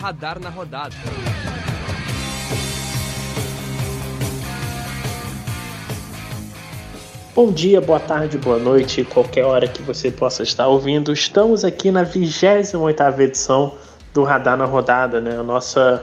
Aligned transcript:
Radar 0.00 0.40
na 0.40 0.48
Rodada. 0.48 0.96
Bom 7.34 7.52
dia, 7.52 7.82
boa 7.82 8.00
tarde, 8.00 8.38
boa 8.38 8.58
noite, 8.58 9.04
qualquer 9.04 9.44
hora 9.44 9.68
que 9.68 9.82
você 9.82 10.10
possa 10.10 10.42
estar 10.42 10.66
ouvindo. 10.68 11.12
Estamos 11.12 11.66
aqui 11.66 11.90
na 11.90 12.02
28ª 12.02 13.20
edição 13.20 13.74
do 14.14 14.24
Radar 14.24 14.56
na 14.56 14.64
Rodada, 14.64 15.20
né? 15.20 15.36
Nossa 15.42 16.02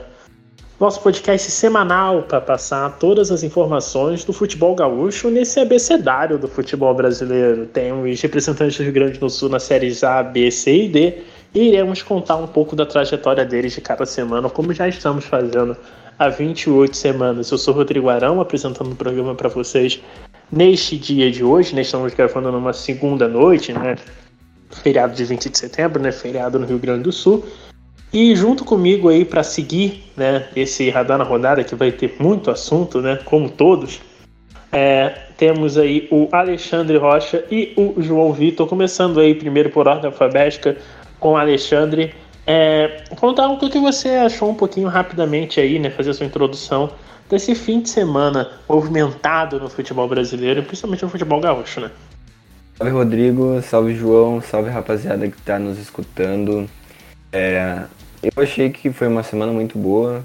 nosso 0.78 1.02
podcast 1.02 1.50
semanal 1.50 2.22
para 2.22 2.40
passar 2.40 2.98
todas 3.00 3.32
as 3.32 3.42
informações 3.42 4.24
do 4.24 4.32
futebol 4.32 4.76
gaúcho 4.76 5.28
nesse 5.28 5.58
abecedário 5.58 6.38
do 6.38 6.46
futebol 6.46 6.94
brasileiro. 6.94 7.66
Temos 7.66 8.20
representantes 8.20 8.76
do 8.76 8.84
Rio 8.84 8.92
Grande 8.92 9.18
do 9.18 9.28
Sul 9.28 9.48
nas 9.48 9.64
séries 9.64 10.04
A, 10.04 10.22
B, 10.22 10.52
C 10.52 10.84
e 10.84 10.88
D 10.88 11.18
e 11.54 11.68
iremos 11.68 12.02
contar 12.02 12.36
um 12.36 12.46
pouco 12.46 12.76
da 12.76 12.84
trajetória 12.86 13.44
deles 13.44 13.72
de 13.72 13.80
cada 13.80 14.04
semana, 14.06 14.48
como 14.48 14.72
já 14.72 14.88
estamos 14.88 15.24
fazendo 15.24 15.76
há 16.18 16.28
28 16.28 16.96
semanas. 16.96 17.50
Eu 17.50 17.58
sou 17.58 17.74
Rodrigo 17.74 18.08
Arão, 18.08 18.40
apresentando 18.40 18.92
o 18.92 18.96
programa 18.96 19.34
para 19.34 19.48
vocês 19.48 20.00
neste 20.50 20.96
dia 20.96 21.30
de 21.30 21.44
hoje, 21.44 21.74
né? 21.74 21.82
Estamos 21.82 22.12
gravando 22.14 22.50
numa 22.50 22.72
segunda 22.72 23.28
noite, 23.28 23.72
né? 23.72 23.96
Feriado 24.70 25.14
de 25.14 25.24
20 25.24 25.48
de 25.48 25.58
setembro, 25.58 26.02
né? 26.02 26.12
Feriado 26.12 26.58
no 26.58 26.66
Rio 26.66 26.78
Grande 26.78 27.04
do 27.04 27.12
Sul. 27.12 27.44
E 28.12 28.34
junto 28.34 28.64
comigo 28.64 29.08
aí 29.08 29.24
para 29.24 29.42
seguir 29.42 30.04
né, 30.16 30.48
esse 30.56 30.88
radar 30.88 31.18
na 31.18 31.24
rodada, 31.24 31.62
que 31.62 31.74
vai 31.74 31.92
ter 31.92 32.16
muito 32.18 32.50
assunto, 32.50 33.02
né, 33.02 33.18
como 33.22 33.50
todos, 33.50 34.00
é, 34.72 35.14
temos 35.36 35.76
aí 35.76 36.08
o 36.10 36.26
Alexandre 36.32 36.96
Rocha 36.96 37.44
e 37.50 37.74
o 37.76 38.00
João 38.00 38.32
Vitor, 38.32 38.66
começando 38.66 39.20
aí 39.20 39.34
primeiro 39.34 39.68
por 39.68 39.86
ordem 39.86 40.06
alfabética 40.06 40.76
com 41.18 41.32
o 41.32 41.36
Alexandre. 41.36 42.14
É, 42.46 43.04
contar 43.20 43.48
o 43.48 43.58
que 43.58 43.78
você 43.78 44.10
achou 44.10 44.50
um 44.50 44.54
pouquinho 44.54 44.88
rapidamente 44.88 45.60
aí, 45.60 45.78
né, 45.78 45.90
fazer 45.90 46.14
sua 46.14 46.24
introdução 46.24 46.90
desse 47.28 47.54
fim 47.54 47.80
de 47.80 47.90
semana 47.90 48.50
movimentado 48.68 49.60
no 49.60 49.68
futebol 49.68 50.08
brasileiro, 50.08 50.62
principalmente 50.62 51.02
no 51.02 51.10
futebol 51.10 51.40
gaúcho, 51.40 51.80
né? 51.80 51.90
Salve 52.76 52.92
Rodrigo, 52.92 53.60
salve 53.60 53.94
João, 53.94 54.40
salve 54.40 54.70
rapaziada 54.70 55.28
que 55.28 55.36
está 55.36 55.58
nos 55.58 55.78
escutando. 55.78 56.68
É, 57.32 57.82
eu 58.22 58.42
achei 58.42 58.70
que 58.70 58.90
foi 58.90 59.08
uma 59.08 59.22
semana 59.22 59.52
muito 59.52 59.76
boa, 59.76 60.24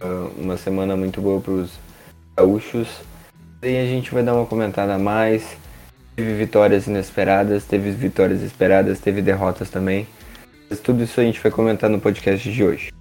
ah, 0.00 0.28
uma 0.36 0.56
semana 0.56 0.96
muito 0.96 1.20
boa 1.20 1.40
para 1.40 1.52
os 1.52 1.70
gaúchos. 2.36 2.88
E 3.62 3.76
a 3.78 3.86
gente 3.86 4.12
vai 4.12 4.22
dar 4.22 4.34
uma 4.34 4.46
comentada 4.46 4.94
a 4.94 4.98
mais. 4.98 5.56
Teve 6.14 6.34
vitórias 6.34 6.86
inesperadas, 6.86 7.64
teve 7.64 7.90
vitórias 7.90 8.42
esperadas, 8.42 9.00
teve 9.00 9.20
derrotas 9.20 9.70
também. 9.70 10.06
Mas 10.68 10.80
tudo 10.80 11.02
isso 11.02 11.20
a 11.20 11.24
gente 11.24 11.40
vai 11.40 11.50
comentar 11.50 11.88
no 11.88 12.00
podcast 12.00 12.50
de 12.50 12.64
hoje. 12.64 12.92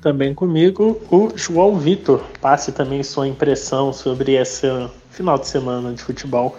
Também 0.00 0.32
comigo 0.32 1.00
o 1.10 1.36
João 1.36 1.76
Vitor. 1.78 2.24
Passe 2.40 2.70
também 2.70 3.02
sua 3.02 3.26
impressão 3.26 3.92
sobre 3.92 4.34
esse 4.34 4.66
final 5.10 5.36
de 5.38 5.48
semana 5.48 5.92
de 5.92 6.02
futebol. 6.02 6.56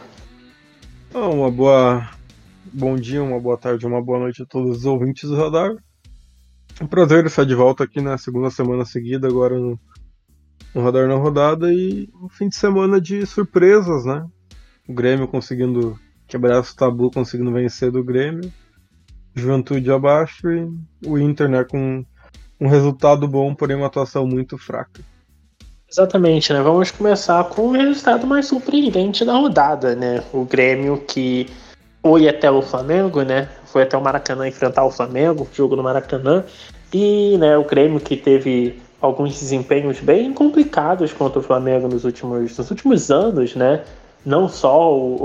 Uma 1.13 1.49
boa. 1.49 2.09
Bom 2.71 2.95
dia, 2.95 3.23
uma 3.23 3.39
boa 3.39 3.57
tarde, 3.57 3.87
uma 3.87 4.01
boa 4.01 4.19
noite 4.19 4.43
a 4.43 4.45
todos 4.45 4.79
os 4.79 4.85
ouvintes 4.85 5.29
do 5.29 5.35
Radar. 5.35 5.75
Um 6.81 6.85
prazer 6.85 7.25
estar 7.25 7.45
de 7.45 7.55
volta 7.55 7.83
aqui 7.83 7.99
na 7.99 8.17
segunda 8.17 8.49
semana 8.51 8.85
seguida, 8.85 9.27
agora 9.27 9.57
no, 9.57 9.79
no 10.75 10.83
Radar 10.83 11.07
na 11.07 11.15
Rodada 11.15 11.73
e 11.73 12.09
um 12.21 12.29
fim 12.29 12.47
de 12.47 12.55
semana 12.55 13.01
de 13.01 13.25
surpresas, 13.25 14.05
né? 14.05 14.25
O 14.87 14.93
Grêmio 14.93 15.27
conseguindo 15.27 15.99
quebrar 16.27 16.59
esse 16.59 16.75
tabu, 16.75 17.09
conseguindo 17.09 17.51
vencer 17.51 17.89
do 17.89 18.03
Grêmio, 18.03 18.51
Juventude 19.35 19.91
abaixo 19.91 20.49
e 20.51 20.69
o 21.05 21.17
Inter, 21.17 21.49
né, 21.49 21.63
com 21.63 22.03
um 22.59 22.67
resultado 22.67 23.27
bom, 23.27 23.55
porém 23.55 23.77
uma 23.77 23.87
atuação 23.87 24.27
muito 24.27 24.57
fraca. 24.57 25.01
Exatamente, 25.91 26.53
né? 26.53 26.61
Vamos 26.61 26.91
começar 26.91 27.43
com 27.45 27.69
o 27.69 27.71
resultado 27.71 28.27
mais 28.27 28.45
surpreendente 28.45 29.25
da 29.25 29.33
rodada, 29.33 29.95
né? 29.95 30.23
O 30.31 30.45
Grêmio 30.45 30.97
que 31.07 31.47
foi 32.01 32.27
até 32.27 32.49
o 32.51 32.61
Flamengo, 32.61 33.23
né? 33.23 33.49
Foi 33.65 33.83
até 33.83 33.97
o 33.97 34.01
Maracanã 34.01 34.47
enfrentar 34.47 34.85
o 34.85 34.91
Flamengo, 34.91 35.47
jogo 35.51 35.75
no 35.75 35.81
Maracanã. 35.81 36.43
E 36.93 37.37
né, 37.37 37.57
o 37.57 37.63
Grêmio 37.63 37.99
que 37.99 38.15
teve 38.15 38.79
alguns 39.01 39.39
desempenhos 39.39 39.99
bem 39.99 40.31
complicados 40.33 41.11
contra 41.11 41.39
o 41.39 41.43
Flamengo 41.43 41.87
nos 41.87 42.03
últimos, 42.03 42.55
nos 42.57 42.69
últimos 42.69 43.09
anos, 43.09 43.55
né? 43.55 43.83
Não 44.25 44.49
só 44.49 44.93
o, 44.93 45.15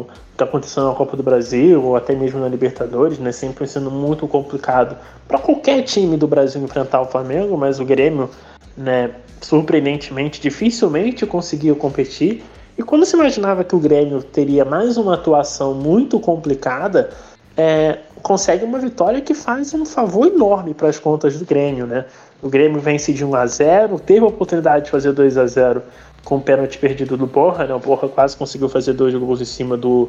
o 0.00 0.06
que 0.36 0.44
aconteceu 0.44 0.84
na 0.84 0.94
Copa 0.94 1.16
do 1.16 1.22
Brasil 1.22 1.82
ou 1.82 1.96
até 1.96 2.14
mesmo 2.14 2.40
na 2.40 2.48
Libertadores, 2.48 3.18
né? 3.18 3.32
Sempre 3.32 3.66
sendo 3.66 3.90
muito 3.90 4.28
complicado 4.28 4.96
para 5.26 5.38
qualquer 5.38 5.82
time 5.82 6.16
do 6.16 6.26
Brasil 6.26 6.62
enfrentar 6.62 7.00
o 7.00 7.06
Flamengo, 7.06 7.56
mas 7.56 7.80
o 7.80 7.84
Grêmio, 7.84 8.28
né? 8.76 9.10
Surpreendentemente, 9.40 10.40
dificilmente 10.40 11.26
conseguiu 11.26 11.74
competir. 11.76 12.44
E 12.76 12.82
quando 12.82 13.04
se 13.04 13.14
imaginava 13.14 13.64
que 13.64 13.74
o 13.74 13.78
Grêmio 13.78 14.22
teria 14.22 14.64
mais 14.64 14.96
uma 14.96 15.14
atuação 15.14 15.74
muito 15.74 16.18
complicada, 16.20 17.10
é, 17.56 17.98
consegue 18.22 18.64
uma 18.64 18.78
vitória 18.78 19.20
que 19.20 19.34
faz 19.34 19.74
um 19.74 19.84
favor 19.84 20.26
enorme 20.26 20.72
para 20.72 20.88
as 20.88 20.98
contas 20.98 21.38
do 21.38 21.44
Grêmio, 21.44 21.86
né? 21.86 22.04
O 22.40 22.48
Grêmio 22.48 22.80
vence 22.80 23.12
de 23.12 23.24
1 23.24 23.34
a 23.34 23.46
0, 23.46 23.98
teve 24.00 24.20
a 24.20 24.28
oportunidade 24.28 24.86
de 24.86 24.90
fazer 24.90 25.12
2 25.12 25.36
a 25.36 25.46
0 25.46 25.82
com 26.24 26.36
o 26.36 26.40
pênalti 26.40 26.78
perdido 26.78 27.16
do 27.16 27.26
Borra, 27.26 27.66
né? 27.66 27.74
O 27.74 27.78
Borra 27.78 28.08
quase 28.08 28.36
conseguiu 28.36 28.68
fazer 28.68 28.92
dois 28.92 29.14
gols 29.14 29.40
em 29.40 29.46
cima 29.46 29.76
do 29.76 30.08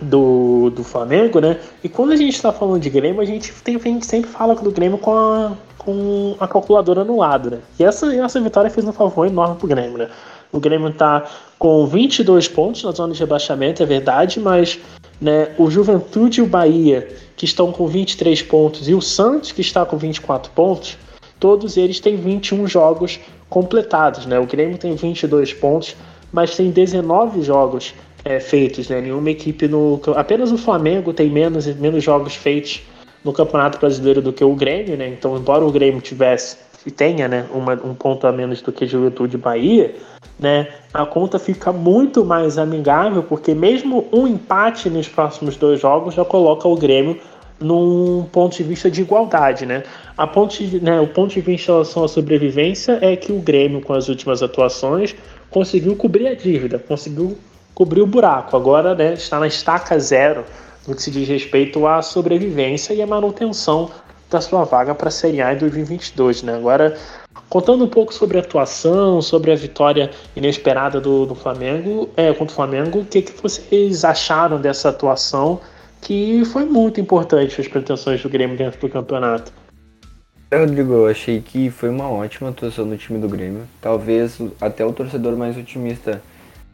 do, 0.00 0.70
do 0.70 0.84
Flamengo, 0.84 1.40
né? 1.40 1.58
E 1.82 1.88
quando 1.88 2.12
a 2.12 2.16
gente 2.16 2.34
está 2.34 2.52
falando 2.52 2.80
de 2.80 2.88
Grêmio, 2.88 3.20
a 3.20 3.24
gente, 3.24 3.52
tem, 3.52 3.76
a 3.76 3.78
gente 3.78 4.06
sempre 4.06 4.30
fala 4.30 4.54
do 4.54 4.70
Grêmio 4.70 4.98
com 4.98 5.12
a, 5.12 5.52
com 5.78 6.36
a 6.38 6.46
calculadora 6.46 7.04
no 7.04 7.18
lado, 7.18 7.50
né? 7.50 7.58
E 7.78 7.84
essa, 7.84 8.14
essa 8.14 8.40
vitória 8.40 8.70
fez 8.70 8.86
um 8.86 8.92
favor 8.92 9.26
enorme 9.26 9.56
pro 9.56 9.68
Grêmio, 9.68 9.98
né? 9.98 10.08
O 10.52 10.58
Grêmio 10.58 10.88
está 10.88 11.24
com 11.58 11.86
22 11.86 12.48
pontos 12.48 12.82
na 12.82 12.90
zona 12.90 13.12
de 13.12 13.20
rebaixamento, 13.20 13.82
é 13.82 13.86
verdade, 13.86 14.40
mas 14.40 14.78
né, 15.20 15.54
o 15.58 15.70
Juventude 15.70 16.40
e 16.40 16.42
o 16.42 16.46
Bahia, 16.46 17.08
que 17.36 17.44
estão 17.44 17.70
com 17.70 17.86
23 17.86 18.42
pontos, 18.42 18.88
e 18.88 18.94
o 18.94 19.00
Santos, 19.00 19.52
que 19.52 19.60
está 19.60 19.84
com 19.84 19.96
24 19.96 20.50
pontos, 20.52 20.98
todos 21.38 21.76
eles 21.76 22.00
têm 22.00 22.16
21 22.16 22.66
jogos 22.66 23.20
completados. 23.50 24.24
Né? 24.24 24.38
O 24.38 24.46
Grêmio 24.46 24.78
tem 24.78 24.94
22 24.94 25.52
pontos, 25.52 25.96
mas 26.32 26.56
tem 26.56 26.70
19 26.70 27.42
jogos 27.42 27.92
é, 28.24 28.40
feitos. 28.40 28.88
Né? 28.88 29.02
Nenhuma 29.02 29.28
equipe 29.30 29.68
no. 29.68 30.00
Apenas 30.16 30.50
o 30.50 30.56
Flamengo 30.56 31.12
tem 31.12 31.28
menos, 31.28 31.66
menos 31.66 32.02
jogos 32.02 32.34
feitos 32.34 32.82
no 33.24 33.32
Campeonato 33.32 33.78
Brasileiro 33.78 34.22
do 34.22 34.32
que 34.32 34.42
o 34.42 34.54
Grêmio, 34.54 34.96
né? 34.96 35.08
Então, 35.08 35.36
embora 35.36 35.62
o 35.62 35.70
Grêmio 35.70 36.00
tivesse 36.00 36.56
e 36.86 36.90
tenha 36.90 37.28
né, 37.28 37.46
uma, 37.52 37.74
um 37.74 37.94
ponto 37.94 38.26
a 38.26 38.32
menos 38.32 38.62
do 38.62 38.72
que 38.72 38.86
Juventude 38.86 39.36
Bahia, 39.36 39.94
né, 40.38 40.68
a 40.94 41.04
conta 41.04 41.38
fica 41.38 41.70
muito 41.70 42.24
mais 42.24 42.56
amigável, 42.56 43.22
porque 43.22 43.54
mesmo 43.54 44.08
um 44.10 44.26
empate 44.26 44.88
nos 44.88 45.06
próximos 45.06 45.56
dois 45.56 45.78
jogos 45.78 46.14
já 46.14 46.24
coloca 46.24 46.66
o 46.66 46.74
Grêmio 46.74 47.20
num 47.60 48.24
ponto 48.32 48.56
de 48.56 48.62
vista 48.62 48.90
de 48.90 49.02
igualdade. 49.02 49.66
Né? 49.66 49.82
A 50.16 50.26
ponto 50.26 50.56
de, 50.56 50.80
né, 50.82 51.00
o 51.00 51.06
ponto 51.06 51.34
de 51.34 51.40
vista 51.40 51.70
em 51.70 51.74
relação 51.74 52.04
à 52.04 52.08
sobrevivência 52.08 52.98
é 53.02 53.14
que 53.14 53.30
o 53.30 53.38
Grêmio, 53.38 53.80
com 53.80 53.92
as 53.92 54.08
últimas 54.08 54.42
atuações, 54.42 55.14
conseguiu 55.50 55.94
cobrir 55.94 56.28
a 56.28 56.34
dívida, 56.34 56.78
conseguiu 56.78 57.36
cobrir 57.74 58.00
o 58.00 58.06
buraco. 58.06 58.56
Agora 58.56 58.94
né, 58.94 59.14
está 59.14 59.38
na 59.38 59.46
estaca 59.46 59.98
zero 59.98 60.44
no 60.88 60.94
que 60.94 61.02
se 61.02 61.10
diz 61.10 61.28
respeito 61.28 61.86
à 61.86 62.00
sobrevivência 62.02 62.94
e 62.94 63.02
à 63.02 63.06
manutenção 63.06 63.90
da 64.30 64.40
sua 64.40 64.64
vaga 64.64 64.94
para 64.94 65.08
a 65.08 65.10
Série 65.10 65.42
A 65.42 65.52
em 65.52 65.58
2022. 65.58 66.44
Né? 66.44 66.54
Agora, 66.54 66.96
contando 67.48 67.84
um 67.84 67.88
pouco 67.88 68.14
sobre 68.14 68.38
a 68.38 68.40
atuação, 68.40 69.20
sobre 69.20 69.52
a 69.52 69.56
vitória 69.56 70.10
inesperada 70.36 71.00
do, 71.00 71.26
do 71.26 71.34
Flamengo 71.34 72.08
é, 72.16 72.32
contra 72.32 72.52
o 72.52 72.56
Flamengo, 72.56 73.00
o 73.00 73.04
que, 73.04 73.22
que 73.22 73.42
vocês 73.42 74.04
acharam 74.04 74.60
dessa 74.60 74.88
atuação 74.88 75.60
que 76.00 76.44
foi 76.46 76.64
muito 76.64 77.00
importante 77.00 77.60
as 77.60 77.68
pretensões 77.68 78.22
do 78.22 78.28
Grêmio 78.28 78.56
dentro 78.56 78.80
do 78.80 78.88
campeonato? 78.88 79.52
Rodrigo, 80.52 80.92
eu 80.92 81.06
achei 81.06 81.40
que 81.40 81.70
foi 81.70 81.88
uma 81.88 82.10
ótima 82.10 82.50
atuação 82.50 82.88
do 82.88 82.96
time 82.96 83.20
do 83.20 83.28
Grêmio. 83.28 83.68
Talvez 83.80 84.40
até 84.60 84.84
o 84.84 84.92
torcedor 84.92 85.36
mais 85.36 85.56
otimista, 85.56 86.20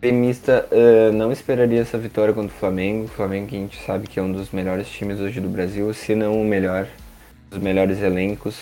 gremista, 0.00 0.66
uh, 0.72 1.12
não 1.12 1.30
esperaria 1.30 1.80
essa 1.80 1.98
vitória 1.98 2.32
contra 2.32 2.54
o 2.54 2.58
Flamengo. 2.58 3.04
O 3.04 3.08
Flamengo 3.08 3.48
que 3.48 3.56
a 3.56 3.58
gente 3.58 3.82
sabe 3.84 4.06
que 4.06 4.18
é 4.18 4.22
um 4.22 4.32
dos 4.32 4.50
melhores 4.50 4.88
times 4.88 5.20
hoje 5.20 5.40
do 5.40 5.48
Brasil, 5.48 5.92
se 5.92 6.14
não 6.14 6.40
o 6.40 6.44
melhor 6.44 6.86
os 7.50 7.58
melhores 7.58 8.00
elencos. 8.00 8.58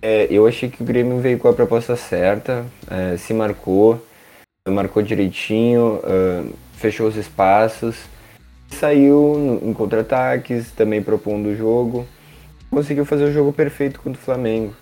É, 0.00 0.28
eu 0.30 0.46
achei 0.46 0.68
que 0.68 0.82
o 0.82 0.86
Grêmio 0.86 1.18
veio 1.18 1.38
com 1.38 1.48
a 1.48 1.52
proposta 1.52 1.96
certa, 1.96 2.64
é, 2.88 3.16
se 3.16 3.34
marcou, 3.34 4.00
marcou 4.68 5.02
direitinho, 5.02 6.00
uh, 6.04 6.54
fechou 6.74 7.08
os 7.08 7.16
espaços, 7.16 7.96
saiu 8.68 9.60
em 9.62 9.72
contra-ataques, 9.72 10.70
também 10.72 11.02
propondo 11.02 11.46
o 11.46 11.56
jogo, 11.56 12.06
conseguiu 12.70 13.04
fazer 13.04 13.24
o 13.24 13.32
jogo 13.32 13.52
perfeito 13.52 14.00
contra 14.00 14.20
o 14.20 14.24
Flamengo. 14.24 14.74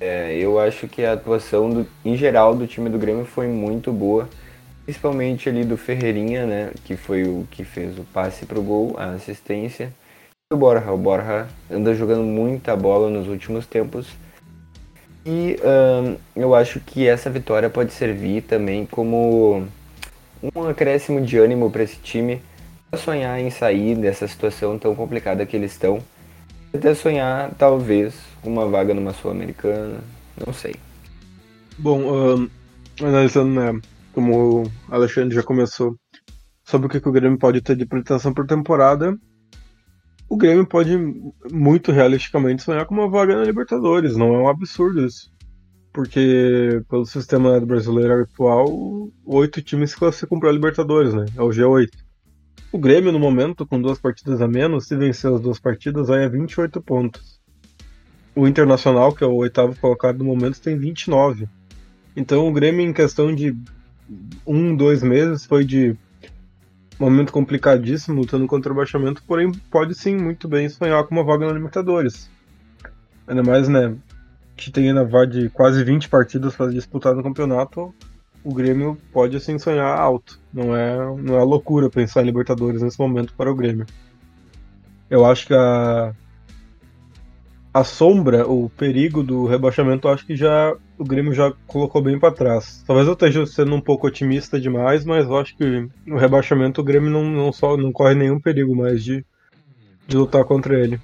É, 0.00 0.36
eu 0.36 0.58
acho 0.58 0.88
que 0.88 1.04
a 1.04 1.12
atuação 1.12 1.70
do, 1.70 1.86
em 2.04 2.16
geral 2.16 2.54
do 2.54 2.66
time 2.66 2.90
do 2.90 2.98
Grêmio 2.98 3.24
foi 3.24 3.46
muito 3.46 3.92
boa, 3.92 4.28
principalmente 4.84 5.48
ali 5.48 5.64
do 5.64 5.76
Ferreirinha, 5.76 6.44
né, 6.44 6.70
que 6.84 6.96
foi 6.96 7.22
o 7.22 7.46
que 7.50 7.64
fez 7.64 7.98
o 7.98 8.02
passe 8.02 8.44
para 8.44 8.58
o 8.58 8.62
gol, 8.62 8.96
a 8.98 9.10
assistência 9.10 9.92
o 10.52 10.56
Borja. 10.56 10.92
O 10.92 10.98
Borja 10.98 11.48
anda 11.70 11.94
jogando 11.94 12.22
muita 12.22 12.76
bola 12.76 13.08
nos 13.08 13.26
últimos 13.26 13.66
tempos. 13.66 14.06
E 15.24 15.56
eu 16.34 16.54
acho 16.54 16.80
que 16.80 17.06
essa 17.06 17.30
vitória 17.30 17.70
pode 17.70 17.92
servir 17.92 18.42
também 18.42 18.84
como 18.84 19.66
um 20.54 20.68
acréscimo 20.68 21.20
de 21.20 21.38
ânimo 21.38 21.70
para 21.70 21.84
esse 21.84 21.96
time 21.96 22.42
sonhar 22.96 23.40
em 23.40 23.50
sair 23.50 23.96
dessa 23.96 24.26
situação 24.28 24.78
tão 24.78 24.94
complicada 24.94 25.46
que 25.46 25.56
eles 25.56 25.72
estão. 25.72 26.02
Até 26.74 26.94
sonhar, 26.94 27.52
talvez, 27.58 28.14
uma 28.42 28.66
vaga 28.66 28.94
numa 28.94 29.12
Sul-Americana, 29.12 30.00
não 30.46 30.52
sei. 30.52 30.74
Bom, 31.78 32.00
um, 32.00 32.50
analisando, 33.00 33.60
né, 33.60 33.80
como 34.12 34.62
o 34.62 34.72
Alexandre 34.90 35.34
já 35.34 35.42
começou, 35.42 35.96
sobre 36.64 36.86
o 36.86 36.90
que, 36.90 37.00
que 37.00 37.08
o 37.08 37.12
Grêmio 37.12 37.38
pode 37.38 37.60
ter 37.60 37.76
de 37.76 37.86
pretensão 37.86 38.32
por 38.32 38.46
temporada, 38.46 39.16
o 40.28 40.36
Grêmio 40.36 40.66
pode 40.66 40.96
muito 41.50 41.92
realisticamente 41.92 42.62
sonhar 42.62 42.86
com 42.86 42.94
uma 42.94 43.08
vaga 43.08 43.36
na 43.36 43.44
Libertadores, 43.44 44.16
não 44.16 44.34
é 44.34 44.38
um 44.38 44.48
absurdo 44.48 45.04
isso. 45.04 45.30
Porque 45.92 46.82
pelo 46.88 47.04
sistema 47.04 47.60
brasileiro 47.60 48.22
atual, 48.22 48.66
oito 49.26 49.60
times 49.60 49.90
se 49.90 49.96
classificam 49.98 50.40
para 50.40 50.48
a 50.48 50.52
Libertadores, 50.52 51.12
né? 51.12 51.26
É 51.36 51.42
o 51.42 51.50
G8. 51.50 51.90
O 52.72 52.78
Grêmio, 52.78 53.12
no 53.12 53.18
momento, 53.18 53.66
com 53.66 53.78
duas 53.78 53.98
partidas 54.00 54.40
a 54.40 54.48
menos, 54.48 54.86
se 54.86 54.96
vencer 54.96 55.30
as 55.30 55.42
duas 55.42 55.60
partidas, 55.60 56.08
vai 56.08 56.24
a 56.24 56.28
28 56.28 56.80
pontos. 56.80 57.38
O 58.34 58.48
Internacional, 58.48 59.14
que 59.14 59.22
é 59.22 59.26
o 59.26 59.34
oitavo 59.34 59.78
colocado 59.78 60.20
no 60.20 60.24
momento, 60.24 60.58
tem 60.58 60.78
29. 60.78 61.46
Então 62.16 62.48
o 62.48 62.52
Grêmio, 62.52 62.80
em 62.80 62.92
questão 62.94 63.34
de 63.34 63.54
um, 64.46 64.74
dois 64.74 65.02
meses, 65.02 65.44
foi 65.44 65.66
de 65.66 65.94
momento 66.98 67.30
complicadíssimo, 67.30 68.20
lutando 68.20 68.46
contra 68.46 68.72
o 68.72 68.76
baixamento, 68.76 69.22
porém 69.26 69.52
pode 69.70 69.94
sim 69.94 70.16
muito 70.16 70.48
bem 70.48 70.66
sonhar 70.70 71.04
com 71.04 71.14
uma 71.14 71.24
vaga 71.24 71.46
na 71.46 71.52
Libertadores. 71.52 72.30
Ainda 73.26 73.42
mais, 73.42 73.68
né, 73.68 73.94
que 74.56 74.70
tem 74.70 74.88
ainda 74.88 75.26
de 75.26 75.50
quase 75.50 75.84
20 75.84 76.08
partidas 76.08 76.56
para 76.56 76.70
disputar 76.70 77.14
no 77.14 77.22
campeonato, 77.22 77.94
o 78.44 78.52
Grêmio 78.52 78.98
pode 79.12 79.36
assim 79.36 79.58
sonhar 79.58 79.98
alto. 79.98 80.40
Não 80.52 80.76
é, 80.76 80.96
não 81.20 81.36
é 81.36 81.42
loucura 81.42 81.88
pensar 81.88 82.22
em 82.22 82.26
Libertadores 82.26 82.82
nesse 82.82 82.98
momento 82.98 83.34
para 83.34 83.50
o 83.50 83.54
Grêmio. 83.54 83.86
Eu 85.08 85.24
acho 85.26 85.46
que 85.46 85.54
a 85.54 86.14
a 87.74 87.84
sombra, 87.84 88.46
o 88.46 88.68
perigo 88.68 89.22
do 89.22 89.46
rebaixamento, 89.46 90.06
acho 90.06 90.26
que 90.26 90.36
já 90.36 90.76
o 90.98 91.04
Grêmio 91.04 91.32
já 91.32 91.52
colocou 91.66 92.02
bem 92.02 92.18
para 92.18 92.34
trás. 92.34 92.84
Talvez 92.86 93.06
eu 93.06 93.14
esteja 93.14 93.46
sendo 93.46 93.74
um 93.74 93.80
pouco 93.80 94.06
otimista 94.06 94.60
demais, 94.60 95.04
mas 95.06 95.24
eu 95.24 95.38
acho 95.38 95.56
que 95.56 95.88
no 96.04 96.18
rebaixamento 96.18 96.80
o 96.82 96.84
Grêmio 96.84 97.10
não, 97.10 97.24
não, 97.24 97.50
só, 97.52 97.76
não 97.76 97.90
corre 97.90 98.14
nenhum 98.14 98.38
perigo 98.38 98.76
mais 98.76 99.02
de, 99.02 99.24
de 100.06 100.16
lutar 100.16 100.44
contra 100.44 100.78
ele. 100.78 101.00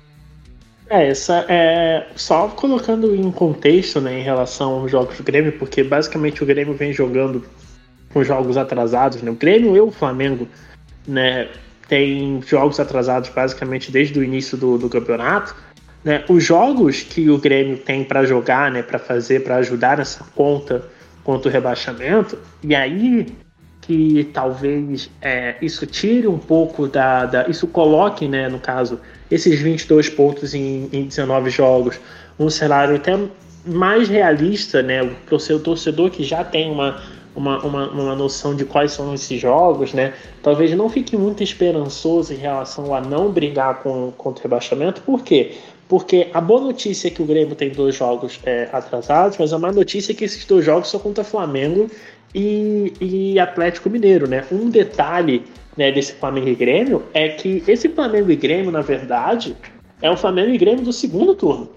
É, 0.91 1.09
essa 1.09 1.45
é 1.49 2.07
só 2.17 2.49
colocando 2.49 3.15
em 3.15 3.31
contexto, 3.31 4.01
né, 4.01 4.21
em 4.21 4.23
relação 4.23 4.81
aos 4.81 4.91
jogos 4.91 5.19
do 5.19 5.23
Grêmio, 5.23 5.53
porque 5.53 5.83
basicamente 5.83 6.43
o 6.43 6.47
Grêmio 6.47 6.75
vem 6.75 6.93
jogando 6.93 7.45
com 8.13 8.25
jogos 8.25 8.57
atrasados, 8.57 9.21
né? 9.21 9.31
O 9.31 9.35
Grêmio 9.35 9.77
e 9.77 9.81
o 9.81 9.91
Flamengo, 9.91 10.49
né, 11.07 11.49
tem 11.87 12.41
jogos 12.47 12.81
atrasados 12.81 13.29
basicamente 13.31 13.93
desde 13.93 14.19
o 14.19 14.25
início 14.25 14.57
do, 14.57 14.79
do 14.79 14.89
campeonato. 14.89 15.55
Né? 16.03 16.25
Os 16.29 16.43
jogos 16.43 17.03
que 17.03 17.29
o 17.29 17.39
Grêmio 17.39 17.77
tem 17.79 18.05
para 18.05 18.25
jogar, 18.25 18.71
né, 18.71 18.83
para 18.83 18.99
fazer, 18.99 19.45
para 19.45 19.57
ajudar 19.57 19.99
nessa 19.99 20.25
conta 20.35 20.85
contra 21.23 21.51
o 21.51 21.53
rebaixamento, 21.53 22.39
e 22.63 22.75
aí 22.75 23.27
que 23.89 24.29
talvez 24.35 25.09
é, 25.23 25.55
isso 25.63 25.87
tire 25.87 26.29
um 26.29 26.37
pouco 26.39 26.87
da, 26.87 27.25
da, 27.25 27.49
Isso 27.49 27.67
coloque, 27.67 28.29
né, 28.29 28.47
no 28.47 28.59
caso, 28.59 29.01
esses 29.31 29.59
22 29.59 30.11
pontos 30.11 30.53
em, 30.53 30.91
em 30.93 31.07
19 31.07 31.49
jogos, 31.49 31.99
um 32.39 32.51
cenário 32.51 32.97
até 32.97 33.19
mais 33.65 34.07
realista, 34.07 34.83
né? 34.83 35.01
O 35.31 35.39
seu 35.39 35.59
torcedor 35.59 36.11
que 36.11 36.23
já 36.23 36.45
tem 36.45 36.71
uma, 36.71 37.03
uma, 37.35 37.65
uma, 37.65 37.91
uma 37.91 38.15
noção 38.15 38.55
de 38.55 38.67
quais 38.67 38.93
são 38.93 39.15
esses 39.15 39.41
jogos, 39.41 39.95
né? 39.95 40.13
Talvez 40.43 40.71
não 40.77 40.91
fique 40.91 41.17
muito 41.17 41.43
esperançoso 41.43 42.35
em 42.35 42.37
relação 42.37 42.95
a 42.95 43.01
não 43.01 43.33
brigar 43.33 43.83
com, 43.83 44.13
contra 44.19 44.41
o 44.41 44.43
rebaixamento, 44.43 45.01
por 45.01 45.23
quê? 45.23 45.55
Porque 45.89 46.29
a 46.35 46.41
boa 46.43 46.61
notícia 46.61 47.09
é 47.09 47.11
que 47.11 47.23
o 47.23 47.25
Grêmio 47.25 47.55
tem 47.55 47.71
dois 47.71 47.95
jogos 47.95 48.39
é, 48.45 48.69
atrasados, 48.71 49.39
mas 49.39 49.55
a 49.55 49.59
má 49.59 49.73
notícia 49.73 50.13
é 50.13 50.15
que 50.15 50.25
esses 50.25 50.45
dois 50.45 50.63
jogos 50.63 50.91
são 50.91 51.01
contra 51.01 51.25
Flamengo 51.25 51.91
e, 52.35 52.93
e 53.01 53.39
Atlético 53.39 53.89
Mineiro, 53.91 54.29
né? 54.29 54.45
Um 54.51 54.71
detalhe 54.71 55.45
né, 55.77 55.93
desse 55.93 56.13
Flamengo 56.13 56.49
e 56.49 56.55
Grêmio 56.55 57.05
é 57.15 57.29
que 57.29 57.63
esse 57.67 57.89
Flamengo 57.89 58.31
e 58.31 58.37
Grêmio, 58.37 58.71
na 58.71 58.81
verdade, 58.81 59.57
é 60.03 60.11
o 60.11 60.17
Flamengo 60.17 60.51
e 60.51 60.59
Grêmio 60.59 60.85
do 60.85 60.93
segundo 60.93 61.35
turno. 61.35 61.71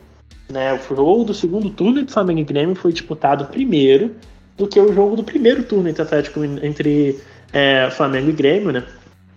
Né? 0.50 0.74
O 0.74 0.96
jogo 0.96 1.24
do 1.24 1.34
segundo 1.34 1.70
turno 1.70 2.00
entre 2.00 2.14
Flamengo 2.14 2.40
e 2.40 2.44
Grêmio 2.44 2.76
foi 2.76 2.92
disputado 2.92 3.46
primeiro 3.46 4.16
do 4.58 4.68
que 4.68 4.80
o 4.80 4.94
jogo 4.94 5.16
do 5.16 5.24
primeiro 5.24 5.64
turno 5.64 5.88
entre 5.88 6.02
Atlético 6.02 6.44
entre 6.44 7.20
é, 7.54 7.90
Flamengo 7.92 8.30
e 8.30 8.34
Grêmio, 8.34 8.72
né? 8.72 8.84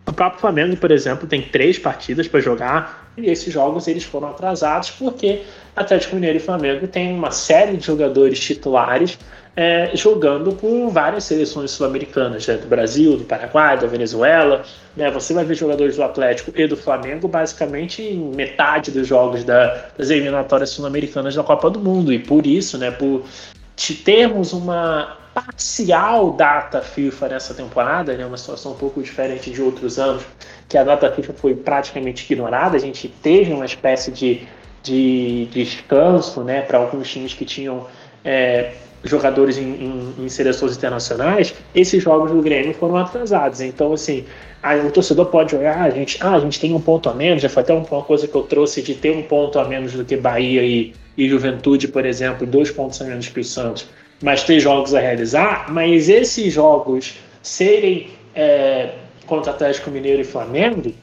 O 0.07 0.13
próprio 0.13 0.41
Flamengo, 0.41 0.77
por 0.77 0.91
exemplo, 0.91 1.27
tem 1.27 1.41
três 1.41 1.79
partidas 1.79 2.29
para 2.29 2.41
jogar 2.41 3.04
e 3.17 3.31
esses 3.31 3.53
jogos 3.53 3.87
eles 3.87 4.05
foram 4.05 4.29
atrasados 4.29 4.91
porque 4.91 5.43
Atlético 5.75 6.15
Mineiro 6.17 6.39
e 6.39 6.41
Flamengo 6.41 6.87
têm 6.87 7.13
uma 7.13 7.31
série 7.31 7.77
de 7.77 7.87
jogadores 7.87 8.39
titulares 8.41 9.19
é, 9.57 9.91
jogando 9.95 10.53
por 10.53 10.89
várias 10.91 11.25
seleções 11.25 11.71
sul-americanas, 11.71 12.47
né, 12.47 12.57
do 12.57 12.67
Brasil, 12.67 13.17
do 13.17 13.25
Paraguai, 13.25 13.79
da 13.79 13.87
Venezuela. 13.87 14.65
Né, 14.97 15.11
você 15.11 15.33
vai 15.33 15.45
ver 15.45 15.55
jogadores 15.55 15.97
do 15.97 16.03
Atlético 16.03 16.53
e 16.57 16.67
do 16.67 16.77
Flamengo 16.77 17.29
basicamente 17.29 18.03
em 18.03 18.35
metade 18.35 18.91
dos 18.91 19.07
jogos 19.07 19.45
da, 19.45 19.91
das 19.97 20.11
eliminatórias 20.11 20.71
sul-americanas 20.71 21.35
da 21.35 21.43
Copa 21.45 21.71
do 21.71 21.79
Mundo. 21.79 22.13
E 22.13 22.19
por 22.19 22.47
isso, 22.47 22.77
né, 22.79 22.91
por 22.91 23.23
termos 24.05 24.53
uma 24.53 25.24
parcial 25.35 26.31
data 26.31 26.81
FIFA 26.81 27.29
nessa 27.29 27.53
temporada, 27.53 28.17
né, 28.17 28.25
uma 28.25 28.37
situação 28.37 28.73
um 28.73 28.77
pouco 28.77 29.03
diferente 29.03 29.51
de 29.51 29.61
outros 29.61 29.99
anos, 29.99 30.23
que 30.69 30.79
a 30.79 30.85
data 30.85 31.11
FIFA 31.11 31.33
foi 31.33 31.55
praticamente 31.55 32.33
ignorada, 32.33 32.77
a 32.77 32.81
gente 32.81 33.09
teve 33.09 33.53
uma 33.53 33.65
espécie 33.65 34.13
de, 34.13 34.47
de, 34.83 35.47
descanso 35.47 36.43
né, 36.43 36.63
para 36.63 36.79
alguns 36.79 37.11
times 37.11 37.35
que 37.35 37.45
tinham 37.45 37.87
é, 38.25 38.73
jogadores 39.03 39.59
em, 39.59 39.65
em, 39.65 40.15
em, 40.25 40.29
seleções 40.29 40.77
internacionais, 40.77 41.53
esses 41.75 42.03
jogos 42.03 42.31
do 42.31 42.41
Grêmio 42.41 42.73
foram 42.73 42.97
atrasados. 42.97 43.61
Então, 43.61 43.93
assim, 43.93 44.25
o 44.87 44.91
torcedor 44.91 45.27
pode 45.27 45.55
olhar, 45.55 45.83
a 45.83 45.91
gente, 45.91 46.17
ah, 46.21 46.37
a 46.37 46.41
gente 46.41 46.59
tem 46.61 46.73
um 46.73 46.81
ponto 46.81 47.11
a 47.11 47.15
menos, 47.15 47.43
já 47.43 47.49
foi 47.49 47.63
até 47.63 47.75
uma 47.75 48.03
coisa 48.03 48.27
que 48.27 48.35
eu 48.35 48.43
trouxe 48.43 48.81
de 48.83 48.95
ter 48.95 49.15
um 49.15 49.23
ponto 49.23 49.59
a 49.59 49.65
menos 49.65 49.93
do 49.93 50.05
que 50.05 50.17
Bahia 50.17 50.63
e, 50.63 50.95
e 51.19 51.29
Juventude, 51.29 51.89
por 51.89 52.07
exemplo, 52.07 52.47
dois 52.47 52.71
pontos 52.71 53.01
a 53.03 53.05
menos 53.05 53.29
que 53.29 53.41
o 53.41 53.45
Santos 53.45 53.87
mas 54.25 54.43
ter 54.43 54.59
jogos 54.59 54.95
a 54.95 55.01
realizar, 55.01 55.71
mas 55.71 56.09
esses 56.09 56.55
jogos 56.55 57.17
serem 57.43 58.09
é, 58.35 58.93
contra 59.27 59.53
Atlético 59.53 59.91
Mineiro 59.91 60.23
e 60.23 60.25
Flamengo 60.25 60.95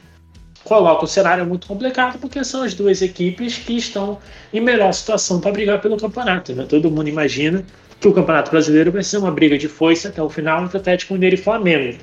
coloca 0.64 1.06
o 1.06 1.08
cenário 1.08 1.46
muito 1.46 1.68
complicado 1.68 2.18
porque 2.18 2.44
são 2.44 2.64
as 2.64 2.74
duas 2.74 3.00
equipes 3.00 3.60
que 3.60 3.78
estão 3.78 4.18
em 4.52 4.60
melhor 4.60 4.92
situação 4.92 5.40
para 5.40 5.52
brigar 5.52 5.80
pelo 5.80 5.98
campeonato. 5.98 6.54
Né? 6.54 6.66
Todo 6.68 6.90
mundo 6.90 7.10
imagina 7.10 7.64
que 8.00 8.08
o 8.08 8.14
Campeonato 8.14 8.50
Brasileiro 8.50 8.92
vai 8.92 9.04
ser 9.04 9.18
uma 9.18 9.30
briga 9.30 9.56
de 9.56 9.68
foice 9.68 10.08
até 10.08 10.22
o 10.22 10.28
final 10.30 10.64
entre 10.64 10.80
Atlético 10.80 11.14
Mineiro 11.14 11.36
e 11.36 11.38
Flamengo. 11.38 12.00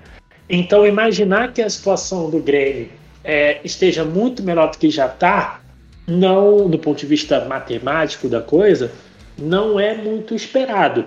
Então, 0.49 0.87
imaginar 0.87 1.53
que 1.53 1.61
a 1.61 1.69
situação 1.69 2.31
do 2.31 2.39
Grêmio 2.39 2.91
é, 3.25 3.61
esteja 3.65 4.05
muito 4.05 4.41
melhor 4.41 4.71
do 4.71 4.79
que 4.79 4.89
já 4.89 5.07
está, 5.07 5.61
não 6.07 6.71
do 6.71 6.79
ponto 6.79 7.01
de 7.01 7.07
vista 7.07 7.45
matemático 7.45 8.29
da 8.29 8.41
coisa, 8.41 8.93
não 9.39 9.79
é 9.79 9.95
muito 9.95 10.35
esperado. 10.35 11.05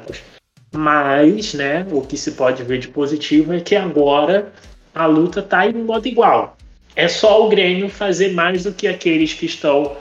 Mas, 0.73 1.53
né, 1.53 1.85
o 1.91 2.01
que 2.01 2.17
se 2.17 2.31
pode 2.31 2.63
ver 2.63 2.79
de 2.79 2.87
positivo 2.87 3.53
é 3.53 3.59
que 3.59 3.75
agora 3.75 4.53
a 4.95 5.05
luta 5.05 5.41
está 5.41 5.67
em 5.67 5.73
modo 5.73 6.07
igual. 6.07 6.57
É 6.95 7.07
só 7.07 7.45
o 7.45 7.49
Grêmio 7.49 7.89
fazer 7.89 8.33
mais 8.33 8.63
do 8.63 8.71
que 8.71 8.87
aqueles 8.87 9.33
que 9.33 9.45
estão 9.45 9.95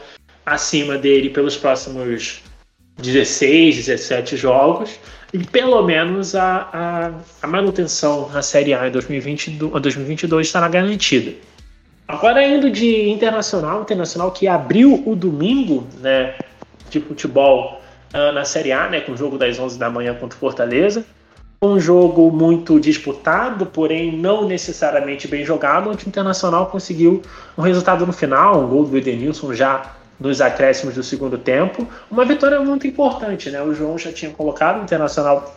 acima 0.45 0.97
dele 0.97 1.31
pelos 1.31 1.57
próximos 1.57 2.43
16, 2.99 3.77
17 3.77 4.37
jogos 4.37 4.99
e 5.33 5.39
pelo 5.39 5.83
menos 5.83 6.35
a, 6.35 6.69
a, 6.73 7.13
a 7.43 7.47
manutenção 7.47 8.29
na 8.31 8.43
Série 8.43 8.75
A 8.75 8.89
em 8.89 8.91
2022, 8.91 9.71
2022 9.71 10.47
estará 10.47 10.69
garantida. 10.69 11.33
Agora 12.09 12.45
indo 12.45 12.69
de 12.71 13.09
internacional, 13.09 13.83
internacional 13.83 14.33
que 14.33 14.49
abriu 14.49 15.01
o 15.07 15.15
domingo 15.15 15.87
né, 16.01 16.35
de 16.91 17.01
futebol 17.01 17.80
uh, 18.15 18.33
na 18.33 18.45
Série 18.45 18.73
A, 18.73 18.89
né, 18.89 19.01
com 19.01 19.13
o 19.13 19.17
jogo 19.17 19.39
das 19.39 19.59
11 19.59 19.79
da 19.79 19.91
manhã 19.91 20.15
contra 20.15 20.37
o 20.37 20.41
Fortaleza. 20.41 21.05
Um 21.63 21.79
jogo 21.79 22.31
muito 22.31 22.81
disputado, 22.81 23.67
porém 23.67 24.17
não 24.17 24.47
necessariamente 24.47 25.29
bem 25.29 25.45
jogado, 25.45 25.91
onde 25.91 26.07
o 26.07 26.09
Internacional 26.09 26.67
conseguiu 26.67 27.21
um 27.57 27.61
resultado 27.61 28.07
no 28.07 28.13
final, 28.13 28.63
um 28.63 28.69
gol 28.69 28.85
do 28.87 28.97
Edenilson 28.97 29.53
já 29.53 29.95
nos 30.19 30.41
acréscimos 30.41 30.95
do 30.95 31.03
segundo 31.03 31.37
tempo. 31.37 31.87
Uma 32.11 32.25
vitória 32.25 32.59
muito 32.61 32.87
importante, 32.87 33.51
né? 33.51 33.63
O 33.63 33.75
João 33.75 33.99
já 33.99 34.11
tinha 34.13 34.31
colocado 34.31 34.81
o 34.81 34.85
Internacional 34.85 35.55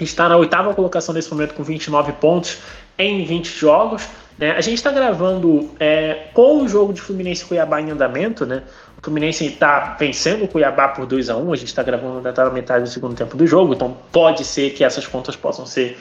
está 0.00 0.28
na 0.28 0.36
oitava 0.36 0.74
colocação 0.74 1.14
nesse 1.14 1.30
momento 1.30 1.54
com 1.54 1.62
29 1.62 2.12
pontos 2.12 2.58
em 2.98 3.24
20 3.24 3.46
jogos. 3.58 4.08
Né? 4.38 4.52
A 4.52 4.60
gente 4.60 4.76
está 4.76 4.90
gravando 4.90 5.70
é, 5.78 6.28
com 6.32 6.62
o 6.62 6.68
jogo 6.68 6.92
de 6.92 7.00
Fluminense 7.00 7.44
Cuiabá 7.44 7.80
em 7.80 7.90
andamento, 7.90 8.46
né? 8.46 8.62
O 9.00 9.02
Fluminense 9.02 9.46
está 9.46 9.96
vencendo 9.98 10.44
o 10.44 10.48
Cuiabá 10.48 10.88
por 10.88 11.06
2 11.06 11.30
a 11.30 11.36
1 11.36 11.52
A 11.52 11.56
gente 11.56 11.68
está 11.68 11.82
gravando 11.82 12.20
na 12.20 12.50
metade 12.50 12.84
do 12.84 12.90
segundo 12.90 13.14
tempo 13.14 13.34
do 13.34 13.46
jogo, 13.46 13.72
então 13.72 13.96
pode 14.12 14.44
ser 14.44 14.70
que 14.70 14.84
essas 14.84 15.06
contas 15.06 15.34
possam 15.34 15.64
ser 15.64 15.98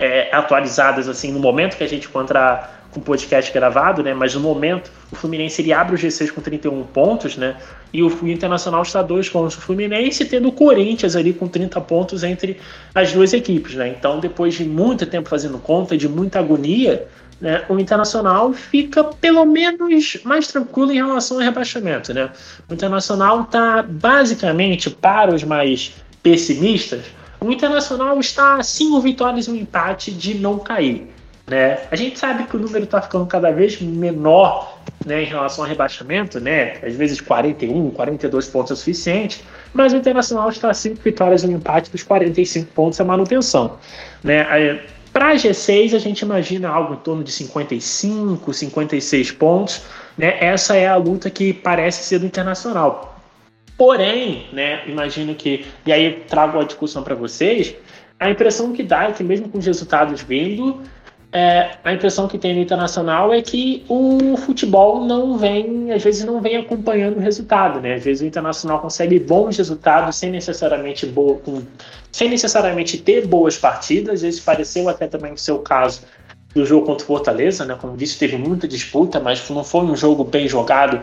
é, 0.00 0.34
atualizadas 0.34 1.08
assim 1.08 1.30
no 1.30 1.38
momento 1.38 1.76
que 1.76 1.84
a 1.84 1.88
gente 1.88 2.08
encontrar 2.08 2.80
com 2.90 2.98
o 2.98 3.02
podcast 3.02 3.52
gravado, 3.52 4.02
né? 4.02 4.12
Mas 4.12 4.34
no 4.34 4.40
momento, 4.40 4.90
o 5.12 5.16
Fluminense 5.16 5.62
ele 5.62 5.72
abre 5.72 5.94
o 5.94 5.98
G6 5.98 6.32
com 6.32 6.40
31 6.40 6.82
pontos, 6.84 7.36
né? 7.36 7.56
E 7.92 8.02
o 8.02 8.28
Internacional 8.28 8.82
está 8.82 9.00
dois 9.00 9.28
pontos 9.28 9.54
do 9.54 9.62
Fluminense, 9.62 10.24
tendo 10.24 10.48
o 10.48 10.52
Corinthians 10.52 11.14
ali 11.14 11.32
com 11.32 11.46
30 11.46 11.80
pontos 11.82 12.24
entre 12.24 12.60
as 12.92 13.12
duas 13.12 13.32
equipes, 13.32 13.76
né? 13.76 13.88
Então, 13.88 14.18
depois 14.18 14.54
de 14.54 14.64
muito 14.64 15.06
tempo 15.06 15.28
fazendo 15.28 15.56
conta, 15.58 15.96
de 15.96 16.08
muita 16.08 16.40
agonia, 16.40 17.06
né, 17.40 17.64
o 17.68 17.78
Internacional 17.78 18.52
fica 18.52 19.02
pelo 19.02 19.44
menos 19.46 20.18
mais 20.24 20.46
tranquilo 20.46 20.92
em 20.92 20.96
relação 20.96 21.38
ao 21.38 21.42
rebaixamento. 21.42 22.12
Né? 22.12 22.30
O 22.68 22.74
Internacional 22.74 23.42
está 23.42 23.82
basicamente, 23.82 24.90
para 24.90 25.34
os 25.34 25.42
mais 25.42 25.94
pessimistas, 26.22 27.02
o 27.40 27.50
Internacional 27.50 28.20
está 28.20 28.56
a 28.56 28.62
cinco 28.62 29.00
vitórias 29.00 29.46
e 29.46 29.50
um 29.50 29.56
empate 29.56 30.10
de 30.10 30.34
não 30.34 30.58
cair. 30.58 31.08
Né? 31.46 31.78
A 31.90 31.96
gente 31.96 32.18
sabe 32.18 32.44
que 32.44 32.56
o 32.56 32.60
número 32.60 32.84
está 32.84 33.00
ficando 33.00 33.26
cada 33.26 33.50
vez 33.50 33.80
menor 33.80 34.78
né, 35.04 35.22
em 35.22 35.26
relação 35.26 35.64
ao 35.64 35.68
rebaixamento, 35.68 36.38
né? 36.38 36.74
às 36.82 36.94
vezes 36.94 37.20
41, 37.20 37.90
42 37.90 38.48
pontos 38.48 38.70
é 38.70 38.74
o 38.74 38.76
suficiente, 38.76 39.42
mas 39.72 39.92
o 39.92 39.96
Internacional 39.96 40.48
está 40.50 40.70
a 40.70 40.74
5 40.74 41.00
vitórias 41.02 41.42
e 41.42 41.46
um 41.46 41.52
empate 41.52 41.90
dos 41.90 42.02
45 42.02 42.72
pontos 42.72 43.00
é 43.00 43.04
manutenção. 43.04 43.78
Né? 44.22 44.46
Para 45.12 45.34
G6, 45.34 45.94
a 45.94 45.98
gente 45.98 46.20
imagina 46.20 46.68
algo 46.68 46.94
em 46.94 46.98
torno 46.98 47.24
de 47.24 47.32
55, 47.32 48.52
56 48.52 49.32
pontos. 49.32 49.82
Né? 50.16 50.36
Essa 50.40 50.76
é 50.76 50.86
a 50.86 50.96
luta 50.96 51.28
que 51.28 51.52
parece 51.52 52.04
ser 52.04 52.20
do 52.20 52.26
Internacional. 52.26 53.20
Porém, 53.76 54.46
né, 54.52 54.82
imagino 54.86 55.34
que, 55.34 55.64
e 55.86 55.92
aí 55.92 56.22
trago 56.28 56.60
a 56.60 56.64
discussão 56.64 57.02
para 57.02 57.14
vocês, 57.14 57.74
a 58.18 58.28
impressão 58.28 58.74
que 58.74 58.82
dá 58.82 59.04
é 59.04 59.12
que, 59.12 59.24
mesmo 59.24 59.48
com 59.48 59.56
os 59.56 59.64
resultados 59.64 60.20
vindo, 60.20 60.82
é, 61.32 61.70
a 61.84 61.92
impressão 61.94 62.28
que 62.28 62.36
tem 62.36 62.54
no 62.54 62.60
internacional 62.60 63.32
é 63.32 63.40
que 63.40 63.84
o 63.88 64.36
futebol 64.36 65.04
não 65.04 65.38
vem, 65.38 65.92
às 65.92 66.02
vezes 66.02 66.24
não 66.24 66.40
vem 66.40 66.56
acompanhando 66.56 67.16
o 67.16 67.20
resultado, 67.20 67.80
né? 67.80 67.94
Às 67.94 68.04
vezes 68.04 68.20
o 68.20 68.26
internacional 68.26 68.80
consegue 68.80 69.18
bons 69.18 69.56
resultados 69.56 70.16
sem 70.16 70.30
necessariamente 70.30 71.06
boa, 71.06 71.38
com, 71.38 71.62
sem 72.12 72.28
necessariamente 72.28 72.98
ter 72.98 73.26
boas 73.26 73.56
partidas. 73.56 74.22
Vezes 74.22 74.40
pareceu 74.40 74.88
até 74.88 75.06
também 75.06 75.32
o 75.32 75.38
seu 75.38 75.58
caso 75.58 76.02
do 76.54 76.66
jogo 76.66 76.86
contra 76.86 77.04
o 77.04 77.06
Fortaleza, 77.06 77.64
né? 77.64 77.76
Como 77.80 77.96
disse, 77.96 78.18
teve 78.18 78.36
muita 78.36 78.66
disputa, 78.66 79.20
mas 79.20 79.48
não 79.50 79.62
foi 79.62 79.82
um 79.82 79.96
jogo 79.96 80.24
bem 80.24 80.48
jogado. 80.48 81.00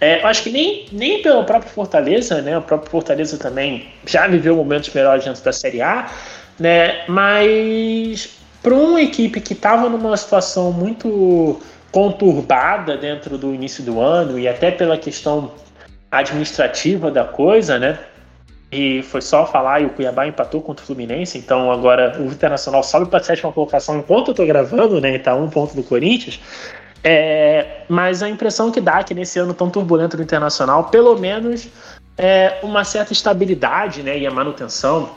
É, 0.00 0.22
acho 0.24 0.42
que 0.42 0.50
nem, 0.50 0.86
nem 0.92 1.22
pelo 1.22 1.44
próprio 1.44 1.70
Fortaleza, 1.70 2.40
né? 2.40 2.56
O 2.56 2.62
próprio 2.62 2.90
Fortaleza 2.90 3.36
também 3.38 3.88
já 4.06 4.26
viveu 4.26 4.56
momentos 4.56 4.92
melhores 4.92 5.24
dentro 5.24 5.42
da 5.42 5.52
Série 5.52 5.82
A, 5.82 6.10
né? 6.58 7.04
Mas 7.08 8.30
para 8.62 8.74
uma 8.74 9.00
equipe 9.00 9.40
que 9.40 9.54
estava 9.54 9.88
numa 9.88 10.16
situação 10.16 10.72
muito 10.72 11.60
conturbada 11.90 12.96
dentro 12.96 13.36
do 13.36 13.54
início 13.54 13.82
do 13.82 14.00
ano 14.00 14.38
e 14.38 14.46
até 14.46 14.70
pela 14.70 14.96
questão 14.96 15.52
administrativa 16.10 17.10
da 17.10 17.24
coisa, 17.24 17.78
né? 17.78 17.98
E 18.72 19.02
foi 19.02 19.20
só 19.20 19.44
falar 19.44 19.80
e 19.80 19.86
o 19.86 19.90
Cuiabá 19.90 20.26
empatou 20.26 20.62
contra 20.62 20.84
o 20.84 20.86
Fluminense, 20.86 21.36
então 21.36 21.72
agora 21.72 22.20
o 22.20 22.26
Internacional 22.26 22.84
sobe 22.84 23.06
para 23.06 23.18
a 23.18 23.22
sétima 23.22 23.52
colocação 23.52 23.98
enquanto 23.98 24.28
eu 24.28 24.32
estou 24.32 24.46
gravando, 24.46 25.00
né? 25.00 25.16
E 25.16 25.18
tá 25.18 25.34
um 25.34 25.50
ponto 25.50 25.74
do 25.74 25.82
Corinthians. 25.82 26.40
É, 27.02 27.82
mas 27.88 28.22
a 28.22 28.28
impressão 28.28 28.70
que 28.70 28.80
dá 28.80 29.00
é 29.00 29.02
que 29.02 29.14
nesse 29.14 29.38
ano 29.38 29.54
tão 29.54 29.70
turbulento 29.70 30.16
do 30.16 30.22
Internacional, 30.22 30.84
pelo 30.84 31.18
menos 31.18 31.68
é, 32.16 32.58
uma 32.62 32.84
certa 32.84 33.12
estabilidade 33.12 34.02
né, 34.02 34.18
e 34.18 34.26
a 34.26 34.30
manutenção. 34.30 35.10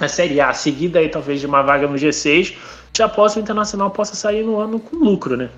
A 0.00 0.08
Série 0.08 0.40
A, 0.40 0.52
seguida 0.52 1.00
aí 1.00 1.08
talvez 1.08 1.40
de 1.40 1.46
uma 1.46 1.60
vaga 1.62 1.86
no 1.86 1.94
G6, 1.94 2.56
já 2.96 3.08
possa 3.08 3.38
o 3.38 3.42
Internacional 3.42 3.90
possa 3.90 4.14
sair 4.14 4.44
no 4.44 4.58
ano 4.58 4.80
com 4.80 4.96
lucro, 4.96 5.36
né? 5.36 5.50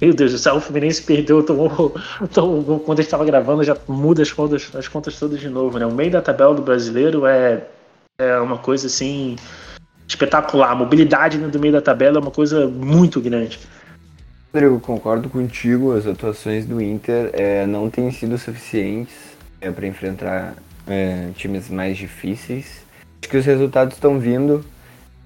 Meu 0.00 0.14
Deus 0.14 0.30
do 0.30 0.38
céu, 0.38 0.56
o 0.56 0.60
Fluminense 0.60 1.02
perdeu, 1.02 1.42
tomou, 1.42 1.94
tomou 2.32 2.78
quando 2.80 3.00
a 3.00 3.02
gente 3.02 3.08
estava 3.08 3.24
gravando, 3.24 3.64
já 3.64 3.76
muda 3.88 4.22
as 4.22 4.30
contas, 4.30 4.70
as 4.74 4.86
contas 4.86 5.18
todas 5.18 5.40
de 5.40 5.48
novo, 5.48 5.78
né? 5.78 5.86
O 5.86 5.92
meio 5.92 6.10
da 6.10 6.22
tabela 6.22 6.54
do 6.54 6.62
brasileiro 6.62 7.26
é, 7.26 7.64
é 8.20 8.38
uma 8.38 8.58
coisa 8.58 8.86
assim 8.86 9.34
espetacular. 10.06 10.70
A 10.70 10.74
mobilidade 10.76 11.36
do 11.38 11.58
meio 11.58 11.72
da 11.72 11.82
tabela 11.82 12.18
é 12.18 12.20
uma 12.20 12.30
coisa 12.30 12.68
muito 12.68 13.20
grande. 13.20 13.58
Rodrigo, 14.54 14.80
concordo 14.80 15.28
contigo, 15.28 15.92
as 15.92 16.06
atuações 16.06 16.64
do 16.64 16.80
Inter 16.80 17.30
é, 17.32 17.66
não 17.66 17.90
têm 17.90 18.10
sido 18.10 18.38
suficientes 18.38 19.14
é, 19.60 19.70
para 19.70 19.86
enfrentar 19.86 20.54
é, 20.86 21.28
times 21.34 21.68
mais 21.68 21.98
difíceis. 21.98 22.82
Acho 23.20 23.30
que 23.30 23.36
os 23.36 23.44
resultados 23.44 23.94
estão 23.94 24.18
vindo, 24.18 24.64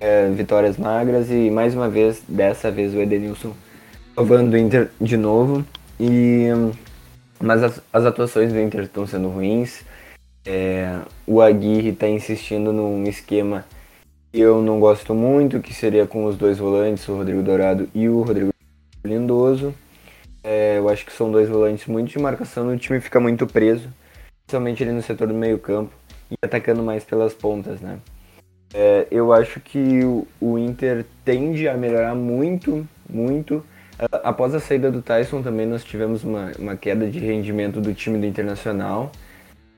é, 0.01 0.29
vitórias 0.31 0.79
magras 0.79 1.31
e 1.31 1.51
mais 1.51 1.75
uma 1.75 1.89
vez, 1.89 2.23
dessa 2.27 2.71
vez 2.71 2.95
o 2.95 3.01
Edenilson 3.01 3.55
salvando 4.15 4.57
o 4.57 4.59
Inter 4.59 4.91
de 5.01 5.17
novo. 5.17 5.65
E, 5.99 6.49
mas 7.41 7.63
as, 7.63 7.81
as 7.93 8.05
atuações 8.05 8.53
do 8.53 8.61
Inter 8.61 8.83
estão 8.83 9.07
sendo 9.07 9.29
ruins. 9.29 9.85
É, 10.45 10.99
o 11.27 11.41
Aguirre 11.41 11.91
está 11.91 12.09
insistindo 12.09 12.73
num 12.73 13.05
esquema 13.05 13.65
que 14.33 14.41
eu 14.41 14.63
não 14.63 14.81
gosto 14.81 15.15
muito, 15.15 15.61
que 15.61 15.73
seria 15.75 16.07
com 16.07 16.25
os 16.25 16.37
dois 16.37 16.59
volantes, 16.59 17.09
o 17.09 17.17
Rodrigo 17.17 17.43
Dourado 17.43 17.89
e 17.95 18.09
o 18.09 18.23
Rodrigo 18.23 18.51
Lindoso. 19.05 19.75
É, 20.43 20.79
eu 20.79 20.89
acho 20.89 21.07
que 21.07 21.13
são 21.13 21.31
dois 21.31 21.49
volantes 21.49 21.87
muito 21.87 22.11
de 22.11 22.19
marcação, 22.19 22.69
o 22.69 22.77
time 22.77 23.01
fica 23.01 23.21
muito 23.21 23.47
preso, 23.47 23.89
principalmente 24.45 24.83
ali 24.83 24.93
no 24.93 25.03
setor 25.03 25.29
do 25.29 25.35
meio 25.35 25.59
campo 25.59 25.93
e 26.29 26.35
atacando 26.43 26.83
mais 26.83 27.05
pelas 27.05 27.33
pontas, 27.33 27.81
né? 27.81 27.99
É, 28.75 29.07
eu 29.11 29.33
acho 29.33 29.61
que 29.61 30.03
o, 30.03 30.27
o, 30.41 30.59
Inter 30.59 31.05
tende 31.25 31.69
a 31.69 31.77
melhorar 31.77 32.15
muito, 32.15 32.89
muito. 33.09 33.65
Após 34.25 34.55
a 34.55 34.61
saída 34.61 34.91
do 34.91 35.01
Tyson 35.01 35.43
também 35.43 35.67
nós 35.67 35.85
tivemos 35.85 36.25
uma, 36.25 36.53
uma 36.59 36.77
queda 36.77 37.09
de 37.09 37.19
rendimento 37.19 37.81
do 37.81 37.95
time 37.95 38.19
do 38.19 38.27
Internacional. 38.27 39.13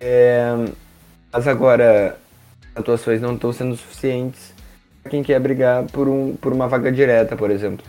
É, 0.01 0.51
mas 1.33 1.47
agora 1.47 2.17
atuações 2.75 3.21
não 3.21 3.35
estão 3.35 3.53
sendo 3.53 3.77
suficientes 3.77 4.53
para 5.03 5.11
quem 5.11 5.23
quer 5.23 5.39
brigar 5.39 5.85
por, 5.85 6.09
um, 6.09 6.35
por 6.37 6.53
uma 6.53 6.67
vaga 6.67 6.91
direta, 6.91 7.37
por 7.37 7.51
exemplo. 7.51 7.85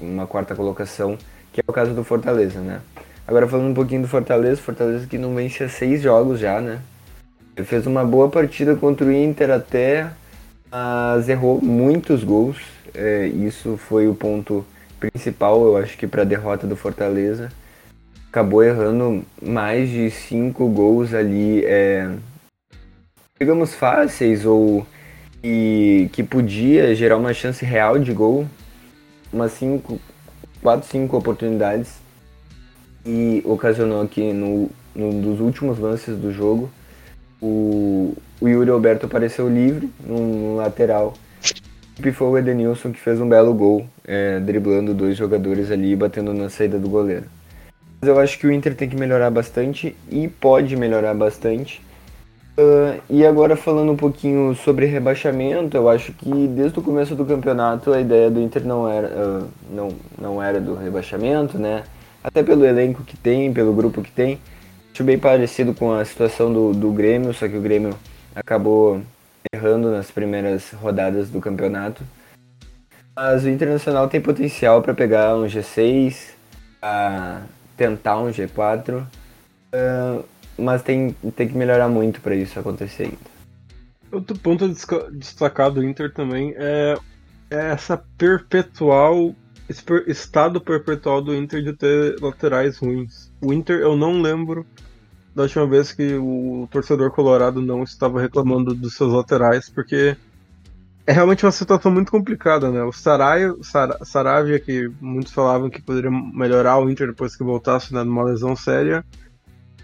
Uma 0.00 0.26
quarta 0.26 0.54
colocação, 0.54 1.18
que 1.52 1.60
é 1.60 1.64
o 1.66 1.72
caso 1.72 1.92
do 1.94 2.04
Fortaleza, 2.04 2.60
né? 2.60 2.80
Agora 3.26 3.48
falando 3.48 3.70
um 3.70 3.74
pouquinho 3.74 4.02
do 4.02 4.08
Fortaleza, 4.08 4.60
Fortaleza 4.60 5.06
que 5.06 5.18
não 5.18 5.34
vence 5.34 5.64
há 5.64 5.68
seis 5.68 6.02
jogos 6.02 6.38
já, 6.38 6.60
né? 6.60 6.80
Ele 7.56 7.66
fez 7.66 7.86
uma 7.86 8.04
boa 8.04 8.28
partida 8.28 8.76
contra 8.76 9.06
o 9.06 9.12
Inter 9.12 9.50
até 9.50 10.10
mas 10.74 11.28
errou 11.28 11.60
muitos 11.62 12.24
gols. 12.24 12.56
É, 12.92 13.26
isso 13.28 13.76
foi 13.76 14.08
o 14.08 14.14
ponto 14.14 14.66
principal, 15.10 15.64
eu 15.64 15.76
acho 15.76 15.96
que 15.96 16.06
para 16.06 16.22
a 16.22 16.24
derrota 16.24 16.66
do 16.66 16.76
Fortaleza. 16.76 17.50
Acabou 18.28 18.62
errando 18.64 19.24
mais 19.40 19.88
de 19.88 20.10
cinco 20.10 20.68
gols 20.68 21.14
ali, 21.14 21.64
é, 21.64 22.10
digamos 23.38 23.74
fáceis 23.74 24.44
ou 24.44 24.84
que, 25.40 26.10
que 26.12 26.22
podia 26.24 26.94
gerar 26.96 27.16
uma 27.16 27.32
chance 27.32 27.64
real 27.64 27.96
de 27.98 28.12
gol, 28.12 28.48
umas 29.32 29.52
cinco, 29.52 30.00
quatro, 30.60 30.88
cinco 30.88 31.16
oportunidades 31.16 32.00
e 33.06 33.40
ocasionou 33.44 34.02
aqui 34.02 34.32
no, 34.32 34.68
no 34.94 35.22
dos 35.22 35.40
últimos 35.40 35.78
lances 35.78 36.16
do 36.16 36.32
jogo 36.32 36.68
o, 37.44 38.16
o 38.40 38.48
Yuri 38.48 38.70
Alberto 38.70 39.04
apareceu 39.04 39.48
livre 39.48 39.90
no, 40.00 40.18
no 40.18 40.56
lateral. 40.56 41.12
E 42.02 42.12
foi 42.12 42.28
o 42.28 42.38
Edenilson 42.38 42.90
que 42.92 43.00
fez 43.00 43.20
um 43.20 43.28
belo 43.28 43.54
gol, 43.54 43.86
é, 44.06 44.40
driblando 44.40 44.92
dois 44.92 45.16
jogadores 45.16 45.70
ali 45.70 45.92
e 45.92 45.96
batendo 45.96 46.34
na 46.34 46.50
saída 46.50 46.78
do 46.78 46.88
goleiro. 46.88 47.24
Mas 48.00 48.08
eu 48.08 48.18
acho 48.18 48.38
que 48.38 48.46
o 48.46 48.52
Inter 48.52 48.74
tem 48.74 48.88
que 48.88 48.96
melhorar 48.96 49.30
bastante 49.30 49.96
e 50.10 50.28
pode 50.28 50.76
melhorar 50.76 51.14
bastante. 51.14 51.80
Uh, 52.56 53.00
e 53.10 53.26
agora 53.26 53.56
falando 53.56 53.90
um 53.90 53.96
pouquinho 53.96 54.54
sobre 54.54 54.86
rebaixamento, 54.86 55.76
eu 55.76 55.88
acho 55.88 56.12
que 56.12 56.30
desde 56.48 56.78
o 56.78 56.82
começo 56.82 57.16
do 57.16 57.24
campeonato 57.24 57.92
a 57.92 58.00
ideia 58.00 58.30
do 58.30 58.40
Inter 58.40 58.64
não 58.64 58.88
era, 58.88 59.08
uh, 59.08 59.48
não, 59.70 59.88
não 60.20 60.42
era 60.42 60.60
do 60.60 60.74
rebaixamento, 60.74 61.58
né? 61.58 61.82
Até 62.22 62.42
pelo 62.42 62.64
elenco 62.64 63.02
que 63.02 63.16
tem, 63.16 63.52
pelo 63.52 63.72
grupo 63.72 64.02
que 64.02 64.10
tem. 64.10 64.38
Acho 64.92 65.02
bem 65.02 65.18
parecido 65.18 65.74
com 65.74 65.92
a 65.92 66.04
situação 66.04 66.52
do, 66.52 66.72
do 66.72 66.92
Grêmio, 66.92 67.34
só 67.34 67.48
que 67.48 67.56
o 67.56 67.60
Grêmio 67.60 67.94
acabou 68.36 69.00
errando 69.52 69.90
nas 69.90 70.10
primeiras 70.10 70.70
rodadas 70.72 71.30
do 71.30 71.40
campeonato. 71.40 72.02
Mas 73.16 73.44
o 73.44 73.48
Internacional 73.48 74.08
tem 74.08 74.20
potencial 74.20 74.82
para 74.82 74.94
pegar 74.94 75.36
um 75.36 75.46
G6, 75.46 76.32
a 76.82 77.42
tentar 77.76 78.18
um 78.18 78.30
G4, 78.30 79.00
uh, 79.00 79.06
ah, 79.72 80.22
mas 80.58 80.82
tem, 80.82 81.12
tem 81.34 81.48
que 81.48 81.56
melhorar 81.56 81.88
muito 81.88 82.20
para 82.20 82.34
isso 82.34 82.58
acontecer 82.58 83.04
ainda. 83.04 83.34
Outro 84.12 84.38
ponto 84.38 84.68
destacado 85.12 85.76
do 85.76 85.84
Inter 85.84 86.12
também 86.12 86.54
é, 86.56 86.96
é 87.50 87.70
essa 87.70 87.96
perpetual 88.16 89.34
esse 89.68 89.82
estado 90.06 90.60
perpetual 90.60 91.22
do 91.22 91.34
Inter 91.34 91.62
de 91.62 91.72
ter 91.72 92.20
laterais 92.20 92.78
ruins. 92.78 93.32
O 93.40 93.52
Inter, 93.52 93.80
eu 93.80 93.96
não 93.96 94.20
lembro 94.20 94.66
da 95.34 95.42
última 95.42 95.66
vez 95.66 95.92
que 95.92 96.14
o 96.14 96.68
torcedor 96.70 97.10
colorado 97.10 97.60
não 97.60 97.82
estava 97.82 98.20
reclamando 98.20 98.74
dos 98.74 98.94
seus 98.94 99.12
laterais, 99.12 99.68
porque 99.68 100.16
é 101.06 101.12
realmente 101.12 101.44
uma 101.44 101.52
situação 101.52 101.90
muito 101.92 102.10
complicada, 102.10 102.70
né? 102.70 102.82
O 102.82 102.92
Sarai, 102.92 103.52
Sar, 103.62 103.98
Saravia, 104.02 104.58
que 104.58 104.90
muitos 105.00 105.32
falavam 105.32 105.68
que 105.68 105.82
poderia 105.82 106.10
melhorar 106.10 106.78
o 106.78 106.88
Inter 106.88 107.08
depois 107.08 107.36
que 107.36 107.44
voltasse 107.44 107.92
né, 107.92 108.02
numa 108.02 108.22
lesão 108.22 108.56
séria, 108.56 109.04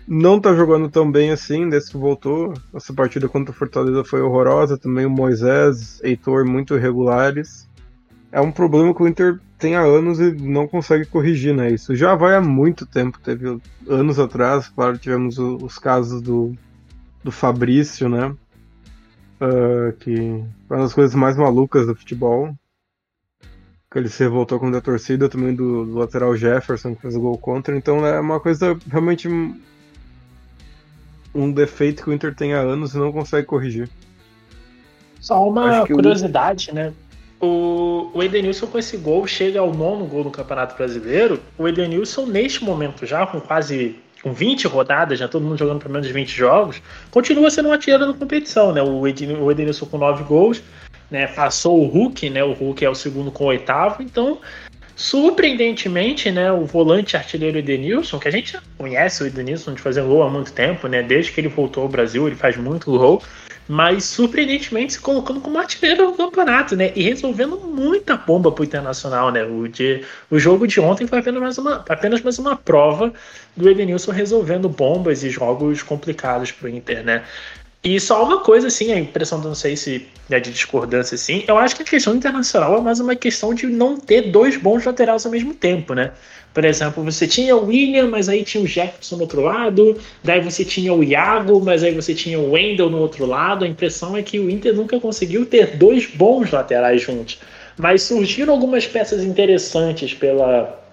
não 0.08 0.40
tá 0.40 0.54
jogando 0.54 0.88
tão 0.88 1.10
bem 1.10 1.30
assim 1.30 1.68
desde 1.68 1.92
que 1.92 1.98
voltou. 1.98 2.54
Essa 2.74 2.92
partida 2.94 3.28
contra 3.28 3.52
o 3.52 3.56
Fortaleza 3.56 4.02
foi 4.02 4.20
horrorosa, 4.22 4.78
também 4.78 5.04
o 5.04 5.10
Moisés, 5.10 6.00
Heitor 6.02 6.44
muito 6.44 6.74
irregulares. 6.74 7.68
É 8.32 8.40
um 8.40 8.52
problema 8.52 8.94
que 8.94 9.02
o 9.02 9.08
Inter 9.08 9.40
tem 9.58 9.74
há 9.74 9.80
anos 9.80 10.20
e 10.20 10.32
não 10.32 10.68
consegue 10.68 11.04
corrigir, 11.04 11.54
né? 11.54 11.70
Isso 11.70 11.94
já 11.94 12.14
vai 12.14 12.36
há 12.36 12.40
muito 12.40 12.86
tempo. 12.86 13.20
Teve 13.20 13.60
anos 13.88 14.18
atrás, 14.18 14.68
claro, 14.68 14.96
tivemos 14.96 15.38
os 15.38 15.78
casos 15.78 16.22
do, 16.22 16.54
do 17.24 17.32
Fabrício, 17.32 18.08
né? 18.08 18.34
Uh, 19.40 19.92
que 19.98 20.44
foi 20.68 20.76
uma 20.76 20.84
das 20.84 20.94
coisas 20.94 21.14
mais 21.14 21.36
malucas 21.36 21.86
do 21.86 21.94
futebol. 21.94 22.54
Que 23.90 23.98
ele 23.98 24.08
se 24.08 24.22
revoltou 24.22 24.60
contra 24.60 24.78
a 24.78 24.82
torcida, 24.82 25.28
também 25.28 25.54
do, 25.54 25.84
do 25.84 25.98
lateral 25.98 26.36
Jefferson, 26.36 26.94
que 26.94 27.02
fez 27.02 27.16
o 27.16 27.20
gol 27.20 27.36
contra. 27.36 27.76
Então 27.76 28.06
é 28.06 28.20
uma 28.20 28.38
coisa 28.38 28.78
realmente 28.88 29.28
um 31.34 31.52
defeito 31.52 32.04
que 32.04 32.10
o 32.10 32.12
Inter 32.12 32.34
tem 32.34 32.54
há 32.54 32.60
anos 32.60 32.94
e 32.94 32.98
não 32.98 33.12
consegue 33.12 33.46
corrigir. 33.46 33.88
Só 35.20 35.48
uma 35.48 35.86
curiosidade, 35.86 36.72
né? 36.72 36.92
O, 37.40 38.10
o 38.12 38.22
Edenilson 38.22 38.66
com 38.66 38.78
esse 38.78 38.96
gol 38.98 39.26
chega 39.26 39.60
ao 39.60 39.72
nono 39.72 40.04
gol 40.04 40.24
no 40.24 40.30
Campeonato 40.30 40.76
Brasileiro. 40.76 41.40
O 41.56 41.66
Edenilson, 41.66 42.26
neste 42.26 42.62
momento, 42.62 43.06
já 43.06 43.26
com 43.26 43.40
quase 43.40 43.96
com 44.22 44.34
20 44.34 44.66
rodadas, 44.66 45.18
já 45.18 45.26
todo 45.26 45.42
mundo 45.42 45.56
jogando 45.56 45.80
pelo 45.80 45.94
menos 45.94 46.06
20 46.08 46.28
jogos, 46.28 46.82
continua 47.10 47.50
sendo 47.50 47.70
uma 47.70 47.78
tira 47.78 47.98
da 47.98 48.12
competição, 48.12 48.72
né? 48.72 48.82
O 48.82 49.06
Edenilson 49.08 49.86
com 49.86 49.96
9 49.96 50.24
gols, 50.24 50.62
né? 51.10 51.26
Passou 51.26 51.80
o 51.80 51.86
Hulk, 51.86 52.28
né? 52.28 52.44
O 52.44 52.52
Hulk 52.52 52.84
é 52.84 52.90
o 52.90 52.94
segundo 52.94 53.30
com 53.30 53.44
o 53.44 53.46
oitavo, 53.46 54.02
então 54.02 54.38
surpreendentemente, 55.00 56.30
né, 56.30 56.52
o 56.52 56.66
volante 56.66 57.16
artilheiro 57.16 57.56
Edenilson, 57.56 58.18
que 58.18 58.28
a 58.28 58.30
gente 58.30 58.58
conhece 58.76 59.22
o 59.22 59.26
Edenilson 59.26 59.72
de 59.72 59.80
fazer 59.80 60.02
gol 60.02 60.22
há 60.22 60.28
muito 60.28 60.52
tempo, 60.52 60.86
né, 60.88 61.02
desde 61.02 61.32
que 61.32 61.40
ele 61.40 61.48
voltou 61.48 61.84
ao 61.84 61.88
Brasil, 61.88 62.26
ele 62.26 62.36
faz 62.36 62.54
muito 62.58 62.90
gol, 62.90 63.22
mas 63.70 64.02
surpreendentemente 64.02 64.94
se 64.94 65.00
colocando 65.00 65.40
como 65.40 65.56
artilheiro 65.56 66.10
do 66.10 66.14
campeonato, 66.14 66.74
né? 66.74 66.90
E 66.96 67.04
resolvendo 67.04 67.56
muita 67.56 68.16
bomba 68.16 68.50
pro 68.50 68.64
Internacional, 68.64 69.30
né? 69.30 69.44
O, 69.44 69.68
de, 69.68 70.04
o 70.28 70.40
jogo 70.40 70.66
de 70.66 70.80
ontem 70.80 71.06
foi 71.06 71.20
apenas 71.20 71.40
mais, 71.40 71.56
uma, 71.56 71.84
apenas 71.88 72.20
mais 72.20 72.36
uma 72.40 72.56
prova 72.56 73.12
do 73.56 73.70
Edenilson 73.70 74.10
resolvendo 74.10 74.68
bombas 74.68 75.22
e 75.22 75.30
jogos 75.30 75.84
complicados 75.84 76.50
pro 76.50 76.68
Inter, 76.68 77.04
né? 77.04 77.22
E 77.84 78.00
só 78.00 78.24
uma 78.24 78.40
coisa, 78.40 78.66
assim, 78.66 78.92
a 78.92 78.98
impressão, 78.98 79.38
não 79.38 79.54
sei 79.54 79.76
se 79.76 80.04
é 80.28 80.40
de 80.40 80.50
discordância, 80.50 81.14
assim, 81.14 81.44
eu 81.46 81.56
acho 81.56 81.76
que 81.76 81.82
a 81.82 81.86
questão 81.86 82.14
internacional 82.16 82.76
é 82.76 82.80
mais 82.80 82.98
uma 82.98 83.14
questão 83.14 83.54
de 83.54 83.66
não 83.68 83.96
ter 83.96 84.32
dois 84.32 84.56
bons 84.56 84.84
laterais 84.84 85.24
ao 85.24 85.30
mesmo 85.30 85.54
tempo, 85.54 85.94
né? 85.94 86.10
Por 86.52 86.64
exemplo, 86.64 87.04
você 87.04 87.28
tinha 87.28 87.54
o 87.56 87.66
William, 87.66 88.08
mas 88.08 88.28
aí 88.28 88.42
tinha 88.42 88.62
o 88.62 88.66
Jefferson 88.66 89.16
no 89.16 89.22
outro 89.22 89.40
lado, 89.40 89.96
daí 90.22 90.40
você 90.40 90.64
tinha 90.64 90.92
o 90.92 91.02
Iago, 91.04 91.60
mas 91.64 91.84
aí 91.84 91.94
você 91.94 92.12
tinha 92.12 92.38
o 92.38 92.52
Wendel 92.52 92.90
no 92.90 92.98
outro 92.98 93.24
lado. 93.24 93.64
A 93.64 93.68
impressão 93.68 94.16
é 94.16 94.22
que 94.22 94.38
o 94.38 94.50
Inter 94.50 94.74
nunca 94.74 94.98
conseguiu 94.98 95.46
ter 95.46 95.76
dois 95.76 96.06
bons 96.06 96.50
laterais 96.50 97.02
juntos. 97.02 97.38
Mas 97.78 98.02
surgiram 98.02 98.52
algumas 98.52 98.86
peças 98.86 99.22
interessantes 99.22 100.12
pela, 100.12 100.84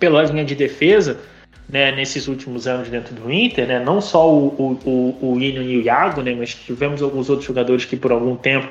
pela 0.00 0.22
linha 0.24 0.44
de 0.44 0.54
defesa. 0.54 1.18
Né, 1.68 1.90
nesses 1.90 2.28
últimos 2.28 2.68
anos 2.68 2.88
dentro 2.88 3.12
do 3.12 3.28
Inter, 3.28 3.66
né, 3.66 3.80
não 3.84 4.00
só 4.00 4.32
o, 4.32 4.46
o, 4.56 4.88
o, 4.88 5.18
o 5.20 5.32
William 5.32 5.64
e 5.64 5.78
o 5.78 5.82
Iago, 5.82 6.22
né, 6.22 6.32
mas 6.32 6.54
tivemos 6.54 7.02
alguns 7.02 7.28
outros 7.28 7.44
jogadores 7.44 7.84
que 7.84 7.96
por 7.96 8.12
algum 8.12 8.36
tempo 8.36 8.68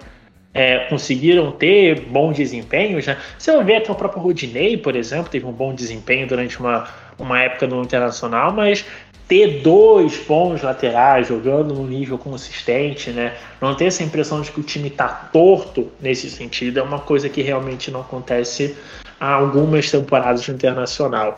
é, 0.55 0.79
conseguiram 0.85 1.51
ter 1.51 1.99
bons 1.99 2.37
desempenhos. 2.37 3.05
Né? 3.05 3.17
Você 3.37 3.51
vai 3.53 3.65
ver 3.65 3.75
até 3.75 3.91
o 3.91 3.95
próprio 3.95 4.23
Rodinei, 4.23 4.77
por 4.77 4.95
exemplo, 4.95 5.29
teve 5.29 5.45
um 5.45 5.51
bom 5.51 5.75
desempenho 5.75 6.25
durante 6.25 6.57
uma, 6.61 6.87
uma 7.19 7.41
época 7.41 7.67
no 7.67 7.83
Internacional, 7.83 8.53
mas 8.53 8.85
ter 9.27 9.61
dois 9.61 10.17
bons 10.25 10.61
laterais 10.61 11.27
jogando 11.27 11.73
num 11.73 11.85
nível 11.85 12.17
consistente, 12.17 13.09
né? 13.09 13.35
Não 13.59 13.75
ter 13.75 13.85
essa 13.85 14.01
impressão 14.01 14.41
de 14.41 14.51
que 14.51 14.59
o 14.61 14.63
time 14.63 14.87
está 14.87 15.07
torto 15.09 15.91
nesse 15.99 16.29
sentido 16.29 16.79
é 16.79 16.83
uma 16.83 16.99
coisa 16.99 17.27
que 17.27 17.41
realmente 17.41 17.91
não 17.91 18.01
acontece 18.01 18.77
há 19.19 19.33
algumas 19.33 19.91
temporadas 19.91 20.47
no 20.47 20.53
Internacional. 20.53 21.37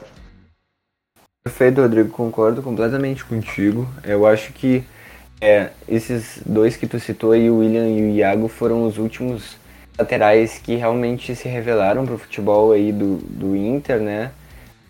Perfeito, 1.43 1.81
Rodrigo, 1.81 2.09
concordo 2.09 2.61
completamente 2.61 3.25
contigo. 3.25 3.87
Eu 4.03 4.27
acho 4.27 4.51
que 4.53 4.83
é, 5.39 5.69
esses 5.87 6.41
dois 6.45 6.75
que 6.75 6.87
tu 6.87 6.99
citou 6.99 7.31
aí, 7.31 7.49
o 7.49 7.57
William 7.57 7.87
e 7.87 8.01
o 8.01 8.09
Iago, 8.09 8.47
foram 8.47 8.85
os 8.85 8.97
últimos 8.97 9.57
laterais 9.97 10.59
que 10.59 10.75
realmente 10.75 11.35
se 11.35 11.47
revelaram 11.47 12.05
para 12.05 12.15
o 12.15 12.17
futebol 12.17 12.71
aí 12.71 12.91
do, 12.91 13.17
do 13.17 13.55
Inter, 13.55 13.99
né? 13.99 14.31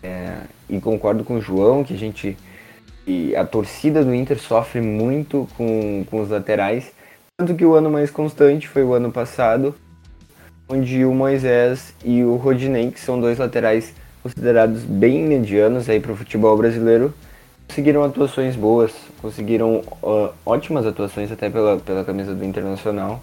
É, 0.02 0.36
e 0.68 0.80
concordo 0.80 1.24
com 1.24 1.36
o 1.36 1.40
João 1.40 1.82
que 1.82 1.94
a 1.94 1.96
gente 1.96 2.36
e 3.08 3.34
a 3.34 3.44
torcida 3.44 4.04
do 4.04 4.14
Inter 4.14 4.38
sofre 4.38 4.82
muito 4.82 5.48
com, 5.56 6.04
com 6.10 6.20
os 6.20 6.28
laterais, 6.28 6.92
tanto 7.38 7.54
que 7.54 7.64
o 7.64 7.74
ano 7.74 7.90
mais 7.90 8.10
constante 8.10 8.68
foi 8.68 8.84
o 8.84 8.92
ano 8.92 9.10
passado, 9.10 9.74
onde 10.68 11.06
o 11.06 11.14
Moisés 11.14 11.94
e 12.04 12.22
o 12.22 12.36
Rodinei, 12.36 12.90
que 12.90 13.00
são 13.00 13.18
dois 13.18 13.38
laterais 13.38 13.94
considerados 14.22 14.82
bem 14.82 15.22
medianos 15.22 15.88
aí 15.88 15.98
para 16.00 16.12
o 16.12 16.16
futebol 16.16 16.54
brasileiro, 16.58 17.14
conseguiram 17.68 18.02
atuações 18.02 18.56
boas, 18.56 18.92
conseguiram 19.20 19.82
ótimas 20.44 20.86
atuações 20.86 21.30
até 21.30 21.50
pela, 21.50 21.78
pela 21.78 22.04
camisa 22.04 22.34
do 22.34 22.44
Internacional. 22.44 23.22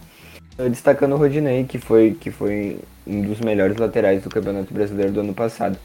Uh, 0.58 0.70
destacando 0.70 1.14
o 1.14 1.18
Rodinei, 1.18 1.66
que 1.66 1.78
foi, 1.78 2.16
que 2.20 2.32
foi 2.32 2.80
um 3.06 3.22
dos 3.22 3.42
melhores 3.42 3.76
laterais 3.76 4.24
do 4.24 4.30
Campeonato 4.30 4.74
Brasileiro 4.74 5.12
do 5.12 5.20
ano 5.20 5.34
passado. 5.34 5.78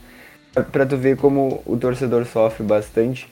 Para 0.70 0.87
tu 0.87 0.96
ver 0.96 1.16
como 1.16 1.62
o 1.66 1.77
torcedor 1.77 2.25
sofre 2.27 2.62
bastante, 2.64 3.29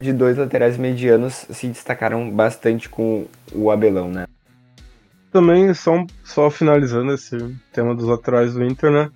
de 0.00 0.12
dois 0.12 0.38
laterais 0.38 0.78
medianos 0.78 1.46
se 1.50 1.68
destacaram 1.68 2.30
bastante 2.30 2.88
com 2.88 3.26
o 3.52 3.70
Abelão, 3.70 4.08
né? 4.08 4.26
Também, 5.30 5.72
só, 5.74 6.04
só 6.24 6.50
finalizando 6.50 7.12
esse 7.12 7.36
tema 7.72 7.94
dos 7.94 8.06
laterais 8.06 8.54
do 8.54 8.64
Inter, 8.64 8.90
né? 8.90 9.10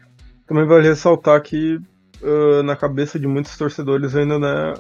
Também 0.47 0.67
vale 0.67 0.87
ressaltar 0.87 1.41
que 1.41 1.77
uh, 2.23 2.63
na 2.63 2.77
cabeça 2.77 3.19
de 3.19 3.27
muitos 3.27 3.57
torcedores 3.57 4.15
ainda, 4.15 4.39
né, 4.39 4.75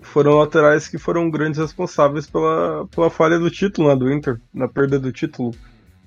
foram 0.00 0.38
laterais 0.38 0.88
que 0.88 0.98
foram 0.98 1.30
grandes 1.30 1.60
responsáveis 1.60 2.26
pela, 2.26 2.86
pela 2.88 3.10
falha 3.10 3.38
do 3.38 3.50
título 3.50 3.88
né, 3.88 3.96
do 3.96 4.12
Inter, 4.12 4.40
na 4.52 4.68
perda 4.68 4.98
do 4.98 5.12
título. 5.12 5.54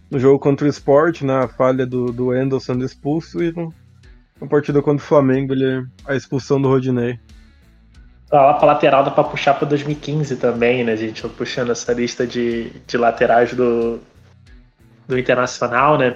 No 0.10 0.19
jogo 0.19 0.39
contra 0.39 0.65
o 0.65 0.69
Sport, 0.69 1.21
né, 1.21 1.43
a 1.43 1.47
falha 1.47 1.86
do, 1.86 2.12
do 2.12 2.36
Endel 2.36 2.60
sendo 2.60 2.86
expulso 2.86 3.43
e 3.43 3.51
no, 3.51 3.73
na 4.39 4.47
partida 4.47 4.82
contra 4.82 5.03
o 5.03 5.08
Flamengo, 5.08 5.53
ele, 5.53 5.86
a 6.06 6.15
expulsão 6.15 6.62
do 6.62 6.67
Rodinei. 6.67 7.19
Tá 8.29 8.41
lá 8.41 8.53
pra 8.56 8.67
lateral 8.67 9.03
dá 9.03 9.12
pra 9.12 9.23
puxar 9.23 9.53
pra 9.53 9.67
2015 9.67 10.38
também, 10.38 10.84
né, 10.84 10.97
gente? 10.97 11.27
Puxando 11.29 11.71
essa 11.71 11.93
lista 11.93 12.25
de, 12.25 12.71
de 12.88 12.97
laterais 12.97 13.53
do, 13.53 13.99
do 15.08 15.17
Internacional, 15.17 15.97
né? 15.97 16.15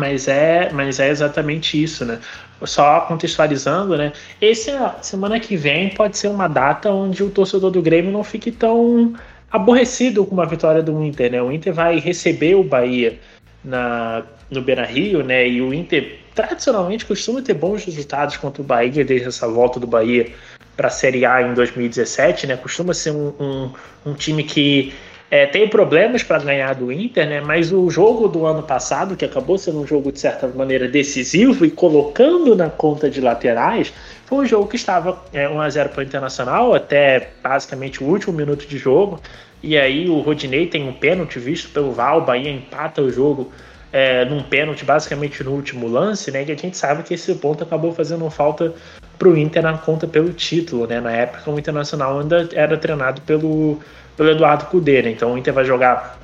Mas 0.00 0.26
é, 0.28 0.72
mas 0.72 0.98
é 0.98 1.10
exatamente 1.10 1.80
isso, 1.80 2.06
né? 2.06 2.18
Só 2.64 3.02
contextualizando, 3.02 3.96
né? 3.96 4.12
Essa 4.40 4.96
semana 5.02 5.38
que 5.38 5.56
vem 5.56 5.90
pode 5.90 6.16
ser 6.16 6.28
uma 6.28 6.48
data 6.48 6.90
onde 6.90 7.22
o 7.22 7.28
torcedor 7.30 7.70
do 7.70 7.82
Grêmio 7.82 8.10
não 8.10 8.24
fique 8.24 8.50
tão 8.50 9.14
aborrecido 9.52 10.24
com 10.24 10.34
uma 10.34 10.46
vitória 10.46 10.82
do 10.82 11.04
Inter, 11.04 11.32
né? 11.32 11.42
O 11.42 11.52
Inter 11.52 11.74
vai 11.74 11.98
receber 11.98 12.54
o 12.54 12.64
Bahia 12.64 13.18
na, 13.62 14.22
no 14.50 14.62
Beira 14.62 14.86
Rio, 14.86 15.22
né? 15.22 15.46
E 15.46 15.60
o 15.60 15.74
Inter 15.74 16.18
tradicionalmente 16.34 17.04
costuma 17.04 17.42
ter 17.42 17.54
bons 17.54 17.84
resultados 17.84 18.38
contra 18.38 18.62
o 18.62 18.64
Bahia 18.64 19.04
desde 19.04 19.28
essa 19.28 19.46
volta 19.46 19.78
do 19.78 19.86
Bahia 19.86 20.32
para 20.76 20.88
a 20.88 20.90
Série 20.90 21.26
A 21.26 21.42
em 21.42 21.52
2017, 21.52 22.46
né? 22.46 22.56
Costuma 22.56 22.94
ser 22.94 23.10
um, 23.10 23.34
um, 23.38 23.70
um 24.06 24.14
time 24.14 24.42
que 24.44 24.94
é, 25.30 25.46
tem 25.46 25.68
problemas 25.68 26.24
para 26.24 26.38
ganhar 26.42 26.74
do 26.74 26.90
Inter, 26.90 27.28
né? 27.28 27.40
Mas 27.40 27.70
o 27.72 27.88
jogo 27.88 28.26
do 28.26 28.44
ano 28.44 28.64
passado, 28.64 29.14
que 29.14 29.24
acabou 29.24 29.56
sendo 29.56 29.80
um 29.80 29.86
jogo 29.86 30.10
de 30.10 30.18
certa 30.18 30.48
maneira 30.48 30.88
decisivo 30.88 31.64
e 31.64 31.70
colocando 31.70 32.56
na 32.56 32.68
conta 32.68 33.08
de 33.08 33.20
laterais, 33.20 33.92
foi 34.26 34.38
um 34.38 34.46
jogo 34.46 34.66
que 34.66 34.76
estava 34.76 35.22
é, 35.32 35.48
1 35.48 35.60
a 35.60 35.70
0 35.70 35.88
para 35.90 36.00
o 36.00 36.02
Internacional 36.02 36.74
até 36.74 37.30
basicamente 37.42 38.02
o 38.02 38.06
último 38.08 38.32
minuto 38.32 38.66
de 38.66 38.76
jogo. 38.76 39.20
E 39.62 39.78
aí 39.78 40.08
o 40.08 40.18
Rodinei 40.20 40.66
tem 40.66 40.88
um 40.88 40.92
pênalti 40.92 41.38
visto 41.38 41.68
pelo 41.70 41.92
VAR, 41.92 42.16
o 42.16 42.22
Bahia 42.22 42.50
empata 42.50 43.00
o 43.00 43.10
jogo 43.10 43.52
é, 43.92 44.24
num 44.24 44.42
pênalti 44.42 44.84
basicamente 44.84 45.44
no 45.44 45.52
último 45.52 45.86
lance, 45.86 46.30
né? 46.32 46.44
Que 46.44 46.52
a 46.52 46.56
gente 46.56 46.76
sabe 46.76 47.04
que 47.04 47.14
esse 47.14 47.32
ponto 47.36 47.62
acabou 47.62 47.92
fazendo 47.92 48.28
falta 48.30 48.74
para 49.18 49.28
o 49.28 49.36
Inter 49.36 49.62
na 49.62 49.76
conta 49.76 50.08
pelo 50.08 50.32
título, 50.32 50.86
né? 50.86 51.00
Na 51.00 51.12
época 51.12 51.50
o 51.50 51.58
Internacional 51.58 52.18
ainda 52.18 52.48
era 52.52 52.76
treinado 52.76 53.20
pelo 53.22 53.78
pelo 54.20 54.32
Eduardo 54.32 54.66
Cudê, 54.66 55.00
né? 55.00 55.10
Então 55.12 55.32
o 55.32 55.38
Inter 55.38 55.54
vai 55.54 55.64
jogar 55.64 56.20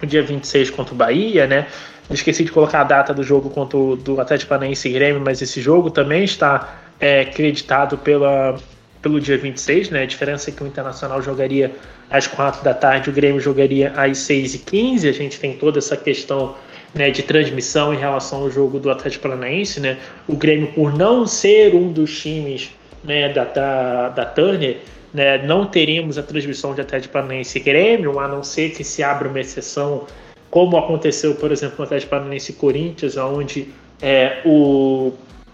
no 0.00 0.06
dia 0.06 0.22
26 0.22 0.70
contra 0.70 0.94
o 0.94 0.96
Bahia, 0.96 1.48
né? 1.48 1.66
esqueci 2.08 2.44
de 2.44 2.52
colocar 2.52 2.82
a 2.82 2.84
data 2.84 3.12
do 3.12 3.24
jogo 3.24 3.50
contra 3.50 3.76
o 3.76 3.96
do 3.96 4.20
Atlético 4.20 4.50
Paranaense 4.50 4.88
e 4.88 4.92
Grêmio, 4.92 5.20
mas 5.20 5.42
esse 5.42 5.60
jogo 5.60 5.90
também 5.90 6.22
está 6.22 6.78
é, 7.00 7.24
creditado 7.24 7.98
pela, 7.98 8.56
pelo 9.02 9.20
dia 9.20 9.36
26, 9.36 9.90
né? 9.90 10.02
A 10.04 10.06
diferença 10.06 10.48
é 10.48 10.52
que 10.52 10.62
o 10.62 10.66
Internacional 10.66 11.20
jogaria 11.20 11.72
às 12.08 12.28
4 12.28 12.62
da 12.62 12.72
tarde, 12.72 13.10
o 13.10 13.12
Grêmio 13.12 13.40
jogaria 13.40 13.92
às 13.96 14.18
6 14.18 14.54
e 14.54 14.58
15 14.58 15.08
A 15.08 15.12
gente 15.12 15.40
tem 15.40 15.54
toda 15.54 15.80
essa 15.80 15.96
questão 15.96 16.54
né, 16.94 17.10
de 17.10 17.24
transmissão 17.24 17.92
em 17.92 17.98
relação 17.98 18.42
ao 18.42 18.50
jogo 18.50 18.78
do 18.78 18.88
Atlético 18.92 19.24
Paranaense, 19.24 19.80
né? 19.80 19.98
O 20.28 20.36
Grêmio, 20.36 20.68
por 20.68 20.96
não 20.96 21.26
ser 21.26 21.74
um 21.74 21.90
dos 21.92 22.16
times 22.16 22.70
né, 23.02 23.28
da, 23.32 23.42
da, 23.42 24.08
da 24.10 24.24
Turner, 24.24 24.78
né, 25.12 25.38
não 25.38 25.66
teríamos 25.66 26.18
a 26.18 26.22
transmissão 26.22 26.74
de 26.74 26.80
Atlético 26.80 27.12
Paranaense 27.12 27.58
e 27.58 27.60
Grêmio, 27.60 28.18
a 28.18 28.28
não 28.28 28.42
ser 28.42 28.70
que 28.70 28.84
se 28.84 29.02
abra 29.02 29.28
uma 29.28 29.40
exceção, 29.40 30.06
como 30.50 30.76
aconteceu, 30.76 31.34
por 31.34 31.50
exemplo, 31.50 31.76
no 31.78 31.84
Atlético 31.84 32.10
Paranaense 32.10 32.52
e 32.52 32.54
Corinthians, 32.54 33.16
onde 33.16 33.68
é, 34.00 34.40
o, 34.44 35.12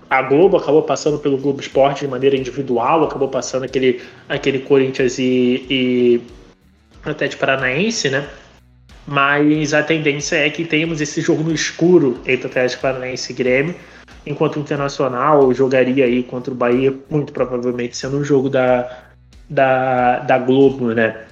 a 0.09 0.23
Globo 0.23 0.57
acabou 0.57 0.83
passando 0.83 1.19
pelo 1.19 1.39
Globo 1.39 1.61
Esporte 1.61 2.01
de 2.01 2.09
maneira 2.09 2.37
individual, 2.37 3.05
acabou 3.05 3.29
passando 3.29 3.65
aquele, 3.65 4.03
aquele 4.29 4.61
Corinthians 4.61 5.19
e, 5.19 5.67
e 5.71 6.21
Atlético 7.05 7.41
Paranaense, 7.41 8.11
né? 8.11 8.29
Mas 9.07 9.73
a 9.73 9.83
tendência 9.83 10.37
é 10.37 10.51
que 10.51 10.65
tenhamos 10.65 11.01
esse 11.01 11.21
jogo 11.21 11.43
no 11.45 11.53
escuro 11.53 12.19
entre 12.27 12.49
Atlético 12.49 12.83
Paranaense 12.83 13.33
e 13.33 13.37
Grêmio, 13.37 13.75
enquanto 14.27 14.57
o 14.57 14.61
Internacional 14.61 15.53
jogaria 15.55 16.05
aí 16.05 16.25
contra 16.25 16.53
o 16.53 16.57
Bahia, 16.57 16.93
muito 17.09 17.33
provavelmente 17.33 17.97
sendo 17.97 18.19
um 18.19 18.25
jogo 18.25 18.51
da, 18.51 19.06
da, 19.49 20.21
da 20.21 20.39
Globo, 20.39 20.93
né? 20.93 21.25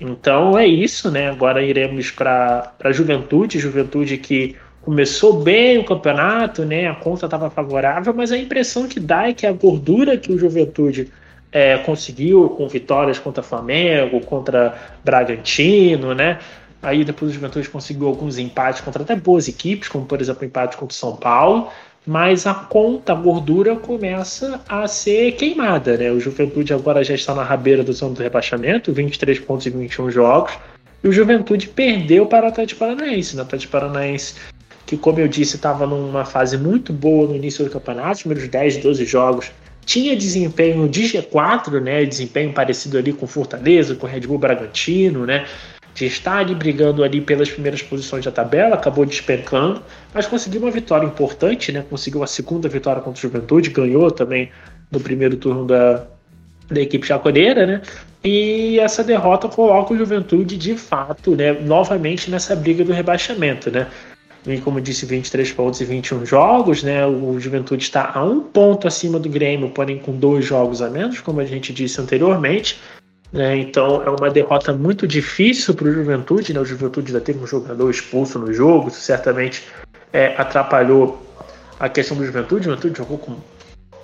Então 0.00 0.58
é 0.58 0.66
isso, 0.66 1.10
né? 1.10 1.28
Agora 1.28 1.62
iremos 1.62 2.10
para 2.10 2.72
a 2.82 2.92
Juventude, 2.92 3.58
Juventude 3.58 4.16
que 4.16 4.56
começou 4.80 5.42
bem 5.42 5.78
o 5.78 5.84
campeonato, 5.84 6.64
né? 6.64 6.88
A 6.88 6.94
conta 6.94 7.26
estava 7.26 7.50
favorável, 7.50 8.14
mas 8.14 8.32
a 8.32 8.38
impressão 8.38 8.88
que 8.88 8.98
dá 8.98 9.28
é 9.28 9.34
que 9.34 9.46
a 9.46 9.52
gordura 9.52 10.16
que 10.16 10.32
o 10.32 10.38
Juventude 10.38 11.10
é, 11.52 11.76
conseguiu 11.78 12.48
com 12.50 12.66
vitórias 12.66 13.18
contra 13.18 13.42
Flamengo, 13.42 14.20
contra 14.20 14.74
Bragantino, 15.04 16.14
né? 16.14 16.38
Aí 16.82 17.04
depois 17.04 17.30
o 17.30 17.34
Juventude 17.34 17.68
conseguiu 17.68 18.06
alguns 18.06 18.38
empates 18.38 18.80
contra 18.80 19.02
até 19.02 19.14
boas 19.14 19.48
equipes, 19.48 19.88
como 19.88 20.06
por 20.06 20.18
exemplo 20.18 20.42
o 20.42 20.46
empate 20.46 20.78
contra 20.78 20.94
o 20.94 20.96
São 20.96 21.14
Paulo 21.14 21.68
mas 22.06 22.46
a 22.46 22.54
conta, 22.54 23.12
a 23.12 23.16
gordura 23.16 23.76
começa 23.76 24.60
a 24.68 24.86
ser 24.88 25.32
queimada, 25.32 25.96
né? 25.96 26.10
O 26.10 26.18
Juventude 26.18 26.72
agora 26.72 27.04
já 27.04 27.14
está 27.14 27.34
na 27.34 27.44
rabeira 27.44 27.82
do 27.82 27.92
zona 27.92 28.14
do 28.14 28.22
rebaixamento, 28.22 28.92
23 28.92 29.38
pontos 29.40 29.66
em 29.66 29.70
21 29.70 30.10
jogos, 30.10 30.52
e 31.02 31.08
o 31.08 31.12
Juventude 31.12 31.68
perdeu 31.68 32.26
para 32.26 32.46
o 32.46 32.48
Atlético 32.48 32.80
Paranaense, 32.80 33.36
né? 33.36 33.42
O 33.42 33.44
Atlético 33.44 33.72
Paranaense, 33.72 34.34
que 34.86 34.96
como 34.96 35.20
eu 35.20 35.28
disse, 35.28 35.56
estava 35.56 35.86
numa 35.86 36.24
fase 36.24 36.56
muito 36.56 36.92
boa 36.92 37.28
no 37.28 37.36
início 37.36 37.64
do 37.64 37.70
campeonato, 37.70 38.12
os 38.12 38.22
primeiros 38.22 38.48
10, 38.48 38.78
12 38.78 39.04
jogos, 39.04 39.52
tinha 39.84 40.16
desempenho 40.16 40.88
de 40.88 41.02
G4, 41.02 41.80
né? 41.80 42.04
Desempenho 42.04 42.52
parecido 42.52 42.96
ali 42.96 43.12
com 43.12 43.26
Fortaleza, 43.26 43.94
com 43.94 44.06
Red 44.06 44.20
Bull 44.20 44.38
Bragantino, 44.38 45.26
né? 45.26 45.46
De 45.94 46.06
estar 46.06 46.38
ali 46.38 46.54
brigando 46.54 47.02
ali 47.02 47.20
pelas 47.20 47.50
primeiras 47.50 47.82
posições 47.82 48.24
da 48.24 48.30
tabela, 48.30 48.74
acabou 48.74 49.04
despencando, 49.04 49.82
mas 50.14 50.26
conseguiu 50.26 50.60
uma 50.62 50.70
vitória 50.70 51.06
importante, 51.06 51.72
né? 51.72 51.84
Conseguiu 51.88 52.22
a 52.22 52.26
segunda 52.26 52.68
vitória 52.68 53.02
contra 53.02 53.18
o 53.18 53.22
Juventude, 53.22 53.70
ganhou 53.70 54.10
também 54.10 54.50
no 54.90 55.00
primeiro 55.00 55.36
turno 55.36 55.66
da, 55.66 56.04
da 56.70 56.80
equipe 56.80 57.06
chaconeira, 57.06 57.66
né? 57.66 57.82
E 58.22 58.78
essa 58.78 59.02
derrota 59.02 59.48
coloca 59.48 59.94
o 59.94 59.96
Juventude 59.96 60.56
de 60.56 60.74
fato, 60.76 61.34
né, 61.34 61.52
novamente 61.52 62.30
nessa 62.30 62.54
briga 62.54 62.84
do 62.84 62.92
rebaixamento, 62.92 63.70
né? 63.70 63.86
E 64.46 64.58
como 64.58 64.80
disse, 64.80 65.04
23 65.04 65.52
pontos 65.52 65.80
e 65.80 65.84
21 65.84 66.24
jogos, 66.24 66.82
né? 66.82 67.06
O 67.06 67.38
Juventude 67.38 67.82
está 67.82 68.10
a 68.14 68.24
um 68.24 68.40
ponto 68.40 68.88
acima 68.88 69.18
do 69.18 69.28
Grêmio, 69.28 69.70
porém 69.70 69.98
com 69.98 70.12
dois 70.12 70.44
jogos 70.44 70.80
a 70.80 70.88
menos, 70.88 71.20
como 71.20 71.40
a 71.40 71.44
gente 71.44 71.72
disse 71.72 72.00
anteriormente. 72.00 72.78
Né? 73.32 73.58
Então 73.58 74.02
é 74.02 74.10
uma 74.10 74.30
derrota 74.30 74.72
muito 74.72 75.06
difícil 75.06 75.74
para 75.74 75.88
o 75.88 75.92
Juventude. 75.92 76.52
Né? 76.52 76.60
O 76.60 76.64
Juventude 76.64 77.12
já 77.12 77.20
teve 77.20 77.38
um 77.38 77.46
jogador 77.46 77.90
expulso 77.90 78.38
no 78.38 78.52
jogo, 78.52 78.88
isso 78.88 79.00
certamente 79.00 79.64
é, 80.12 80.34
atrapalhou 80.36 81.22
a 81.78 81.88
questão 81.88 82.16
do 82.16 82.24
Juventude. 82.24 82.62
O 82.62 82.70
Juventude 82.70 82.98
jogou 82.98 83.18
com 83.18 83.36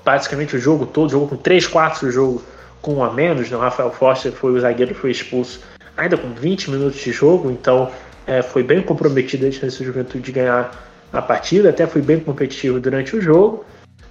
basicamente 0.04 0.54
o 0.54 0.58
jogo 0.58 0.86
todo, 0.86 1.10
jogou 1.10 1.28
com 1.28 1.36
3 1.36 1.66
quartos 1.66 2.02
do 2.02 2.10
jogo 2.10 2.42
com 2.80 2.94
um 2.94 3.04
a 3.04 3.12
menos. 3.12 3.50
Né? 3.50 3.56
O 3.56 3.60
Rafael 3.60 3.90
Foster 3.90 4.32
foi 4.32 4.52
o 4.52 4.60
zagueiro 4.60 4.94
foi 4.94 5.10
expulso 5.10 5.60
ainda 5.96 6.16
com 6.16 6.28
20 6.28 6.70
minutos 6.70 7.00
de 7.00 7.10
jogo, 7.10 7.50
então 7.50 7.90
é, 8.26 8.42
foi 8.42 8.62
bem 8.62 8.82
comprometido 8.82 9.46
a 9.46 9.50
chance 9.50 9.78
do 9.78 9.84
Juventude 9.84 10.24
de 10.24 10.32
ganhar 10.32 10.70
a 11.12 11.22
partida, 11.22 11.70
até 11.70 11.86
foi 11.86 12.02
bem 12.02 12.20
competitivo 12.20 12.78
durante 12.78 13.16
o 13.16 13.20
jogo, 13.20 13.64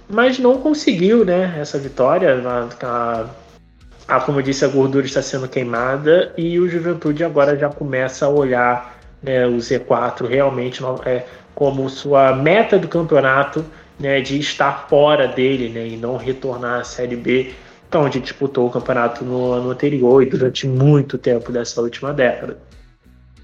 mas 0.08 0.38
não 0.38 0.58
conseguiu 0.58 1.24
né, 1.24 1.56
essa 1.58 1.78
vitória. 1.78 2.42
A, 2.44 2.86
a 2.86 3.26
ah, 4.08 4.20
como 4.20 4.38
eu 4.38 4.42
disse, 4.42 4.64
a 4.64 4.68
gordura 4.68 5.04
está 5.04 5.20
sendo 5.20 5.48
queimada 5.48 6.32
e 6.36 6.58
o 6.60 6.68
Juventude 6.68 7.24
agora 7.24 7.56
já 7.56 7.68
começa 7.68 8.26
a 8.26 8.28
olhar 8.28 8.96
né, 9.22 9.46
o 9.46 9.56
Z4 9.56 10.28
realmente 10.28 10.82
é, 11.04 11.24
como 11.54 11.88
sua 11.88 12.34
meta 12.34 12.78
do 12.78 12.86
campeonato 12.86 13.64
né, 13.98 14.20
de 14.20 14.38
estar 14.38 14.86
fora 14.88 15.26
dele 15.26 15.68
né, 15.68 15.88
e 15.88 15.96
não 15.96 16.16
retornar 16.16 16.80
à 16.80 16.84
Série 16.84 17.16
B, 17.16 17.52
onde 17.94 18.20
disputou 18.20 18.66
o 18.66 18.70
campeonato 18.70 19.24
no 19.24 19.52
ano 19.52 19.70
anterior 19.70 20.22
e 20.22 20.26
durante 20.26 20.66
muito 20.66 21.16
tempo 21.16 21.50
dessa 21.50 21.80
última 21.80 22.12
década. 22.12 22.58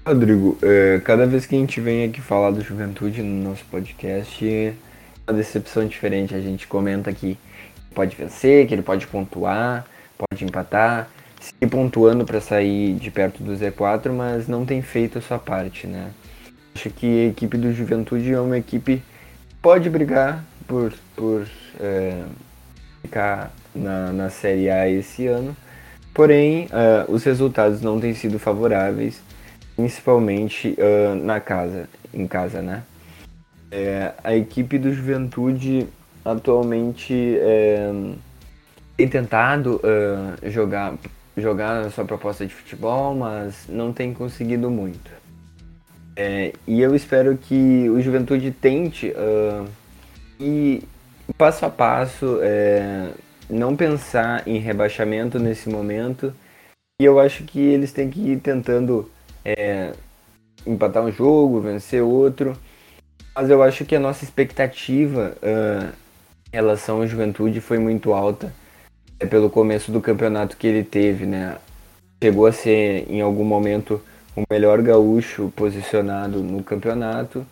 Rodrigo, 0.05 0.57
é, 0.61 1.01
cada 1.03 1.25
vez 1.25 1.45
que 1.45 1.55
a 1.55 1.59
gente 1.59 1.81
vem 1.81 2.05
aqui 2.05 2.21
falar 2.21 2.51
do 2.51 2.61
Juventude 2.61 3.23
no 3.23 3.49
nosso 3.49 3.65
podcast, 3.65 4.47
é 4.47 4.73
uma 5.27 5.37
decepção 5.37 5.85
diferente. 5.87 6.35
A 6.35 6.41
gente 6.41 6.67
comenta 6.67 7.11
que 7.11 7.37
pode 7.95 8.15
vencer, 8.15 8.67
que 8.67 8.73
ele 8.73 8.81
pode 8.81 9.07
pontuar, 9.07 9.85
pode 10.29 10.43
empatar, 10.45 11.09
se 11.39 11.53
pontuando 11.67 12.25
para 12.25 12.39
sair 12.39 12.93
de 12.93 13.11
perto 13.11 13.43
do 13.43 13.53
Z4, 13.53 14.11
mas 14.11 14.47
não 14.47 14.65
tem 14.65 14.81
feito 14.81 15.17
a 15.17 15.21
sua 15.21 15.39
parte, 15.39 15.87
né? 15.87 16.11
Acho 16.75 16.89
que 16.89 17.25
a 17.25 17.29
equipe 17.29 17.57
do 17.57 17.73
Juventude 17.73 18.33
é 18.33 18.39
uma 18.39 18.57
equipe 18.57 19.03
que 19.49 19.55
pode 19.61 19.89
brigar 19.89 20.43
por, 20.67 20.93
por 21.15 21.47
é, 21.79 22.23
ficar 23.01 23.53
na, 23.75 24.11
na 24.11 24.29
Série 24.29 24.69
A 24.69 24.89
esse 24.89 25.27
ano, 25.27 25.55
porém 26.13 26.65
uh, 26.65 27.11
os 27.11 27.23
resultados 27.23 27.81
não 27.81 27.99
têm 27.99 28.13
sido 28.13 28.39
favoráveis, 28.39 29.21
principalmente 29.75 30.75
uh, 30.77 31.15
na 31.15 31.39
casa, 31.39 31.89
em 32.13 32.27
casa, 32.27 32.61
né? 32.61 32.83
É, 33.71 34.11
a 34.23 34.35
equipe 34.35 34.77
do 34.77 34.93
Juventude 34.93 35.87
atualmente 36.23 37.37
é, 37.39 37.91
tem 38.95 39.07
tentado 39.07 39.81
uh, 39.83 40.49
jogar, 40.49 40.95
jogar 41.35 41.81
a 41.81 41.89
sua 41.89 42.05
proposta 42.05 42.45
de 42.45 42.53
futebol, 42.53 43.15
mas 43.15 43.65
não 43.67 43.91
tem 43.91 44.13
conseguido 44.13 44.69
muito. 44.69 45.11
É, 46.15 46.53
e 46.67 46.79
eu 46.79 46.95
espero 46.95 47.35
que 47.37 47.89
o 47.89 47.99
Juventude 47.99 48.51
tente 48.51 49.09
uh, 49.09 49.67
e 50.39 50.83
passo 51.35 51.65
a 51.65 51.69
passo 51.69 52.39
é, 52.43 53.09
não 53.49 53.75
pensar 53.75 54.47
em 54.47 54.59
rebaixamento 54.59 55.39
nesse 55.39 55.69
momento. 55.69 56.33
E 57.01 57.05
eu 57.05 57.19
acho 57.19 57.43
que 57.45 57.59
eles 57.59 57.91
têm 57.91 58.11
que 58.11 58.19
ir 58.19 58.39
tentando 58.39 59.09
é, 59.43 59.93
empatar 60.67 61.03
um 61.03 61.11
jogo, 61.11 61.59
vencer 61.61 62.03
outro. 62.03 62.55
Mas 63.35 63.49
eu 63.49 63.63
acho 63.63 63.83
que 63.83 63.95
a 63.95 63.99
nossa 63.99 64.23
expectativa 64.23 65.35
uh, 65.41 65.91
em 66.51 66.55
relação 66.55 67.01
à 67.01 67.07
juventude 67.07 67.59
foi 67.59 67.79
muito 67.79 68.13
alta 68.13 68.53
é 69.23 69.25
pelo 69.25 69.49
começo 69.49 69.89
do 69.89 70.01
campeonato 70.01 70.57
que 70.57 70.67
ele 70.67 70.83
teve, 70.83 71.25
né? 71.25 71.55
Chegou 72.21 72.45
a 72.45 72.51
ser 72.51 73.09
em 73.09 73.21
algum 73.21 73.45
momento 73.45 74.01
o 74.35 74.43
melhor 74.51 74.81
gaúcho 74.81 75.51
posicionado 75.55 76.43
no 76.43 76.61
campeonato, 76.61 77.45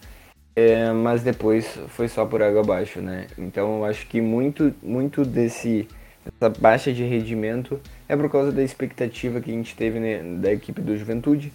é, 0.53 0.91
mas 0.91 1.23
depois 1.23 1.65
foi 1.87 2.09
só 2.09 2.25
por 2.25 2.43
água 2.43 2.59
abaixo, 2.59 2.99
né? 2.99 3.27
Então 3.37 3.77
eu 3.77 3.85
acho 3.85 4.05
que 4.07 4.19
muito, 4.19 4.73
muito 4.83 5.23
desse 5.23 5.87
essa 6.25 6.49
baixa 6.49 6.91
de 6.93 7.03
rendimento 7.03 7.79
é 8.07 8.15
por 8.15 8.29
causa 8.29 8.51
da 8.51 8.61
expectativa 8.61 9.39
que 9.39 9.49
a 9.49 9.53
gente 9.53 9.75
teve 9.75 9.99
né, 9.99 10.21
da 10.39 10.51
equipe 10.51 10.81
do 10.81 10.95
Juventude. 10.95 11.51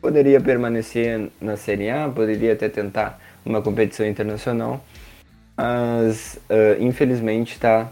Poderia 0.00 0.40
permanecer 0.40 1.30
na 1.40 1.56
Série 1.56 1.90
A, 1.90 2.08
poderia 2.08 2.54
até 2.54 2.68
tentar 2.68 3.20
uma 3.44 3.62
competição 3.62 4.06
internacional, 4.06 4.82
mas 5.56 6.40
uh, 6.48 6.82
infelizmente 6.82 7.52
está 7.52 7.88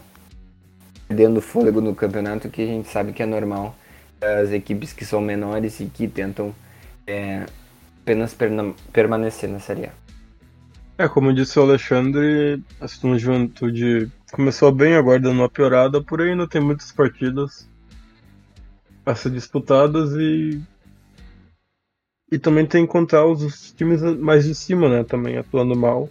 perdendo 1.07 1.41
fôlego 1.41 1.81
no 1.81 1.95
campeonato, 1.95 2.49
que 2.49 2.61
a 2.61 2.65
gente 2.65 2.89
sabe 2.89 3.13
que 3.13 3.23
é 3.23 3.25
normal 3.25 3.75
as 4.21 4.51
equipes 4.51 4.93
que 4.93 5.05
são 5.05 5.21
menores 5.21 5.79
e 5.79 5.85
que 5.85 6.07
tentam 6.07 6.53
é, 7.05 7.45
apenas 8.01 8.35
permanecer 8.91 9.49
na 9.49 9.59
Série 9.59 9.85
A. 9.85 9.91
É, 10.97 11.07
como 11.07 11.33
disse 11.33 11.59
o 11.59 11.61
Alexandre, 11.61 12.61
a 12.81 12.87
situação 12.87 13.15
de 13.15 13.23
juventude 13.23 14.11
começou 14.31 14.71
bem, 14.71 14.95
agora 14.95 15.19
dando 15.19 15.39
uma 15.39 15.49
piorada, 15.49 16.01
porém 16.01 16.31
ainda 16.31 16.47
tem 16.47 16.59
muitas 16.59 16.91
partidas 16.91 17.69
a 19.05 19.15
ser 19.15 19.29
disputadas 19.31 20.11
e 20.13 20.61
E 22.29 22.37
também 22.37 22.65
tem 22.65 22.81
que 22.83 22.89
encontrar 22.89 23.25
os 23.25 23.71
times 23.71 24.01
mais 24.01 24.43
de 24.43 24.53
cima, 24.53 24.89
né? 24.89 25.03
Também 25.03 25.37
atuando 25.37 25.75
mal. 25.75 26.09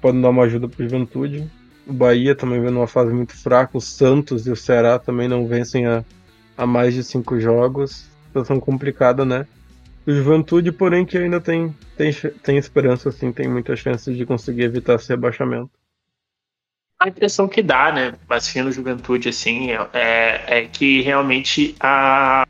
Podem 0.00 0.20
dar 0.20 0.30
uma 0.30 0.42
ajuda 0.42 0.68
pro 0.68 0.82
Juventude. 0.82 1.48
O 1.90 1.92
Bahia 1.92 2.36
também 2.36 2.60
vem 2.60 2.70
numa 2.70 2.86
fase 2.86 3.12
muito 3.12 3.36
fraca. 3.36 3.76
O 3.76 3.80
Santos 3.80 4.46
e 4.46 4.50
o 4.52 4.54
Ceará 4.54 4.96
também 4.96 5.26
não 5.26 5.44
vencem 5.44 5.86
a, 5.86 6.04
a 6.56 6.64
mais 6.64 6.94
de 6.94 7.02
cinco 7.02 7.40
jogos. 7.40 8.08
Situação 8.28 8.60
complicada, 8.60 9.24
né? 9.24 9.44
O 10.06 10.12
Juventude, 10.12 10.70
porém, 10.70 11.04
que 11.04 11.18
ainda 11.18 11.40
tem, 11.40 11.74
tem, 11.96 12.12
tem 12.44 12.56
esperança, 12.56 13.08
assim, 13.08 13.32
tem 13.32 13.48
muitas 13.48 13.80
chances 13.80 14.16
de 14.16 14.24
conseguir 14.24 14.62
evitar 14.62 14.94
esse 14.94 15.08
rebaixamento. 15.08 15.70
A 17.00 17.08
impressão 17.08 17.48
que 17.48 17.60
dá, 17.60 17.90
né, 17.90 18.14
assistindo 18.28 18.70
Juventude, 18.70 19.28
assim, 19.28 19.70
é, 19.92 20.42
é 20.46 20.66
que 20.66 21.00
realmente 21.00 21.74
a, 21.80 22.46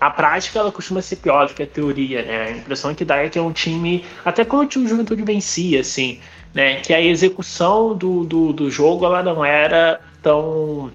a 0.00 0.10
prática 0.10 0.60
ela 0.60 0.70
costuma 0.70 1.02
ser 1.02 1.16
pior 1.16 1.48
do 1.48 1.54
que 1.54 1.62
a 1.62 1.66
teoria, 1.66 2.22
né? 2.22 2.42
A 2.42 2.50
impressão 2.52 2.94
que 2.94 3.04
dá 3.04 3.16
é 3.16 3.28
que 3.28 3.38
é 3.38 3.42
um 3.42 3.52
time, 3.52 4.04
até 4.24 4.44
quando 4.44 4.70
o 4.76 4.86
Juventude 4.86 5.22
vencia, 5.24 5.80
assim, 5.80 6.20
né? 6.56 6.80
Que 6.80 6.94
a 6.94 7.00
execução 7.02 7.94
do, 7.94 8.24
do, 8.24 8.50
do 8.50 8.70
jogo 8.70 9.04
ela 9.04 9.22
não 9.22 9.44
era 9.44 10.00
tão 10.22 10.90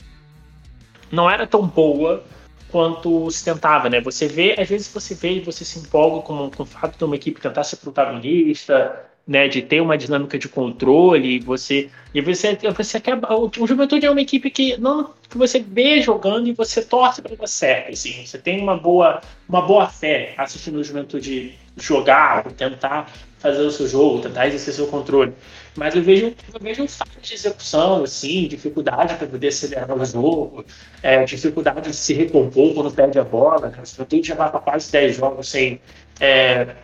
não 1.12 1.30
era 1.30 1.46
tão 1.46 1.68
boa 1.68 2.24
quanto 2.72 3.30
se 3.30 3.46
tentava, 3.46 3.88
né? 3.88 4.02
Você 4.02 4.28
vê, 4.28 4.56
às 4.58 4.68
vezes 4.68 4.92
você 4.92 5.14
vê 5.14 5.34
e 5.34 5.40
você 5.42 5.64
se 5.64 5.78
empolga 5.78 6.22
com, 6.26 6.50
com 6.50 6.64
o 6.64 6.66
fato 6.66 6.98
de 6.98 7.04
uma 7.04 7.16
equipe 7.16 7.40
tentar 7.40 7.64
ser 7.64 7.76
protagonista, 7.76 9.06
né, 9.28 9.48
de 9.48 9.62
ter 9.62 9.82
uma 9.82 9.96
dinâmica 9.96 10.40
de 10.40 10.50
controle, 10.50 11.40
você 11.40 11.92
e 12.12 12.22
você 12.22 12.58
você 12.76 13.00
quer 13.00 13.20
o, 13.30 13.52
o 13.60 13.68
Juventude 13.68 14.08
é 14.08 14.10
uma 14.10 14.22
equipe 14.22 14.50
que 14.50 14.78
não 14.78 15.14
que 15.30 15.38
você 15.38 15.60
vê 15.60 16.02
jogando 16.02 16.48
e 16.48 16.54
você 16.54 16.84
torce 16.84 17.22
para 17.22 17.36
dar 17.36 17.48
certo, 17.48 17.92
assim, 17.92 18.26
você 18.26 18.40
tem 18.40 18.60
uma 18.60 18.76
boa 18.76 19.22
uma 19.48 19.62
boa 19.62 19.88
fé 19.88 20.34
assistindo 20.38 20.80
o 20.80 20.84
Juventude 20.84 21.54
jogar, 21.78 22.44
tentar 22.54 23.12
fazer 23.40 23.62
o 23.62 23.72
seu 23.72 23.88
jogo, 23.88 24.22
tentar 24.22 24.48
exercer 24.48 24.74
seu 24.74 24.88
controle. 24.88 25.34
Mas 25.76 25.96
eu 25.96 26.04
vejo, 26.04 26.34
eu 26.54 26.60
vejo 26.60 26.88
falta 26.88 27.20
de 27.22 27.34
execução, 27.34 28.04
assim, 28.04 28.48
dificuldade 28.48 29.16
para 29.16 29.28
poder 29.28 29.48
acelerar 29.48 29.98
o 29.98 30.06
jogo, 30.06 30.66
é, 31.02 31.24
dificuldade 31.24 31.90
de 31.90 31.96
se 31.96 32.14
recompor 32.14 32.74
quando 32.74 32.92
perde 32.92 33.18
a 33.18 33.24
bola. 33.24 33.74
O 33.82 33.86
Juventude 33.86 34.28
já 34.28 34.36
vai 34.36 34.52
para 34.52 34.60
quase 34.60 34.92
10 34.92 35.16
jogos 35.16 35.50
sem, 35.50 35.80
é, 36.20 36.76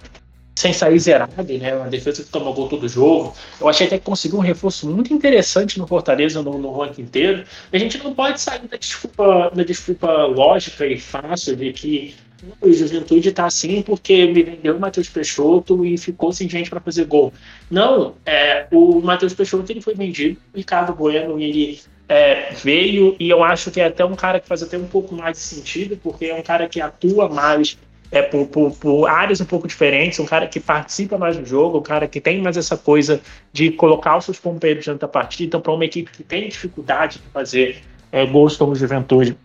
sem 0.56 0.74
sair 0.74 0.98
zerado, 1.00 1.44
né? 1.60 1.76
Uma 1.76 1.90
defesa 1.90 2.24
que 2.24 2.30
toma 2.30 2.52
gol 2.52 2.70
todo 2.70 2.88
jogo. 2.88 3.36
Eu 3.60 3.68
achei 3.68 3.86
até 3.86 4.00
que 4.00 4.06
conseguiu 4.06 4.40
um 4.40 4.42
reforço 4.42 4.90
muito 4.90 5.14
interessante 5.14 5.78
no 5.78 5.86
Fortaleza 5.86 6.42
no, 6.42 6.58
no 6.58 6.72
ranking 6.72 7.04
inteiro. 7.04 7.44
A 7.72 7.78
gente 7.78 7.98
não 8.00 8.16
pode 8.16 8.40
sair 8.42 8.68
da 8.68 8.78
desculpa, 8.78 9.52
da 9.54 9.64
desculpa 9.64 10.26
lógica 10.26 10.86
e 10.86 10.98
fácil 10.98 11.56
de 11.56 11.74
que 11.74 12.16
o 12.62 12.72
Juventude 12.72 13.30
está 13.30 13.46
assim 13.46 13.82
porque 13.82 14.26
me 14.28 14.44
vendeu 14.44 14.76
o 14.76 14.80
Matheus 14.80 15.10
Peixoto 15.10 15.86
e 15.86 15.98
ficou 15.98 16.32
sem 16.32 16.48
gente 16.50 16.70
para 16.70 16.80
fazer 16.80 17.06
gol. 17.06 17.34
Não, 17.70 18.16
é, 18.26 18.68
o 18.72 19.02
Matheus 19.02 19.34
Peixoto 19.34 19.72
ele 19.72 19.82
foi 19.82 19.96
vendido, 19.96 20.40
o 20.54 20.58
Ricardo 20.58 20.94
Bueno 20.94 21.40
ele 21.40 21.80
é, 22.08 22.54
veio 22.54 23.16
e 23.20 23.30
eu 23.30 23.44
acho 23.44 23.72
que 23.72 23.82
é 23.82 23.86
até 23.86 24.06
um 24.06 24.16
cara 24.16 24.40
que 24.40 24.48
faz 24.48 24.64
até 24.64 24.78
um 24.78 24.88
pouco 24.88 25.16
mais 25.16 25.38
de 25.38 25.44
sentido, 25.44 25.98
porque 26.02 26.26
é 26.26 26.36
um 26.36 26.44
cara 26.44 26.68
que 26.68 26.80
atua 26.80 27.28
mais 27.28 27.78
é, 28.10 28.22
por, 28.22 28.48
por, 28.48 28.72
por, 28.72 29.08
áreas 29.08 29.42
um 29.42 29.46
pouco 29.46 29.68
diferentes, 29.68 30.20
um 30.20 30.26
cara 30.26 30.48
que 30.48 30.60
participa 30.60 31.18
mais 31.18 31.38
do 31.38 31.46
jogo, 31.46 31.80
um 31.80 31.84
cara 31.84 32.08
que 32.08 32.22
tem 32.22 32.42
mais 32.42 32.56
essa 32.56 32.78
coisa 32.78 33.20
de 33.52 33.72
colocar 33.72 34.18
os 34.18 34.26
seus 34.26 34.40
companheiros 34.40 34.86
dentro 34.86 35.02
da 35.02 35.08
partida. 35.08 35.48
Então, 35.48 35.62
para 35.62 35.74
uma 35.74 35.84
equipe 35.84 36.10
que 36.12 36.24
tem 36.24 36.48
dificuldade 36.48 37.20
de 37.20 37.28
fazer 37.34 37.84
é, 38.12 38.26
gols 38.26 38.56
como 38.56 38.74
Juventude, 38.76 39.38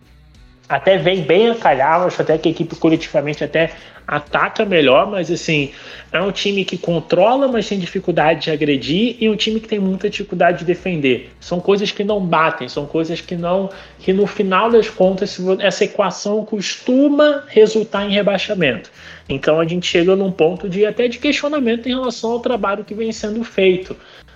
até 0.67 0.97
vem 0.97 1.21
bem 1.21 1.49
a 1.49 1.55
calhar, 1.55 2.01
acho 2.01 2.21
até 2.21 2.37
que 2.37 2.47
a 2.47 2.51
equipe 2.51 2.75
coletivamente 2.75 3.43
até 3.43 3.71
ataca 4.07 4.65
melhor, 4.65 5.09
mas 5.09 5.31
assim, 5.31 5.71
é 6.11 6.19
um 6.21 6.31
time 6.31 6.65
que 6.65 6.77
controla, 6.77 7.47
mas 7.47 7.67
tem 7.67 7.79
dificuldade 7.79 8.41
de 8.41 8.51
agredir, 8.51 9.17
e 9.19 9.29
um 9.29 9.35
time 9.35 9.59
que 9.59 9.67
tem 9.67 9.79
muita 9.79 10.09
dificuldade 10.09 10.59
de 10.59 10.65
defender. 10.65 11.31
São 11.39 11.59
coisas 11.59 11.91
que 11.91 12.03
não 12.03 12.19
batem, 12.19 12.67
são 12.67 12.85
coisas 12.85 13.21
que 13.21 13.35
não. 13.35 13.69
que 13.99 14.11
no 14.11 14.27
final 14.27 14.69
das 14.69 14.89
contas, 14.89 15.39
essa 15.59 15.85
equação 15.85 16.43
costuma 16.45 17.43
resultar 17.47 18.05
em 18.05 18.11
rebaixamento. 18.11 18.91
Então 19.27 19.59
a 19.59 19.65
gente 19.65 19.87
chega 19.87 20.15
num 20.15 20.31
ponto 20.31 20.67
de 20.67 20.85
até 20.85 21.07
de 21.07 21.17
questionamento 21.17 21.87
em 21.87 21.93
relação 21.93 22.31
ao 22.31 22.39
trabalho 22.39 22.83
que 22.83 22.93
vem 22.93 23.11
sendo 23.11 23.43
feito. 23.43 23.95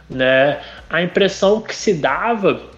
Né? 0.10 0.60
A 0.90 1.02
impressão 1.02 1.60
que 1.60 1.76
se 1.76 1.94
dava 1.94 2.77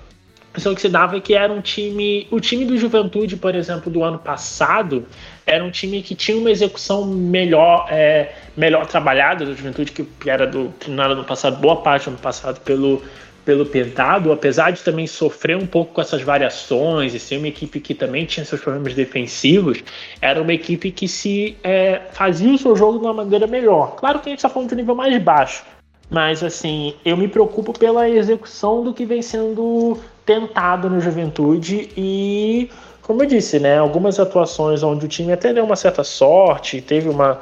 impressão 0.60 0.76
que 0.76 0.82
se 0.82 0.90
dava 0.90 1.18
é 1.18 1.20
que 1.22 1.34
era 1.34 1.52
um 1.52 1.62
time. 1.62 2.28
O 2.30 2.40
time 2.40 2.66
do 2.66 2.78
Juventude, 2.78 3.38
por 3.38 3.56
exemplo, 3.56 3.92
do 3.92 4.04
ano 4.04 4.20
passado, 4.20 5.06
era 5.46 5.64
um 5.64 5.72
time 5.72 6.02
que 6.02 6.14
tinha 6.14 6.38
uma 6.38 6.52
execução 6.52 7.06
melhor, 7.06 7.88
é, 7.90 8.34
melhor 8.56 8.86
trabalhada 8.86 9.46
do 9.46 9.56
Juventude, 9.56 9.92
que 9.92 10.30
era 10.30 10.46
do 10.46 10.70
treinado 10.80 11.16
no 11.16 11.24
passado, 11.24 11.58
boa 11.58 11.78
parte 11.78 12.06
do 12.06 12.10
ano 12.10 12.20
passado 12.20 12.60
pelo, 12.62 13.02
pelo 13.46 13.66
Pintado, 13.66 14.32
apesar 14.32 14.72
de 14.72 14.82
também 14.82 15.08
sofrer 15.08 15.58
um 15.58 15.66
pouco 15.66 15.94
com 15.94 16.02
essas 16.02 16.22
variações 16.22 17.14
e 17.14 17.20
ser 17.20 17.38
uma 17.38 17.48
equipe 17.48 17.80
que 17.80 17.96
também 17.96 18.26
tinha 18.26 18.46
seus 18.46 18.62
problemas 18.62 18.94
defensivos, 18.94 19.82
era 20.22 20.42
uma 20.42 20.54
equipe 20.54 20.92
que 20.92 21.08
se 21.08 21.58
é, 21.64 22.02
fazia 22.12 22.54
o 22.54 22.58
seu 22.58 22.76
jogo 22.76 23.00
de 23.00 23.06
uma 23.06 23.14
maneira 23.14 23.48
melhor. 23.48 23.96
Claro 23.96 24.20
que 24.20 24.28
a 24.28 24.32
gente 24.32 24.40
está 24.40 24.50
falando 24.50 24.70
de 24.70 24.76
um 24.76 24.78
nível 24.78 24.96
mais 24.96 25.18
baixo, 25.22 25.64
mas 26.10 26.44
assim, 26.44 26.96
eu 27.06 27.16
me 27.16 27.28
preocupo 27.28 27.72
pela 27.72 28.10
execução 28.10 28.84
do 28.84 28.94
que 28.94 29.06
vem 29.06 29.22
sendo 29.22 29.98
tentado 30.30 30.92
no 30.92 31.02
Juventude 31.02 31.90
e, 31.98 32.70
como 33.02 33.24
eu 33.24 33.26
disse, 33.26 33.58
né, 33.58 33.80
algumas 33.80 34.20
atuações 34.20 34.84
onde 34.84 35.08
o 35.08 35.10
time 35.10 35.32
até 35.32 35.52
deu 35.52 35.66
uma 35.66 35.76
certa 35.76 36.04
sorte, 36.04 36.80
teve 36.82 37.10
uma, 37.10 37.40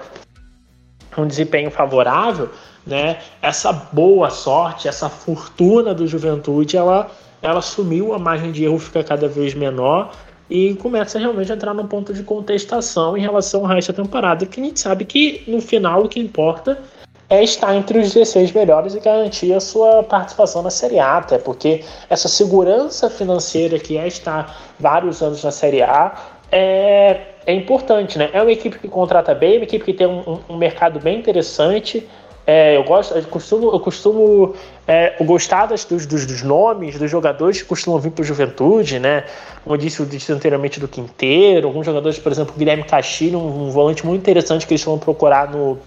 um 1.18 1.28
desempenho 1.28 1.70
favorável, 1.70 2.50
né, 2.86 3.18
essa 3.42 3.74
boa 3.74 4.30
sorte, 4.30 4.88
essa 4.88 5.10
fortuna 5.10 5.94
do 5.94 6.08
Juventude, 6.08 6.78
ela, 6.78 7.12
ela 7.42 7.62
sumiu, 7.62 8.14
a 8.14 8.20
margem 8.20 8.54
de 8.54 8.64
erro 8.64 8.80
fica 8.80 9.04
cada 9.04 9.28
vez 9.28 9.54
menor 9.54 10.14
e 10.50 10.74
começa 10.76 11.20
realmente 11.20 11.52
a 11.52 11.56
entrar 11.56 11.74
num 11.74 11.88
ponto 11.88 12.14
de 12.14 12.24
contestação 12.24 13.18
em 13.18 13.20
relação 13.20 13.66
ao 13.66 13.68
resto 13.68 13.92
da 13.92 14.02
temporada, 14.02 14.46
que 14.46 14.62
a 14.62 14.64
gente 14.64 14.80
sabe 14.80 15.04
que 15.04 15.44
no 15.46 15.60
final 15.60 16.06
o 16.06 16.08
que 16.08 16.22
importa 16.22 16.82
é 17.30 17.44
estar 17.44 17.76
entre 17.76 18.00
os 18.00 18.14
16 18.14 18.52
melhores 18.54 18.96
e 18.96 19.00
garantir 19.00 19.54
a 19.54 19.60
sua 19.60 20.02
participação 20.04 20.62
na 20.62 20.70
Série 20.70 21.00
A, 21.00 21.18
até 21.18 21.38
porque 21.38 21.84
essa 22.10 22.28
segurança 22.28 23.10
financeira 23.10 23.78
que 23.78 23.98
é 23.98 24.08
estar 24.08 24.56
vários 24.80 25.22
anos 25.22 25.44
na 25.44 25.52
Série 25.52 25.82
A 25.82 26.16
é, 26.52 27.22
é 27.46 27.54
importante, 27.54 28.18
né? 28.18 28.30
É 28.32 28.42
uma 28.42 28.52
equipe 28.52 28.80
que 28.80 28.88
contrata 28.88 29.36
bem, 29.36 29.58
uma 29.58 29.64
equipe 29.64 29.84
que 29.84 29.94
tem 29.94 30.08
um, 30.08 30.40
um 30.48 30.58
mercado 30.58 31.00
bem 31.00 31.20
interessante. 31.20 32.08
É, 32.46 32.78
eu 32.78 32.84
gosto, 32.86 33.14
eu 33.14 33.24
costumo, 33.26 33.72
eu 33.74 33.80
costumo 33.82 34.56
é, 34.88 35.22
gostar 35.22 35.66
dos, 35.66 35.84
dos, 35.84 36.06
dos, 36.06 36.42
nomes 36.44 36.98
dos 36.98 37.12
jogadores 37.12 37.62
que 37.62 37.68
costumam 37.68 38.00
vir 38.00 38.12
para 38.12 38.22
o 38.22 38.26
Juventude, 38.26 39.00
né? 39.00 39.26
Como 39.66 39.76
eu 39.76 39.78
disse, 39.78 40.00
eu 40.00 40.06
disse 40.06 40.32
anteriormente 40.32 40.80
do 40.80 40.88
Quinteiro, 40.88 41.68
alguns 41.68 41.86
jogadores, 41.86 42.18
por 42.18 42.32
exemplo, 42.32 42.56
Guilherme 42.58 42.84
Castilho, 42.84 43.38
um, 43.38 43.68
um 43.68 43.70
volante 43.70 44.06
muito 44.06 44.22
interessante 44.22 44.66
que 44.66 44.74
eles 44.74 44.84
vão 44.84 44.98
procurar 44.98 45.52
no, 45.52 45.78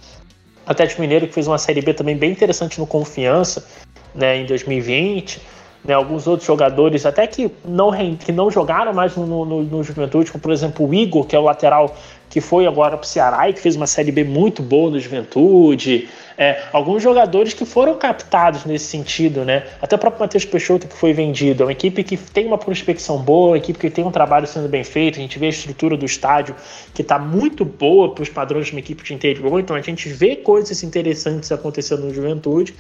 Atlético 0.67 1.01
Mineiro 1.01 1.27
que 1.27 1.35
fez 1.35 1.47
uma 1.47 1.59
Série 1.59 1.81
B 1.81 1.95
também 1.95 2.17
bem 2.17 2.31
interessante 2.31 2.79
no 2.79 2.87
Confiança, 2.87 3.67
né, 4.15 4.39
em 4.39 4.47
2020. 4.47 5.41
Né, 5.83 5.95
alguns 5.95 6.27
outros 6.27 6.47
jogadores 6.47 7.07
até 7.07 7.27
que 7.27 7.51
não, 7.65 7.91
que 8.17 8.31
não 8.33 8.51
jogaram 8.51 8.93
mais 8.93 9.17
no, 9.17 9.47
no, 9.47 9.63
no 9.63 9.83
Juventude, 9.83 10.31
como 10.31 10.43
por 10.43 10.53
exemplo 10.53 10.87
o 10.87 10.93
Igor, 10.93 11.25
que 11.25 11.35
é 11.35 11.39
o 11.39 11.43
lateral 11.43 11.97
que 12.31 12.41
foi 12.41 12.65
agora 12.65 12.97
para 12.97 13.05
o 13.05 13.07
Ceará 13.07 13.51
e 13.51 13.53
que 13.53 13.61
fez 13.61 13.75
uma 13.75 13.89
Série 13.89 14.13
B 14.13 14.23
muito 14.23 14.63
boa 14.63 14.89
no 14.89 15.01
Juventude. 15.01 16.09
É, 16.39 16.63
alguns 16.73 17.03
jogadores 17.03 17.53
que 17.53 17.67
foram 17.67 17.97
captados 17.97 18.65
nesse 18.65 18.87
sentido, 18.87 19.45
né? 19.45 19.67
Até 19.83 19.97
o 19.97 19.99
próprio 19.99 20.21
Matheus 20.21 20.45
Peixoto 20.45 20.87
que 20.87 20.97
foi 20.97 21.13
vendido. 21.13 21.65
É 21.65 21.67
uma 21.67 21.73
equipe 21.73 22.03
que 22.05 22.17
tem 22.17 22.47
uma 22.47 22.57
prospecção 22.57 23.19
boa, 23.19 23.49
uma 23.49 23.59
equipe 23.59 23.79
que 23.79 23.91
tem 23.91 24.05
um 24.05 24.13
trabalho 24.13 24.47
sendo 24.47 24.69
bem 24.69 24.85
feito. 24.85 25.19
A 25.19 25.23
gente 25.23 25.39
vê 25.41 25.47
a 25.47 25.51
estrutura 25.51 25.97
do 25.97 26.07
estádio 26.07 26.55
que 26.95 27.03
está 27.03 27.19
muito 27.19 27.65
boa 27.65 28.15
para 28.15 28.23
os 28.23 28.29
padrões 28.29 28.67
de 28.67 28.73
uma 28.73 28.81
equipe 28.81 29.03
de 29.03 29.13
interior. 29.13 29.59
Então 29.59 29.75
a 29.75 29.83
gente 29.83 30.09
vê 30.09 30.37
coisas 30.37 30.85
interessantes 30.85 31.51
acontecendo 31.51 32.05
no 32.05 32.15
Juventude. 32.15 32.75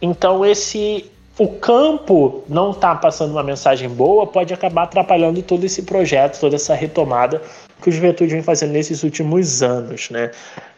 Então 0.00 0.44
esse 0.44 1.10
o 1.36 1.48
campo 1.48 2.44
não 2.48 2.70
está 2.70 2.94
passando 2.94 3.32
uma 3.32 3.42
mensagem 3.42 3.88
boa, 3.88 4.24
pode 4.24 4.54
acabar 4.54 4.84
atrapalhando 4.84 5.42
todo 5.42 5.64
esse 5.64 5.82
projeto, 5.82 6.38
toda 6.38 6.54
essa 6.54 6.74
retomada 6.74 7.42
que 7.84 7.90
o 7.90 7.92
Juventude 7.92 8.32
vem 8.32 8.42
fazendo 8.42 8.72
nesses 8.72 9.02
últimos 9.02 9.62
anos, 9.62 10.08
né? 10.08 10.30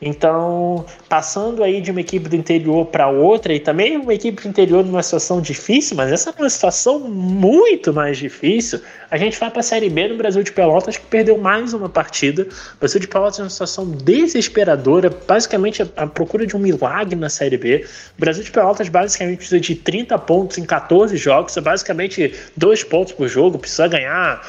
Então, 0.02 0.84
passando 1.08 1.62
aí 1.62 1.80
de 1.80 1.92
uma 1.92 2.00
equipe 2.00 2.28
do 2.28 2.34
interior 2.34 2.84
para 2.86 3.08
outra, 3.08 3.54
e 3.54 3.60
também 3.60 3.96
uma 3.96 4.12
equipe 4.12 4.42
do 4.42 4.48
interior 4.48 4.84
numa 4.84 5.02
situação 5.04 5.40
difícil, 5.40 5.96
mas 5.96 6.10
essa 6.10 6.30
é 6.30 6.32
uma 6.36 6.50
situação 6.50 6.98
muito 6.98 7.94
mais 7.94 8.18
difícil, 8.18 8.80
a 9.08 9.16
gente 9.16 9.38
vai 9.38 9.50
para 9.50 9.60
a 9.60 9.62
Série 9.62 9.88
B 9.88 10.08
no 10.08 10.16
Brasil 10.16 10.42
de 10.42 10.50
Pelotas, 10.50 10.96
que 10.96 11.06
perdeu 11.06 11.38
mais 11.38 11.72
uma 11.72 11.88
partida. 11.88 12.42
O 12.42 12.80
Brasil 12.80 13.00
de 13.00 13.06
Pelotas 13.06 13.38
é 13.38 13.42
uma 13.44 13.50
situação 13.50 13.88
desesperadora, 13.88 15.08
basicamente 15.08 15.82
a 15.96 16.06
procura 16.08 16.44
de 16.44 16.56
um 16.56 16.58
milagre 16.58 17.14
na 17.14 17.30
Série 17.30 17.56
B. 17.56 17.86
O 18.18 18.20
Brasil 18.20 18.42
de 18.42 18.50
Pelotas 18.50 18.88
basicamente 18.88 19.38
precisa 19.38 19.60
de 19.60 19.76
30 19.76 20.18
pontos 20.18 20.58
em 20.58 20.64
14 20.64 21.16
jogos, 21.16 21.56
é 21.56 21.60
basicamente 21.60 22.34
dois 22.56 22.82
pontos 22.82 23.12
por 23.12 23.28
jogo, 23.28 23.58
precisa 23.58 23.86
ganhar 23.86 24.42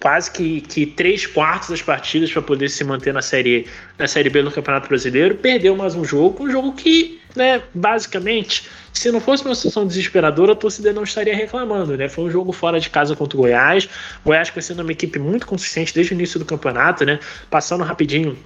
quase 0.00 0.30
que, 0.30 0.62
que 0.62 0.86
três 0.86 1.26
quartos 1.26 1.68
das 1.68 1.82
partidas 1.82 2.32
para 2.32 2.42
poder 2.42 2.68
se 2.70 2.82
manter 2.82 3.12
na 3.12 3.20
série, 3.20 3.66
na 3.98 4.08
série 4.08 4.30
B 4.30 4.42
do 4.42 4.50
Campeonato 4.50 4.88
Brasileiro. 4.88 5.34
Perdeu 5.34 5.76
mais 5.76 5.94
um 5.94 6.04
jogo, 6.04 6.44
um 6.44 6.50
jogo 6.50 6.72
que, 6.72 7.20
né, 7.36 7.62
basicamente, 7.74 8.68
se 8.92 9.12
não 9.12 9.20
fosse 9.20 9.44
uma 9.44 9.54
situação 9.54 9.86
desesperadora, 9.86 10.52
a 10.52 10.56
torcida 10.56 10.92
não 10.92 11.04
estaria 11.04 11.36
reclamando, 11.36 11.96
né? 11.96 12.08
Foi 12.08 12.24
um 12.24 12.30
jogo 12.30 12.50
fora 12.50 12.80
de 12.80 12.88
casa 12.88 13.14
contra 13.14 13.36
o 13.36 13.42
Goiás. 13.42 13.88
O 14.24 14.28
Goiás 14.28 14.48
foi 14.48 14.62
sendo 14.62 14.80
uma 14.80 14.92
equipe 14.92 15.18
muito 15.18 15.46
consistente 15.46 15.94
desde 15.94 16.12
o 16.12 16.14
início 16.14 16.38
do 16.38 16.46
campeonato, 16.46 17.04
né? 17.04 17.20
Passando 17.50 17.84
rapidinho 17.84 18.36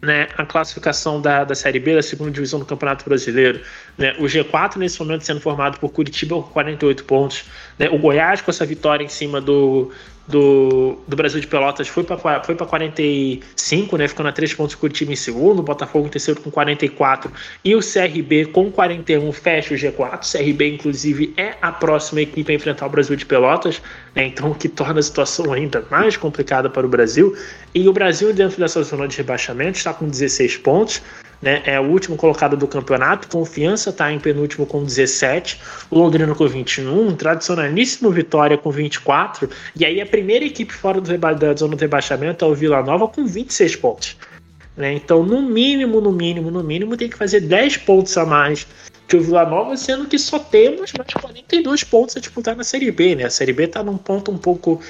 né, 0.00 0.28
a 0.36 0.46
classificação 0.46 1.20
da, 1.20 1.44
da 1.44 1.54
Série 1.54 1.80
B, 1.80 1.94
da 1.94 2.02
segunda 2.02 2.30
divisão 2.30 2.60
do 2.60 2.66
Campeonato 2.66 3.04
Brasileiro. 3.04 3.60
Né, 3.96 4.14
o 4.18 4.24
G4 4.24 4.76
nesse 4.76 4.98
momento 5.00 5.24
sendo 5.24 5.40
formado 5.40 5.78
por 5.78 5.90
Curitiba 5.90 6.36
com 6.36 6.42
48 6.42 7.04
pontos. 7.04 7.44
Né, 7.78 7.88
o 7.88 7.98
Goiás 7.98 8.40
com 8.40 8.50
essa 8.50 8.64
vitória 8.64 9.04
em 9.04 9.08
cima 9.08 9.40
do, 9.40 9.90
do, 10.28 10.98
do 11.08 11.16
Brasil 11.16 11.40
de 11.40 11.46
Pelotas 11.46 11.88
foi 11.88 12.04
para 12.04 12.42
foi 12.42 12.54
45, 12.54 13.96
né, 13.96 14.06
ficando 14.06 14.28
a 14.28 14.32
3 14.32 14.52
pontos 14.54 14.74
o 14.74 14.78
Curitiba 14.78 15.12
em 15.12 15.16
segundo, 15.16 15.60
o 15.60 15.62
Botafogo 15.62 16.06
em 16.06 16.10
terceiro 16.10 16.40
com 16.40 16.50
44 16.50 17.32
e 17.64 17.74
o 17.74 17.80
CRB 17.80 18.46
com 18.46 18.70
41 18.70 19.32
fecha 19.32 19.74
o 19.74 19.76
G4. 19.76 20.18
O 20.18 20.32
CRB, 20.32 20.74
inclusive, 20.74 21.32
é 21.36 21.54
a 21.62 21.72
próxima 21.72 22.20
equipe 22.20 22.52
a 22.52 22.54
enfrentar 22.54 22.86
o 22.86 22.90
Brasil 22.90 23.16
de 23.16 23.24
Pelotas, 23.24 23.80
né, 24.14 24.26
então 24.26 24.50
o 24.50 24.54
que 24.54 24.68
torna 24.68 25.00
a 25.00 25.02
situação 25.02 25.52
ainda 25.52 25.82
mais 25.90 26.16
complicada 26.16 26.68
para 26.68 26.86
o 26.86 26.88
Brasil. 26.88 27.34
E 27.74 27.88
o 27.88 27.92
Brasil, 27.92 28.32
dentro 28.34 28.58
dessa 28.58 28.82
zona 28.82 29.08
de 29.08 29.16
rebaixamento, 29.16 29.78
está 29.78 29.94
com 29.94 30.06
16 30.06 30.58
pontos 30.58 31.00
né? 31.40 31.62
É 31.64 31.78
o 31.80 31.84
último 31.84 32.16
colocado 32.16 32.56
do 32.56 32.66
campeonato. 32.66 33.28
Confiança 33.28 33.90
está 33.90 34.12
em 34.12 34.18
penúltimo 34.18 34.66
com 34.66 34.82
17. 34.82 35.60
O 35.90 35.98
Londrina 35.98 36.34
com 36.34 36.46
21. 36.46 37.14
Tradicionalíssimo 37.16 38.10
Vitória 38.10 38.58
com 38.58 38.70
24. 38.70 39.48
E 39.76 39.84
aí 39.84 40.00
a 40.00 40.06
primeira 40.06 40.44
equipe 40.44 40.72
fora 40.72 41.00
do 41.00 41.18
da 41.18 41.54
zona 41.54 41.76
de 41.76 41.82
rebaixamento 41.82 42.44
é 42.44 42.48
o 42.48 42.54
Vila 42.54 42.82
Nova 42.82 43.08
com 43.08 43.26
26 43.26 43.76
pontos. 43.76 44.16
Né? 44.76 44.94
Então, 44.94 45.24
no 45.24 45.42
mínimo, 45.42 46.00
no 46.00 46.12
mínimo, 46.12 46.50
no 46.50 46.62
mínimo, 46.62 46.96
tem 46.96 47.08
que 47.08 47.16
fazer 47.16 47.40
10 47.40 47.78
pontos 47.78 48.16
a 48.16 48.24
mais 48.24 48.66
que 49.08 49.16
o 49.16 49.22
Vila 49.22 49.46
Nova, 49.46 49.74
sendo 49.74 50.06
que 50.06 50.18
só 50.18 50.38
temos 50.38 50.92
mais 50.92 51.12
42 51.14 51.82
pontos 51.82 52.14
a 52.16 52.20
disputar 52.20 52.54
na 52.54 52.62
Série 52.62 52.90
B, 52.90 53.16
né? 53.16 53.24
A 53.24 53.30
Série 53.30 53.54
B 53.54 53.64
está 53.64 53.82
num 53.82 53.96
ponto 53.96 54.30
um 54.30 54.36
pouco 54.36 54.82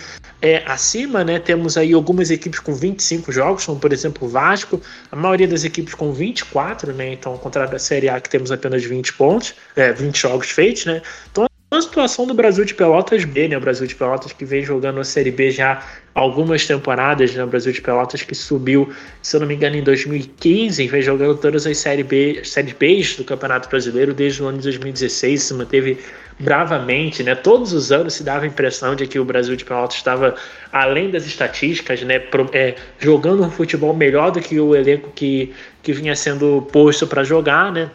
é, 0.43 0.65
acima, 0.67 1.23
né? 1.23 1.39
Temos 1.39 1.77
aí 1.77 1.93
algumas 1.93 2.29
equipes 2.29 2.59
com 2.59 2.75
25 2.75 3.31
jogos, 3.31 3.65
como 3.65 3.79
por 3.79 3.93
exemplo 3.93 4.27
o 4.27 4.31
Vasco, 4.31 4.83
a 5.13 5.15
maioria 5.15 5.47
das 5.47 5.63
equipes 5.63 5.95
com 5.95 6.13
24, 6.13 6.93
né? 6.93 7.13
Então, 7.13 7.33
ao 7.33 7.39
contrário 7.39 7.71
da 7.71 7.79
Série 7.79 8.09
A, 8.09 8.21
que 8.21 8.29
temos 8.29 8.51
apenas 8.51 8.85
20 8.85 9.13
pontos, 9.13 9.55
é, 9.77 9.93
20 9.93 10.21
jogos 10.21 10.51
feitos, 10.51 10.85
né? 10.85 11.01
Então, 11.31 11.48
a 11.71 11.83
situação 11.83 12.27
do 12.27 12.33
Brasil 12.33 12.65
de 12.65 12.75
Pelotas 12.75 13.25
B, 13.27 13.47
né? 13.47 13.57
O 13.59 13.61
Brasil 13.61 13.87
de 13.87 13.95
Pelotas 13.95 14.33
que 14.33 14.45
vem 14.45 14.63
jogando 14.63 15.01
a 15.01 15.05
Série 15.05 15.31
B 15.31 15.51
já 15.51 15.85
algumas 16.15 16.67
temporadas, 16.67 17.35
né? 17.35 17.45
O 17.45 17.47
Brasil 17.47 17.73
de 17.73 17.83
Pelotas 17.83 18.23
que 18.23 18.35
subiu, 18.35 18.91
se 19.21 19.37
eu 19.37 19.41
não 19.41 19.47
me 19.47 19.55
engano, 19.55 19.77
em 19.77 19.83
2015, 19.83 20.87
vem 20.89 21.03
jogando 21.03 21.37
todas 21.37 21.67
as 21.67 21.77
Série 21.77 22.03
B, 22.03 22.41
Série 22.43 22.73
B 22.73 23.03
do 23.19 23.25
Campeonato 23.25 23.69
Brasileiro 23.69 24.15
desde 24.15 24.43
o 24.43 24.47
ano 24.47 24.59
de 24.59 24.65
2016, 24.65 25.43
se 25.43 25.55
manteve 25.55 25.99
bravamente, 26.41 27.23
né? 27.23 27.35
Todos 27.35 27.75
os 27.75 27.93
anos 27.93 28.15
se 28.15 28.23
dava 28.23 28.45
a 28.45 28.47
impressão 28.47 28.97
de 28.97 29.07
que 29.07 29.19
o 29.19 29.25
Brasil 29.25 29.55
de 29.55 29.65
Pelotas 29.65 29.99
estava 29.99 30.37
além 30.73 31.11
das 31.11 31.27
estatísticas, 31.27 32.01
né? 32.03 32.19
Pro, 32.19 32.49
é, 32.55 32.77
jogando 32.99 33.45
um 33.45 33.51
futebol 33.51 33.95
melhor 33.95 34.31
do 34.31 34.41
que 34.41 34.59
o 34.59 34.75
elenco 34.75 35.13
que, 35.15 35.53
que 35.83 35.93
vinha 35.93 36.17
sendo 36.17 36.67
posto 36.73 37.07
para 37.07 37.23
jogar, 37.23 37.71
né? 37.71 37.91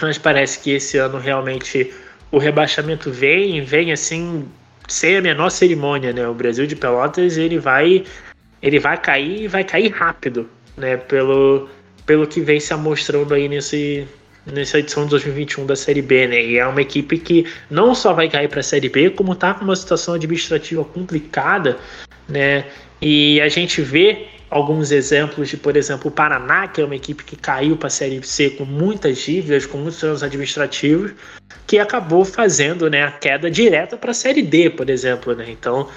Mas 0.00 0.16
parece 0.16 0.60
que 0.60 0.70
esse 0.70 0.96
ano 0.96 1.18
realmente 1.18 1.92
o 2.30 2.38
rebaixamento 2.38 3.10
vem, 3.10 3.62
vem 3.62 3.92
assim, 3.92 4.46
sem 4.86 5.16
a 5.16 5.22
menor 5.22 5.50
cerimônia, 5.50 6.12
né? 6.12 6.26
O 6.26 6.34
Brasil 6.34 6.66
de 6.66 6.76
Pelotas, 6.76 7.36
ele 7.36 7.58
vai 7.58 8.04
ele 8.60 8.78
vai 8.78 8.96
cair 8.96 9.42
e 9.42 9.48
vai 9.48 9.62
cair 9.64 9.88
rápido, 9.88 10.48
né? 10.76 10.96
Pelo, 10.96 11.68
pelo 12.04 12.26
que 12.26 12.40
vem 12.40 12.58
se 12.58 12.74
mostrando 12.74 13.32
aí 13.32 13.48
nesse, 13.48 14.06
nessa 14.44 14.78
edição 14.78 15.04
de 15.04 15.10
2021 15.10 15.66
da 15.66 15.76
Série 15.76 16.02
B, 16.02 16.26
né? 16.26 16.42
E 16.44 16.58
é 16.58 16.66
uma 16.66 16.82
equipe 16.82 17.18
que 17.18 17.46
não 17.70 17.94
só 17.94 18.12
vai 18.12 18.28
cair 18.28 18.48
para 18.48 18.60
a 18.60 18.62
Série 18.62 18.88
B, 18.88 19.10
como 19.10 19.34
tá 19.34 19.54
com 19.54 19.64
uma 19.64 19.76
situação 19.76 20.14
administrativa 20.14 20.84
complicada, 20.84 21.78
né? 22.28 22.64
E 23.00 23.40
a 23.40 23.48
gente 23.48 23.80
vê 23.80 24.26
alguns 24.50 24.90
exemplos 24.90 25.48
de, 25.48 25.56
por 25.56 25.76
exemplo, 25.76 26.08
o 26.08 26.10
Paraná, 26.10 26.68
que 26.68 26.80
é 26.80 26.84
uma 26.84 26.96
equipe 26.96 27.24
que 27.24 27.36
caiu 27.36 27.76
para 27.76 27.88
a 27.88 27.90
Série 27.90 28.22
C 28.22 28.50
com 28.50 28.64
muitas 28.64 29.18
dívidas, 29.18 29.66
com 29.66 29.78
muitos 29.78 30.02
anos 30.02 30.22
administrativos, 30.22 31.12
que 31.66 31.78
acabou 31.78 32.24
fazendo 32.24 32.88
né, 32.88 33.04
a 33.04 33.10
queda 33.10 33.50
direta 33.50 33.96
para 33.96 34.10
a 34.10 34.14
Série 34.14 34.42
D, 34.42 34.70
por 34.70 34.88
exemplo. 34.88 35.34
Né? 35.34 35.46
Então, 35.50 35.88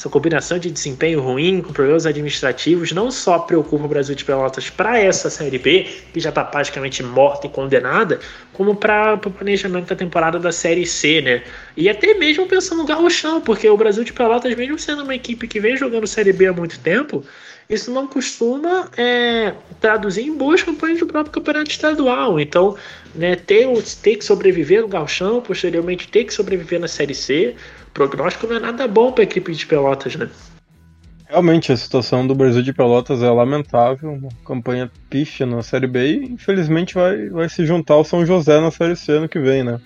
essa 0.00 0.08
combinação 0.08 0.58
de 0.58 0.70
desempenho 0.70 1.20
ruim 1.20 1.60
com 1.60 1.74
problemas 1.74 2.06
administrativos 2.06 2.90
não 2.90 3.10
só 3.10 3.38
preocupa 3.38 3.84
o 3.84 3.88
Brasil 3.88 4.14
de 4.14 4.24
Pelotas 4.24 4.70
para 4.70 4.98
essa 4.98 5.28
Série 5.28 5.58
B, 5.58 5.86
que 6.12 6.18
já 6.18 6.30
está 6.30 6.42
praticamente 6.42 7.02
morta 7.02 7.46
e 7.46 7.50
condenada, 7.50 8.18
como 8.54 8.74
para 8.74 9.14
o 9.14 9.30
planejamento 9.30 9.88
da 9.88 9.96
temporada 9.96 10.38
da 10.38 10.52
Série 10.52 10.86
C, 10.86 11.20
né? 11.20 11.42
E 11.76 11.86
até 11.86 12.14
mesmo 12.14 12.46
pensando 12.46 12.78
no 12.78 12.86
Gauchão, 12.86 13.42
porque 13.42 13.68
o 13.68 13.76
Brasil 13.76 14.02
de 14.02 14.12
Pelotas, 14.14 14.54
mesmo 14.56 14.78
sendo 14.78 15.02
uma 15.02 15.14
equipe 15.14 15.46
que 15.46 15.60
vem 15.60 15.76
jogando 15.76 16.06
Série 16.06 16.32
B 16.32 16.46
há 16.46 16.52
muito 16.52 16.80
tempo, 16.80 17.22
isso 17.70 17.90
não 17.92 18.06
costuma 18.08 18.90
é, 18.96 19.54
traduzir 19.80 20.22
em 20.22 20.36
boas 20.36 20.62
campanhas 20.62 20.98
do 20.98 21.06
próprio 21.06 21.32
campeonato 21.32 21.70
estadual. 21.70 22.40
Então, 22.40 22.76
né, 23.14 23.36
ter, 23.36 23.66
ter 24.02 24.16
que 24.16 24.24
sobreviver 24.24 24.82
no 24.82 24.88
Galchão, 24.88 25.40
posteriormente 25.40 26.08
ter 26.08 26.24
que 26.24 26.34
sobreviver 26.34 26.80
na 26.80 26.88
Série 26.88 27.14
C, 27.14 27.54
prognóstico 27.94 28.48
não 28.48 28.56
é 28.56 28.60
nada 28.60 28.88
bom 28.88 29.12
para 29.12 29.22
a 29.22 29.24
equipe 29.24 29.52
de 29.52 29.64
Pelotas, 29.66 30.16
né? 30.16 30.28
Realmente, 31.28 31.70
a 31.70 31.76
situação 31.76 32.26
do 32.26 32.34
Brasil 32.34 32.60
de 32.60 32.72
Pelotas 32.72 33.22
é 33.22 33.30
lamentável. 33.30 34.14
Uma 34.14 34.30
campanha 34.44 34.90
picha 35.08 35.46
na 35.46 35.62
Série 35.62 35.86
B 35.86 36.06
e, 36.06 36.24
infelizmente, 36.24 36.94
vai, 36.94 37.28
vai 37.28 37.48
se 37.48 37.64
juntar 37.64 37.94
ao 37.94 38.04
São 38.04 38.26
José 38.26 38.60
na 38.60 38.72
Série 38.72 38.96
C 38.96 39.12
ano 39.12 39.28
que 39.28 39.38
vem, 39.38 39.62
né? 39.62 39.80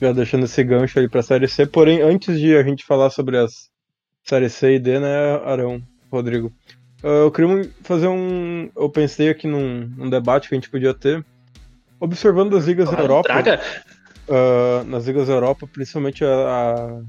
Já 0.00 0.12
deixando 0.12 0.44
esse 0.44 0.62
gancho 0.62 1.00
aí 1.00 1.08
para 1.08 1.18
a 1.18 1.24
Série 1.24 1.48
C. 1.48 1.66
Porém, 1.66 2.00
antes 2.00 2.38
de 2.38 2.56
a 2.56 2.62
gente 2.62 2.84
falar 2.84 3.10
sobre 3.10 3.38
as 3.38 3.72
Série 4.22 4.48
C 4.48 4.76
e 4.76 4.78
D, 4.78 5.00
né, 5.00 5.34
Arão, 5.44 5.82
Rodrigo? 6.12 6.52
Uh, 7.02 7.24
eu 7.24 7.32
queria 7.32 7.68
fazer 7.82 8.06
um. 8.06 8.70
Eu 8.76 8.88
pensei 8.88 9.28
aqui 9.28 9.48
num, 9.48 9.90
num, 9.96 10.08
debate 10.08 10.48
que 10.48 10.54
a 10.54 10.56
gente 10.56 10.70
podia 10.70 10.94
ter. 10.94 11.24
Observando 11.98 12.56
as 12.56 12.66
ligas 12.66 12.90
da 12.90 12.98
Europa. 12.98 13.32
Uh, 14.28 14.84
nas 14.84 15.06
ligas 15.06 15.26
da 15.26 15.34
Europa, 15.34 15.66
principalmente 15.66 16.24
a, 16.24 17.00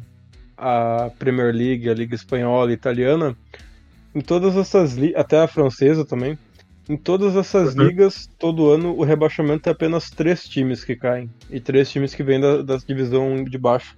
a, 0.57 1.11
Premier 1.19 1.53
League, 1.53 1.87
a 1.87 1.93
Liga 1.93 2.15
Espanhola 2.15 2.71
e 2.71 2.73
Italiana, 2.73 3.37
em 4.15 4.21
todas 4.21 4.57
essas 4.57 4.97
até 5.15 5.39
a 5.39 5.47
francesa 5.47 6.03
também, 6.03 6.37
em 6.89 6.97
todas 6.97 7.35
essas 7.35 7.75
uhum. 7.75 7.83
ligas, 7.83 8.27
todo 8.39 8.71
ano 8.71 8.97
o 8.97 9.03
rebaixamento 9.03 9.69
é 9.69 9.71
apenas 9.71 10.09
três 10.09 10.43
times 10.43 10.83
que 10.83 10.95
caem 10.95 11.29
e 11.51 11.59
três 11.59 11.89
times 11.91 12.15
que 12.15 12.23
vêm 12.23 12.39
da, 12.39 12.63
da 12.63 12.77
divisão 12.77 13.43
de 13.43 13.57
baixo. 13.59 13.95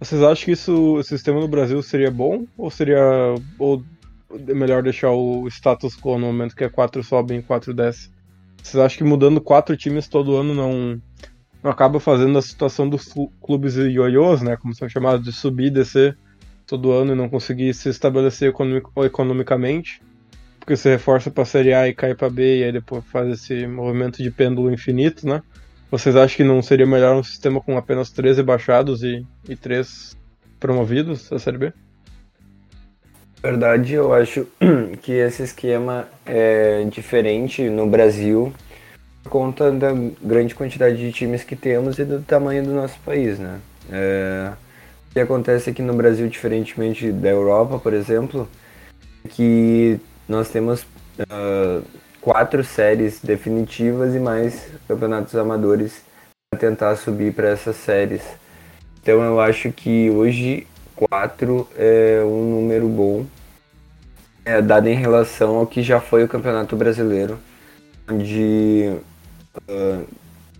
Vocês 0.00 0.22
acham 0.22 0.44
que 0.46 0.52
isso, 0.52 0.94
o 0.94 1.02
sistema 1.02 1.40
no 1.40 1.48
Brasil 1.48 1.80
seria 1.82 2.10
bom 2.10 2.46
ou 2.56 2.70
seria 2.70 3.34
ou 3.58 3.82
é 4.48 4.54
melhor 4.54 4.82
deixar 4.82 5.10
o 5.10 5.46
status 5.48 5.96
quo 5.96 6.18
no 6.18 6.26
momento 6.26 6.54
que 6.54 6.64
é 6.64 6.68
4 6.68 7.02
sobem 7.02 7.38
e 7.38 7.42
4 7.42 7.74
desce. 7.74 8.10
Vocês 8.62 8.82
acham 8.82 8.98
que 8.98 9.04
mudando 9.04 9.40
quatro 9.40 9.76
times 9.76 10.08
todo 10.08 10.36
ano 10.36 10.54
não, 10.54 11.00
não 11.62 11.70
acaba 11.70 12.00
fazendo 12.00 12.36
a 12.36 12.42
situação 12.42 12.88
dos 12.88 13.12
clubes 13.40 13.76
ioiôs, 13.76 14.42
né, 14.42 14.56
como 14.56 14.74
são 14.74 14.88
chamados, 14.88 15.24
de 15.24 15.32
subir 15.32 15.66
e 15.66 15.70
descer 15.70 16.16
todo 16.66 16.90
ano 16.90 17.12
e 17.12 17.16
não 17.16 17.28
conseguir 17.28 17.72
se 17.74 17.88
estabelecer 17.88 18.50
economic, 18.50 18.88
economicamente? 19.04 20.02
Porque 20.58 20.76
você 20.76 20.90
reforça 20.90 21.30
para 21.30 21.44
a 21.44 21.46
Série 21.46 21.72
A 21.72 21.86
e 21.88 21.94
cai 21.94 22.14
para 22.14 22.28
B 22.28 22.58
e 22.58 22.64
aí 22.64 22.72
depois 22.72 23.04
faz 23.04 23.28
esse 23.28 23.66
movimento 23.68 24.20
de 24.20 24.30
pêndulo 24.32 24.72
infinito, 24.72 25.26
né? 25.28 25.42
Vocês 25.88 26.16
acham 26.16 26.36
que 26.36 26.44
não 26.44 26.60
seria 26.60 26.86
melhor 26.86 27.14
um 27.14 27.22
sistema 27.22 27.60
com 27.60 27.78
apenas 27.78 28.10
13 28.10 28.42
baixados 28.42 29.04
e, 29.04 29.24
e 29.48 29.54
3 29.54 30.16
promovidos 30.58 31.30
da 31.30 31.38
Série 31.38 31.58
B? 31.58 31.72
Verdade, 33.46 33.94
eu 33.94 34.12
acho 34.12 34.46
que 35.02 35.12
esse 35.12 35.42
esquema 35.42 36.08
é 36.24 36.84
diferente 36.90 37.68
no 37.70 37.86
Brasil 37.86 38.52
por 39.22 39.30
conta 39.30 39.70
da 39.70 39.92
grande 40.20 40.54
quantidade 40.54 40.96
de 40.96 41.12
times 41.12 41.44
que 41.44 41.54
temos 41.54 41.98
e 41.98 42.04
do 42.04 42.20
tamanho 42.22 42.64
do 42.64 42.72
nosso 42.72 42.98
país, 43.00 43.38
né? 43.38 43.60
É, 43.90 44.50
o 45.10 45.12
que 45.12 45.20
acontece 45.20 45.70
aqui 45.70 45.80
no 45.80 45.94
Brasil, 45.94 46.28
diferentemente 46.28 47.10
da 47.12 47.28
Europa, 47.28 47.78
por 47.78 47.92
exemplo, 47.92 48.48
é 49.24 49.28
que 49.28 50.00
nós 50.28 50.48
temos 50.48 50.82
uh, 50.82 51.82
quatro 52.20 52.64
séries 52.64 53.20
definitivas 53.20 54.14
e 54.14 54.18
mais 54.18 54.68
campeonatos 54.88 55.34
amadores 55.36 56.02
para 56.50 56.60
tentar 56.60 56.96
subir 56.96 57.32
para 57.32 57.48
essas 57.48 57.76
séries. 57.76 58.22
Então 59.00 59.22
eu 59.22 59.40
acho 59.40 59.70
que 59.72 60.10
hoje 60.10 60.66
4 60.96 61.68
é 61.76 62.22
um 62.24 62.50
número 62.50 62.88
bom, 62.88 63.26
é, 64.44 64.62
dado 64.62 64.88
em 64.88 64.96
relação 64.96 65.56
ao 65.56 65.66
que 65.66 65.82
já 65.82 66.00
foi 66.00 66.24
o 66.24 66.28
Campeonato 66.28 66.74
Brasileiro, 66.76 67.38
onde 68.08 68.92
uh, 69.68 70.06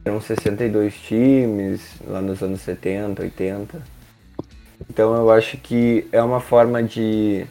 eram 0.05 0.21
62 0.21 0.95
times 0.95 1.81
lá 2.07 2.21
nos 2.21 2.43
anos 2.43 2.61
70, 2.61 3.23
80. 3.23 3.83
Então 4.91 5.15
eu 5.15 5.31
acho 5.31 5.57
que 5.57 6.07
é 6.13 6.23
uma 6.23 6.41
forma 6.41 6.83
de 6.83 7.47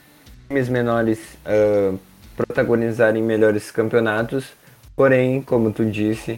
times 0.48 0.70
menores 0.70 1.20
uh, 1.46 1.98
protagonizarem 2.36 3.24
melhores 3.24 3.72
campeonatos, 3.72 4.54
porém, 4.96 5.42
como 5.42 5.72
tu 5.72 5.86
disse, 5.86 6.34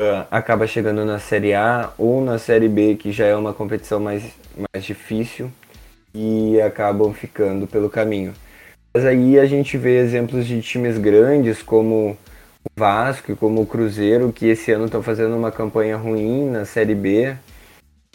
uh, 0.00 0.26
acaba 0.30 0.66
chegando 0.66 1.04
na 1.04 1.18
Série 1.18 1.54
A 1.54 1.92
ou 1.96 2.24
na 2.24 2.38
Série 2.38 2.68
B, 2.68 2.96
que 2.96 3.12
já 3.12 3.26
é 3.26 3.36
uma 3.36 3.52
competição 3.52 4.00
mais, 4.00 4.24
mais 4.72 4.84
difícil, 4.84 5.52
e 6.14 6.60
acabam 6.60 7.12
ficando 7.12 7.66
pelo 7.66 7.90
caminho. 7.90 8.32
Mas 8.94 9.04
aí 9.04 9.38
a 9.38 9.46
gente 9.46 9.76
vê 9.76 9.98
exemplos 9.98 10.46
de 10.46 10.62
times 10.62 10.96
grandes 10.96 11.60
como 11.60 12.16
o 12.64 12.70
Vasco 12.76 13.32
e 13.32 13.36
como 13.36 13.62
o 13.62 13.66
Cruzeiro, 13.66 14.32
que 14.32 14.46
esse 14.46 14.70
ano 14.70 14.84
estão 14.84 15.02
fazendo 15.02 15.36
uma 15.36 15.50
campanha 15.50 15.96
ruim 15.96 16.48
na 16.48 16.64
Série 16.64 16.94
B. 16.94 17.34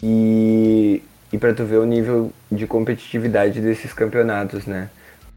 E, 0.02 1.02
e 1.30 1.38
para 1.38 1.52
tu 1.52 1.64
ver 1.64 1.76
o 1.76 1.84
nível 1.84 2.32
de 2.50 2.66
competitividade 2.66 3.60
desses 3.60 3.92
campeonatos, 3.92 4.64
né? 4.64 4.88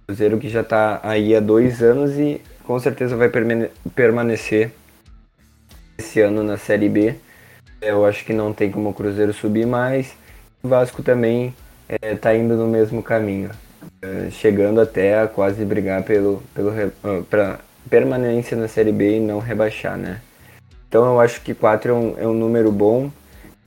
O 0.04 0.08
Cruzeiro 0.08 0.38
que 0.38 0.48
já 0.48 0.62
está 0.62 1.02
aí 1.04 1.36
há 1.36 1.42
dois 1.42 1.84
anos 1.84 2.18
e 2.18 2.42
com 2.64 2.80
certeza 2.80 3.18
vai 3.18 3.30
permanecer 3.94 4.72
esse 5.98 6.22
ano 6.22 6.42
na 6.42 6.58
Série 6.58 6.88
B. 6.88 7.16
Eu 7.82 8.06
acho 8.06 8.24
que 8.24 8.32
não 8.32 8.54
tem 8.54 8.72
como 8.72 8.90
o 8.90 8.94
Cruzeiro 8.94 9.34
subir 9.34 9.68
mais. 9.68 10.16
O 10.64 10.70
Vasco 10.70 11.04
também 11.04 11.54
é, 12.02 12.38
indo 12.38 12.56
no 12.56 12.68
mesmo 12.68 13.04
caminho. 13.04 13.50
Eh, 14.02 14.30
chegando 14.32 14.82
até 14.82 15.20
a 15.20 15.28
quase 15.28 15.64
brigar 15.64 16.04
pelo, 16.04 16.44
pelo 16.54 16.72
uh, 16.72 17.24
pra 17.30 17.60
permanência 17.90 18.56
na 18.58 18.68
Série 18.68 18.92
B 18.92 19.18
e 19.18 19.20
não 19.20 19.40
rebaixar, 19.40 19.98
né? 19.98 20.20
Então 20.88 21.06
eu 21.06 21.20
acho 21.20 21.42
que 21.42 21.54
4 21.54 21.92
é 21.92 21.94
um, 21.94 22.16
é 22.20 22.28
um 22.28 22.34
número 22.34 22.72
bom, 22.72 23.10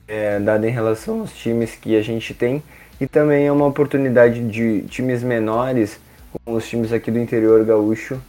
é, 0.07 0.39
dado 0.39 0.65
em 0.65 0.69
relação 0.69 1.21
aos 1.21 1.33
times 1.33 1.75
que 1.75 1.95
a 1.95 2.01
gente 2.01 2.33
tem, 2.33 2.63
e 3.01 3.07
também 3.07 3.47
é 3.47 3.51
uma 3.51 3.65
oportunidade 3.65 4.39
de 4.47 4.81
times 4.83 5.23
menores, 5.23 5.99
como 6.31 6.57
os 6.57 6.67
times 6.67 6.93
aqui 6.93 7.11
do 7.11 7.19
interior 7.19 7.65
gaúcho, 7.65 8.21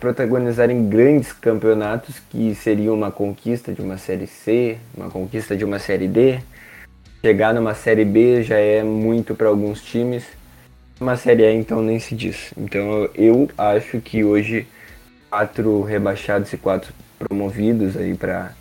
protagonizarem 0.00 0.88
grandes 0.88 1.32
campeonatos 1.32 2.20
que 2.30 2.54
seriam 2.56 2.94
uma 2.94 3.10
conquista 3.10 3.72
de 3.72 3.80
uma 3.80 3.98
Série 3.98 4.26
C, 4.26 4.78
uma 4.96 5.10
conquista 5.10 5.56
de 5.56 5.64
uma 5.64 5.78
Série 5.78 6.08
D. 6.08 6.40
Chegar 7.26 7.52
numa 7.52 7.74
Série 7.74 8.04
B 8.04 8.44
já 8.44 8.56
é 8.56 8.84
muito 8.84 9.34
para 9.34 9.48
alguns 9.48 9.82
times 9.82 10.22
uma 11.00 11.16
Série 11.16 11.44
A, 11.44 11.52
então, 11.52 11.82
nem 11.82 11.98
se 11.98 12.14
diz. 12.14 12.54
Então, 12.56 13.10
eu 13.16 13.50
acho 13.58 14.00
que 14.00 14.22
hoje, 14.22 14.64
quatro 15.28 15.82
rebaixados 15.82 16.52
e 16.52 16.56
quatro 16.56 16.94
promovidos 17.18 17.96
aí 17.96 18.14
para 18.14 18.52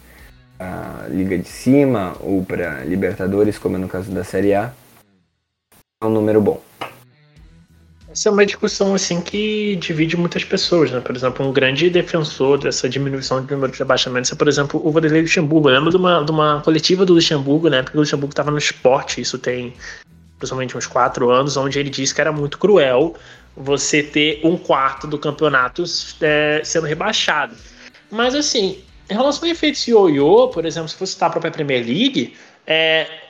a 0.60 1.06
Liga 1.10 1.38
de 1.38 1.48
Cima 1.48 2.16
ou 2.20 2.44
para 2.44 2.84
Libertadores, 2.84 3.60
como 3.60 3.76
é 3.76 3.80
no 3.80 3.88
caso 3.88 4.12
da 4.12 4.24
Série 4.24 4.56
A, 4.56 4.74
é 6.02 6.06
um 6.08 6.10
número 6.10 6.42
bom. 6.42 6.60
Essa 8.16 8.30
é 8.30 8.32
uma 8.32 8.46
discussão 8.46 8.96
assim 8.96 9.20
que 9.20 9.76
divide 9.76 10.16
muitas 10.16 10.42
pessoas, 10.46 10.90
né? 10.90 11.02
Por 11.02 11.14
exemplo, 11.14 11.46
um 11.46 11.52
grande 11.52 11.90
defensor 11.90 12.58
dessa 12.58 12.88
diminuição 12.88 13.44
de 13.44 13.52
número 13.52 13.74
de 13.74 13.78
rebaixamentos 13.78 14.32
é, 14.32 14.36
por 14.36 14.48
exemplo, 14.48 14.82
o 14.82 14.90
Vanderlei 14.90 15.24
Luxemburgo. 15.24 15.68
Eu 15.68 15.74
lembro 15.74 15.90
de 15.90 15.98
uma, 15.98 16.24
de 16.24 16.32
uma 16.32 16.62
coletiva 16.62 17.06
do 17.06 17.14
Luxemburgo, 17.14 17.68
né? 17.68 17.84
Porque 17.84 17.98
o 17.98 18.00
Luxemburgo 18.00 18.32
estava 18.32 18.52
no 18.52 18.58
esporte, 18.58 19.20
isso 19.20 19.38
tem 19.38 19.74
principalmente 20.40 20.78
uns 20.78 20.88
quatro 20.88 21.30
anos, 21.30 21.58
onde 21.58 21.78
ele 21.78 21.90
disse 21.90 22.16
que 22.16 22.22
era 22.22 22.32
muito 22.32 22.58
cruel 22.58 23.16
você 23.54 24.02
ter 24.02 24.40
um 24.46 24.56
quarto 24.56 25.08
do 25.08 25.20
campeonato 25.20 25.84
é, 26.22 26.62
sendo 26.64 26.88
rebaixado. 26.88 27.54
Mas 28.10 28.34
assim, 28.34 28.80
em 29.10 29.14
relação 29.14 29.44
ao 29.44 29.52
efeito 29.52 29.90
ioiô, 29.90 30.48
por 30.48 30.66
exemplo, 30.66 30.88
se 30.88 30.96
você 30.96 31.08
citar 31.08 31.28
a 31.28 31.32
própria 31.34 31.52
Premier 31.52 31.86
League, 31.86 32.34
é, 32.66 33.25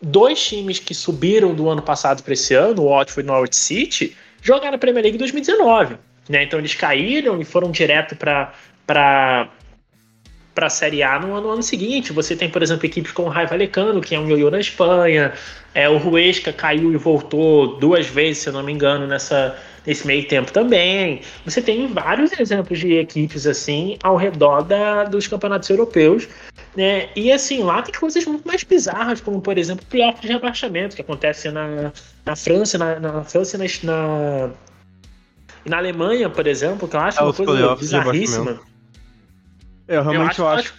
dois 0.00 0.42
times 0.42 0.78
que 0.78 0.94
subiram 0.94 1.54
do 1.54 1.68
ano 1.68 1.82
passado 1.82 2.22
para 2.22 2.32
esse 2.32 2.54
ano, 2.54 2.82
o 2.82 2.88
Watford 2.90 3.20
e 3.20 3.30
o 3.30 3.32
Norwich 3.32 3.56
City, 3.56 4.16
jogaram 4.42 4.76
a 4.76 4.78
Premier 4.78 5.02
League 5.02 5.16
em 5.16 5.18
2019. 5.18 5.96
Né? 6.28 6.44
Então 6.44 6.58
eles 6.58 6.74
caíram 6.74 7.40
e 7.40 7.44
foram 7.44 7.70
direto 7.70 8.16
para 8.16 8.52
para 8.86 10.66
a 10.66 10.70
Série 10.70 11.02
A 11.02 11.18
no 11.18 11.32
ano, 11.32 11.46
no 11.46 11.52
ano, 11.52 11.62
seguinte. 11.62 12.12
Você 12.12 12.36
tem, 12.36 12.50
por 12.50 12.62
exemplo, 12.62 12.84
equipes 12.84 13.12
como 13.12 13.28
o 13.28 13.30
Raio 13.30 13.48
Vallecano, 13.48 14.00
que 14.00 14.14
é 14.14 14.20
um 14.20 14.28
ioiô 14.28 14.50
na 14.50 14.58
Espanha. 14.58 15.32
É, 15.72 15.88
o 15.88 15.96
Ruesca 15.96 16.52
caiu 16.52 16.92
e 16.92 16.96
voltou 16.96 17.78
duas 17.78 18.06
vezes, 18.06 18.42
se 18.42 18.48
eu 18.48 18.52
não 18.52 18.62
me 18.62 18.72
engano, 18.72 19.06
nessa, 19.06 19.56
nesse 19.86 20.06
meio 20.06 20.26
tempo 20.26 20.52
também. 20.52 21.22
Você 21.44 21.60
tem 21.62 21.86
vários 21.88 22.32
exemplos 22.38 22.78
de 22.78 22.94
equipes 22.94 23.46
assim 23.46 23.96
ao 24.02 24.16
redor 24.16 24.62
da, 24.62 25.04
dos 25.04 25.26
campeonatos 25.26 25.68
europeus. 25.70 26.28
Né? 26.76 27.08
E 27.16 27.32
assim, 27.32 27.62
lá 27.62 27.82
tem 27.82 27.94
coisas 27.94 28.24
muito 28.24 28.46
mais 28.46 28.62
bizarras, 28.62 29.20
como 29.20 29.40
por 29.40 29.58
exemplo 29.58 29.84
o 29.84 29.90
playoff 29.90 30.20
de 30.20 30.28
rebaixamento, 30.28 30.94
que 30.94 31.02
acontece 31.02 31.50
na, 31.50 31.92
na 32.24 32.36
França, 32.36 32.78
na, 32.78 33.00
na 33.00 33.24
França 33.24 33.56
e 33.56 33.58
na, 33.58 33.66
na, 33.92 34.50
na 35.66 35.76
Alemanha, 35.78 36.30
por 36.30 36.46
exemplo, 36.46 36.86
que 36.86 36.96
eu 36.96 37.00
acho 37.00 37.18
é, 37.18 37.22
uma 37.22 37.32
coisa 37.32 37.76
bizarríssima. 37.76 38.60
É, 39.88 39.96
eu 39.96 40.02
realmente 40.02 40.38
eu 40.38 40.48
acho. 40.48 40.74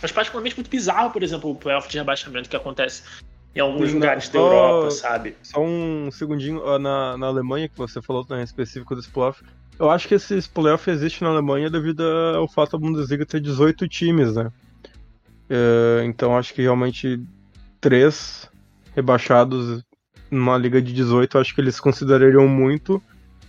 Eu 0.00 0.04
acho, 0.04 0.14
particularmente 0.14 0.54
muito 0.54 0.70
bizarro, 0.70 1.10
por 1.10 1.22
exemplo, 1.22 1.50
o 1.50 1.54
playoff 1.54 1.88
de 1.88 1.98
rebaixamento 1.98 2.48
que 2.48 2.56
acontece 2.56 3.02
em 3.58 3.60
alguns 3.60 3.92
lugares 3.92 4.28
da 4.28 4.38
Europa, 4.38 4.90
sabe? 4.92 5.36
Só 5.42 5.60
um 5.60 6.10
segundinho, 6.12 6.62
na, 6.78 7.16
na 7.18 7.26
Alemanha, 7.26 7.68
que 7.68 7.76
você 7.76 8.00
falou 8.00 8.24
né, 8.30 8.42
específico 8.42 8.94
desse 8.94 9.08
playoff. 9.08 9.42
Eu 9.78 9.90
acho 9.90 10.06
que 10.06 10.14
esse 10.14 10.48
playoff 10.48 10.88
existe 10.90 11.22
na 11.22 11.30
Alemanha 11.30 11.68
devido 11.68 12.02
ao 12.36 12.48
fato 12.48 12.72
da 12.72 12.78
Bundesliga 12.78 13.26
ter 13.26 13.40
18 13.40 13.88
times, 13.88 14.34
né? 14.34 14.50
É, 15.50 16.04
então 16.04 16.36
acho 16.36 16.54
que 16.54 16.62
realmente 16.62 17.20
três 17.80 18.48
rebaixados 18.94 19.82
numa 20.30 20.56
liga 20.58 20.80
de 20.80 20.92
18, 20.92 21.38
acho 21.38 21.54
que 21.54 21.60
eles 21.60 21.80
considerariam 21.80 22.46
muito 22.46 23.02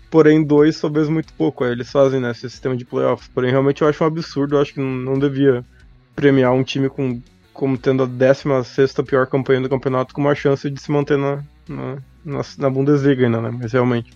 porém 0.10 0.44
dois 0.44 0.80
talvez 0.80 1.08
muito 1.08 1.32
pouco. 1.34 1.64
Aí 1.64 1.72
eles 1.72 1.92
fazem 1.92 2.20
né, 2.20 2.32
esse 2.32 2.50
sistema 2.50 2.76
de 2.76 2.86
playoffs. 2.86 3.28
Porém, 3.28 3.52
realmente 3.52 3.82
eu 3.82 3.88
acho 3.88 4.04
um 4.04 4.08
absurdo, 4.08 4.56
eu 4.56 4.62
acho 4.62 4.74
que 4.74 4.80
não, 4.80 4.90
não 4.90 5.20
devia 5.20 5.64
premiar 6.16 6.52
um 6.54 6.64
time 6.64 6.90
com 6.90 7.22
como 7.54 7.78
tendo 7.78 8.04
a 8.04 8.06
16 8.06 8.94
pior 9.06 9.28
campanha 9.28 9.62
do 9.62 9.70
campeonato 9.70 10.14
com 10.14 10.22
uma 10.22 10.36
chance 10.36 10.70
de 10.70 10.82
se 10.82 10.92
manter 10.92 11.18
na, 11.18 11.44
na, 11.68 11.98
na, 12.24 12.42
na 12.58 12.70
Bundesliga 12.70 13.26
ainda, 13.26 13.42
né? 13.42 13.52
Mas 13.52 13.74
realmente. 13.74 14.12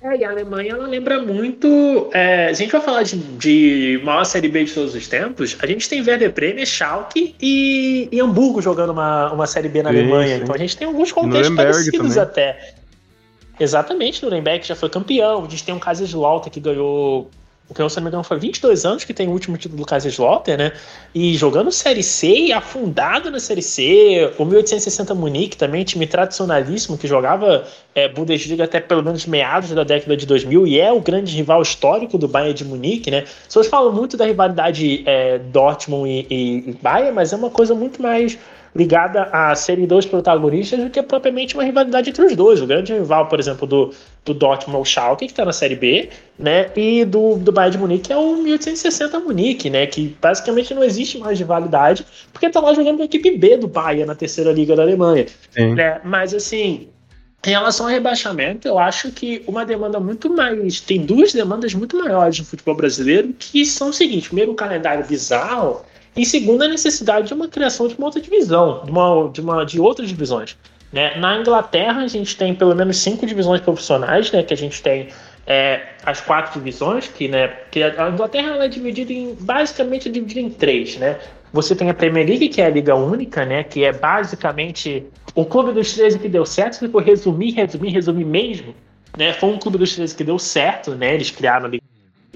É, 0.00 0.16
e 0.16 0.24
a 0.24 0.30
Alemanha 0.30 0.72
ela 0.74 0.86
lembra 0.86 1.20
muito. 1.20 2.08
É, 2.12 2.46
a 2.46 2.52
gente 2.52 2.70
vai 2.70 2.80
falar 2.80 3.02
de, 3.02 3.16
de 3.16 4.00
maior 4.04 4.24
série 4.24 4.48
B 4.48 4.64
de 4.64 4.72
todos 4.72 4.94
os 4.94 5.08
tempos. 5.08 5.56
A 5.60 5.66
gente 5.66 5.88
tem 5.88 6.00
Werder 6.00 6.32
Bremen, 6.32 6.64
Schalke 6.64 7.34
e, 7.40 8.08
e 8.12 8.20
Hamburgo 8.20 8.62
jogando 8.62 8.90
uma, 8.90 9.32
uma 9.32 9.46
série 9.46 9.68
B 9.68 9.82
na 9.82 9.90
sim, 9.90 9.98
Alemanha. 9.98 10.36
Sim. 10.36 10.42
Então 10.44 10.54
a 10.54 10.58
gente 10.58 10.76
tem 10.76 10.86
alguns 10.86 11.10
contextos 11.10 11.56
parecidos 11.56 12.14
também. 12.14 12.22
até. 12.22 12.74
Exatamente, 13.60 14.22
Nuremberg 14.22 14.64
já 14.64 14.76
foi 14.76 14.88
campeão. 14.88 15.44
A 15.44 15.48
gente 15.48 15.64
tem 15.64 15.74
um 15.74 15.80
Kaiserslautern 15.80 16.50
que 16.50 16.60
ganhou 16.60 17.28
então, 17.70 17.88
se 17.88 17.96
não 17.96 18.04
me 18.04 18.08
engano, 18.08 18.24
foi 18.24 18.38
22 18.38 18.86
anos 18.86 19.04
que 19.04 19.12
tem 19.12 19.28
o 19.28 19.30
último 19.30 19.58
título 19.58 19.82
do 19.82 19.86
Kaiserslautern, 19.86 20.56
né? 20.56 20.72
E 21.14 21.34
jogando 21.36 21.70
Série 21.70 22.02
C 22.02 22.26
e 22.26 22.52
afundado 22.52 23.30
na 23.30 23.38
Série 23.38 23.62
C. 23.62 24.32
O 24.38 24.44
1860 24.44 25.14
Munique 25.14 25.56
também, 25.56 25.84
time 25.84 26.06
tradicionalíssimo 26.06 26.96
que 26.96 27.06
jogava 27.06 27.66
é, 27.94 28.08
Bundesliga 28.08 28.64
até 28.64 28.80
pelo 28.80 29.02
menos 29.02 29.26
meados 29.26 29.70
da 29.70 29.84
década 29.84 30.16
de 30.16 30.24
2000 30.24 30.66
e 30.66 30.80
é 30.80 30.90
o 30.90 31.00
grande 31.00 31.36
rival 31.36 31.60
histórico 31.60 32.16
do 32.16 32.26
Bayern 32.26 32.54
de 32.54 32.64
Munique, 32.64 33.10
né? 33.10 33.24
As 33.26 33.46
pessoas 33.46 33.66
falam 33.66 33.92
muito 33.92 34.16
da 34.16 34.24
rivalidade 34.24 35.02
é, 35.04 35.38
Dortmund 35.38 36.08
e, 36.08 36.26
e, 36.30 36.70
e 36.70 36.78
Bayern, 36.80 37.12
mas 37.12 37.34
é 37.34 37.36
uma 37.36 37.50
coisa 37.50 37.74
muito 37.74 38.00
mais 38.00 38.38
ligada 38.78 39.24
a 39.32 39.52
serem 39.56 39.86
dois 39.86 40.06
protagonistas 40.06 40.78
do 40.78 40.88
que 40.88 41.02
propriamente 41.02 41.54
uma 41.54 41.64
rivalidade 41.64 42.10
entre 42.10 42.24
os 42.24 42.36
dois. 42.36 42.62
O 42.62 42.66
grande 42.66 42.92
rival, 42.92 43.26
por 43.26 43.40
exemplo, 43.40 43.66
do, 43.66 43.92
do 44.24 44.32
Dortmund 44.32 44.78
é 44.78 44.80
o 44.80 44.84
Schalke, 44.84 45.26
que 45.26 45.32
está 45.32 45.44
na 45.44 45.52
Série 45.52 45.74
B, 45.74 46.08
né? 46.38 46.70
E 46.76 47.04
do, 47.04 47.34
do 47.36 47.50
Bayern 47.50 47.76
de 47.76 47.78
Munique 47.78 48.12
é 48.12 48.16
o 48.16 48.36
1860 48.36 49.18
Munique, 49.18 49.68
né? 49.68 49.84
Que 49.86 50.16
basicamente 50.22 50.72
não 50.72 50.84
existe 50.84 51.18
mais 51.18 51.36
rivalidade, 51.36 52.06
porque 52.32 52.46
está 52.46 52.60
lá 52.60 52.72
jogando 52.72 52.98
com 52.98 53.02
a 53.02 53.06
equipe 53.06 53.36
B 53.36 53.56
do 53.56 53.66
Bayern 53.66 54.04
na 54.04 54.14
terceira 54.14 54.52
liga 54.52 54.76
da 54.76 54.82
Alemanha. 54.82 55.26
Né? 55.56 56.00
Mas 56.04 56.32
assim, 56.32 56.88
em 57.44 57.50
relação 57.50 57.86
ao 57.86 57.92
rebaixamento, 57.92 58.68
eu 58.68 58.78
acho 58.78 59.10
que 59.10 59.42
uma 59.44 59.66
demanda 59.66 59.98
muito 59.98 60.30
mais. 60.30 60.80
Tem 60.80 61.04
duas 61.04 61.32
demandas 61.32 61.74
muito 61.74 61.98
maiores 61.98 62.38
no 62.38 62.44
futebol 62.44 62.76
brasileiro, 62.76 63.34
que 63.36 63.66
são 63.66 63.88
o 63.88 63.92
seguinte: 63.92 64.28
primeiro, 64.28 64.52
o 64.52 64.54
calendário 64.54 65.04
bizarro, 65.04 65.84
e 66.18 66.26
segundo, 66.26 66.62
a 66.62 66.68
necessidade 66.68 67.28
de 67.28 67.34
uma 67.34 67.46
criação 67.46 67.86
de 67.86 67.94
uma 67.94 68.06
outra 68.06 68.20
divisão, 68.20 68.82
de, 68.84 68.90
uma, 68.90 69.30
de, 69.32 69.40
uma, 69.40 69.64
de 69.64 69.80
outras 69.80 70.08
divisões. 70.08 70.56
Né? 70.92 71.16
Na 71.16 71.38
Inglaterra, 71.38 72.02
a 72.02 72.08
gente 72.08 72.36
tem 72.36 72.52
pelo 72.52 72.74
menos 72.74 72.96
cinco 72.98 73.24
divisões 73.24 73.60
profissionais, 73.60 74.32
né? 74.32 74.42
que 74.42 74.52
a 74.52 74.56
gente 74.56 74.82
tem 74.82 75.10
é, 75.46 75.80
as 76.04 76.20
quatro 76.20 76.58
divisões, 76.58 77.06
que, 77.06 77.28
né, 77.28 77.46
que 77.70 77.84
a 77.84 78.10
Inglaterra 78.10 78.48
ela 78.54 78.64
é 78.64 78.68
dividida 78.68 79.12
em, 79.12 79.32
basicamente 79.38 80.08
é 80.08 80.10
dividida 80.10 80.40
em 80.40 80.50
três. 80.50 80.96
Né? 80.96 81.20
Você 81.52 81.76
tem 81.76 81.88
a 81.88 81.94
Premier 81.94 82.26
League, 82.26 82.48
que 82.48 82.60
é 82.60 82.66
a 82.66 82.70
Liga 82.70 82.96
Única, 82.96 83.46
né? 83.46 83.62
que 83.62 83.84
é 83.84 83.92
basicamente 83.92 85.06
o 85.36 85.44
clube 85.44 85.70
dos 85.70 85.92
13 85.92 86.18
que 86.18 86.28
deu 86.28 86.44
certo, 86.44 86.74
se 86.74 86.88
for 86.88 87.00
resumir, 87.00 87.52
resumir, 87.52 87.90
resumir 87.90 88.24
mesmo, 88.24 88.74
né? 89.16 89.32
foi 89.34 89.50
um 89.50 89.58
clube 89.58 89.78
dos 89.78 89.94
13 89.94 90.16
que 90.16 90.24
deu 90.24 90.38
certo, 90.38 90.96
né? 90.96 91.14
eles 91.14 91.30
criaram 91.30 91.66
a 91.66 91.68
Liga 91.68 91.84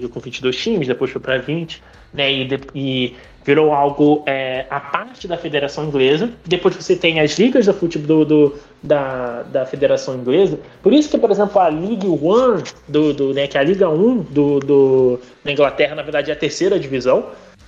com 0.09 0.21
22 0.21 0.55
times, 0.55 0.87
depois 0.87 1.11
foi 1.11 1.19
para 1.19 1.37
20, 1.37 1.81
né? 2.13 2.31
E, 2.31 2.47
e 2.75 3.15
virou 3.43 3.73
algo 3.73 4.23
é, 4.25 4.65
a 4.69 4.79
parte 4.79 5.27
da 5.27 5.37
Federação 5.37 5.85
Inglesa. 5.85 6.29
Depois 6.45 6.75
você 6.75 6.95
tem 6.95 7.19
as 7.19 7.37
ligas 7.37 7.65
do 7.65 7.73
futebol 7.73 8.23
do, 8.23 8.49
do, 8.49 8.59
da, 8.81 9.43
da 9.43 9.65
Federação 9.65 10.15
Inglesa. 10.15 10.59
Por 10.81 10.93
isso 10.93 11.09
que, 11.09 11.17
por 11.17 11.29
exemplo, 11.29 11.59
a 11.59 11.67
League 11.67 12.07
One, 12.07 12.63
do, 12.87 13.13
do, 13.13 13.33
né, 13.33 13.47
que 13.47 13.57
é 13.57 13.61
a 13.61 13.63
Liga 13.63 13.89
1 13.89 14.17
do, 14.29 14.59
do, 14.59 15.19
da 15.43 15.51
Inglaterra, 15.51 15.95
na 15.95 16.01
verdade, 16.01 16.31
é 16.31 16.33
a 16.33 16.37
terceira 16.37 16.79
divisão, 16.79 17.25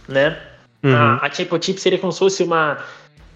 né? 0.08 0.38
Uhum. 0.84 0.96
A, 0.96 1.26
a 1.26 1.32
Championship 1.32 1.80
seria 1.80 2.00
como 2.00 2.12
se 2.12 2.20
fosse 2.20 2.44
uma, 2.44 2.78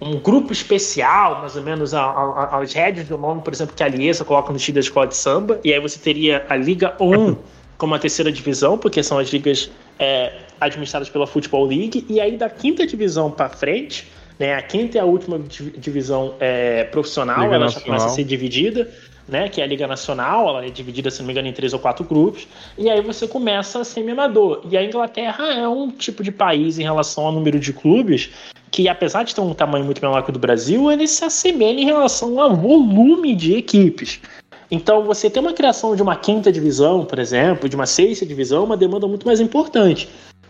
um 0.02 0.18
grupo 0.18 0.54
especial, 0.54 1.42
mais 1.42 1.56
ou 1.56 1.64
menos, 1.64 1.94
aos 1.94 2.74
heads 2.74 3.08
do 3.08 3.18
nome, 3.18 3.42
por 3.42 3.54
exemplo, 3.54 3.76
que 3.76 3.84
a 3.84 3.86
Aliança 3.86 4.24
coloca 4.24 4.54
no 4.54 4.60
time 4.60 4.76
da 4.76 4.80
escola 4.80 5.08
de 5.08 5.18
samba, 5.18 5.60
e 5.64 5.74
aí 5.74 5.80
você 5.80 6.00
teria 6.00 6.46
a 6.48 6.56
Liga 6.56 6.96
1 7.00 7.36
como 7.78 7.96
a 7.96 8.00
terceira 8.00 8.32
divisão, 8.32 8.78
porque 8.78 9.02
são 9.02 9.18
as 9.18 9.30
ligas 9.30 9.72
é, 9.98 10.34
administradas 10.60 11.10
pela 11.10 11.28
Football 11.28 11.66
League, 11.66 12.06
e 12.10 12.20
aí 12.20 12.38
da 12.38 12.50
quinta 12.50 12.86
divisão 12.86 13.32
para 13.32 13.50
frente, 13.50 14.08
né, 14.38 14.56
a 14.56 14.62
quinta 14.62 14.98
e 14.98 15.00
a 15.00 15.06
última 15.06 15.40
divisão 15.78 16.36
é, 16.40 16.86
profissional, 16.86 17.42
Liga 17.42 17.56
ela 17.56 17.66
Nacional. 17.66 17.82
já 17.82 17.86
começa 17.86 18.06
a 18.06 18.10
ser 18.10 18.24
dividida, 18.24 18.90
né, 19.28 19.48
que 19.48 19.62
é 19.62 19.64
a 19.64 19.68
Liga 19.68 19.86
Nacional, 19.86 20.50
ela 20.50 20.66
é 20.66 20.70
dividida, 20.70 21.12
se 21.12 21.20
não 21.20 21.28
me 21.28 21.34
engano, 21.34 21.48
em 21.48 21.54
três 21.54 21.74
ou 21.74 21.80
quatro 21.80 22.04
grupos, 22.04 22.48
e 22.78 22.90
aí 22.90 23.02
você 23.02 23.28
começa 23.28 23.80
a 23.80 23.84
ser 23.84 24.10
amador. 24.10 24.62
E 24.70 24.78
a 24.78 24.84
Inglaterra 24.84 25.46
é 25.54 25.68
um 25.68 25.92
tipo 25.92 26.24
de 26.24 26.32
país 26.32 26.80
em 26.80 26.84
relação 26.84 27.28
ao 27.28 27.32
número 27.32 27.60
de 27.60 27.74
clubes 27.74 28.32
que, 28.72 28.88
apesar 28.88 29.24
de 29.24 29.36
ter 29.36 29.42
um 29.42 29.54
tamanho 29.54 29.86
muito 29.86 30.02
menor 30.02 30.24
que 30.24 30.30
o 30.30 30.34
do 30.34 30.40
Brasil, 30.40 30.92
ele 30.92 31.08
se 31.08 31.24
assemelha 31.26 31.80
em 31.80 31.86
relação 31.86 32.40
ao 32.40 32.56
volume 32.56 33.36
de 33.36 33.56
equipes. 33.56 34.20
Então, 34.72 35.04
você 35.04 35.30
ter 35.30 35.40
uma 35.40 35.54
criação 35.54 35.96
de 35.96 36.02
uma 36.02 36.16
quinta 36.16 36.52
divisão, 36.52 37.04
por 37.04 37.18
exemplo, 37.18 37.68
de 37.68 37.76
uma 37.76 37.88
sexta 37.88 38.26
divisão, 38.26 38.62
é 38.62 38.66
uma 38.66 38.78
demanda 38.78 39.08
muito 39.08 39.26
mais 39.26 39.40
importante. 39.40 40.08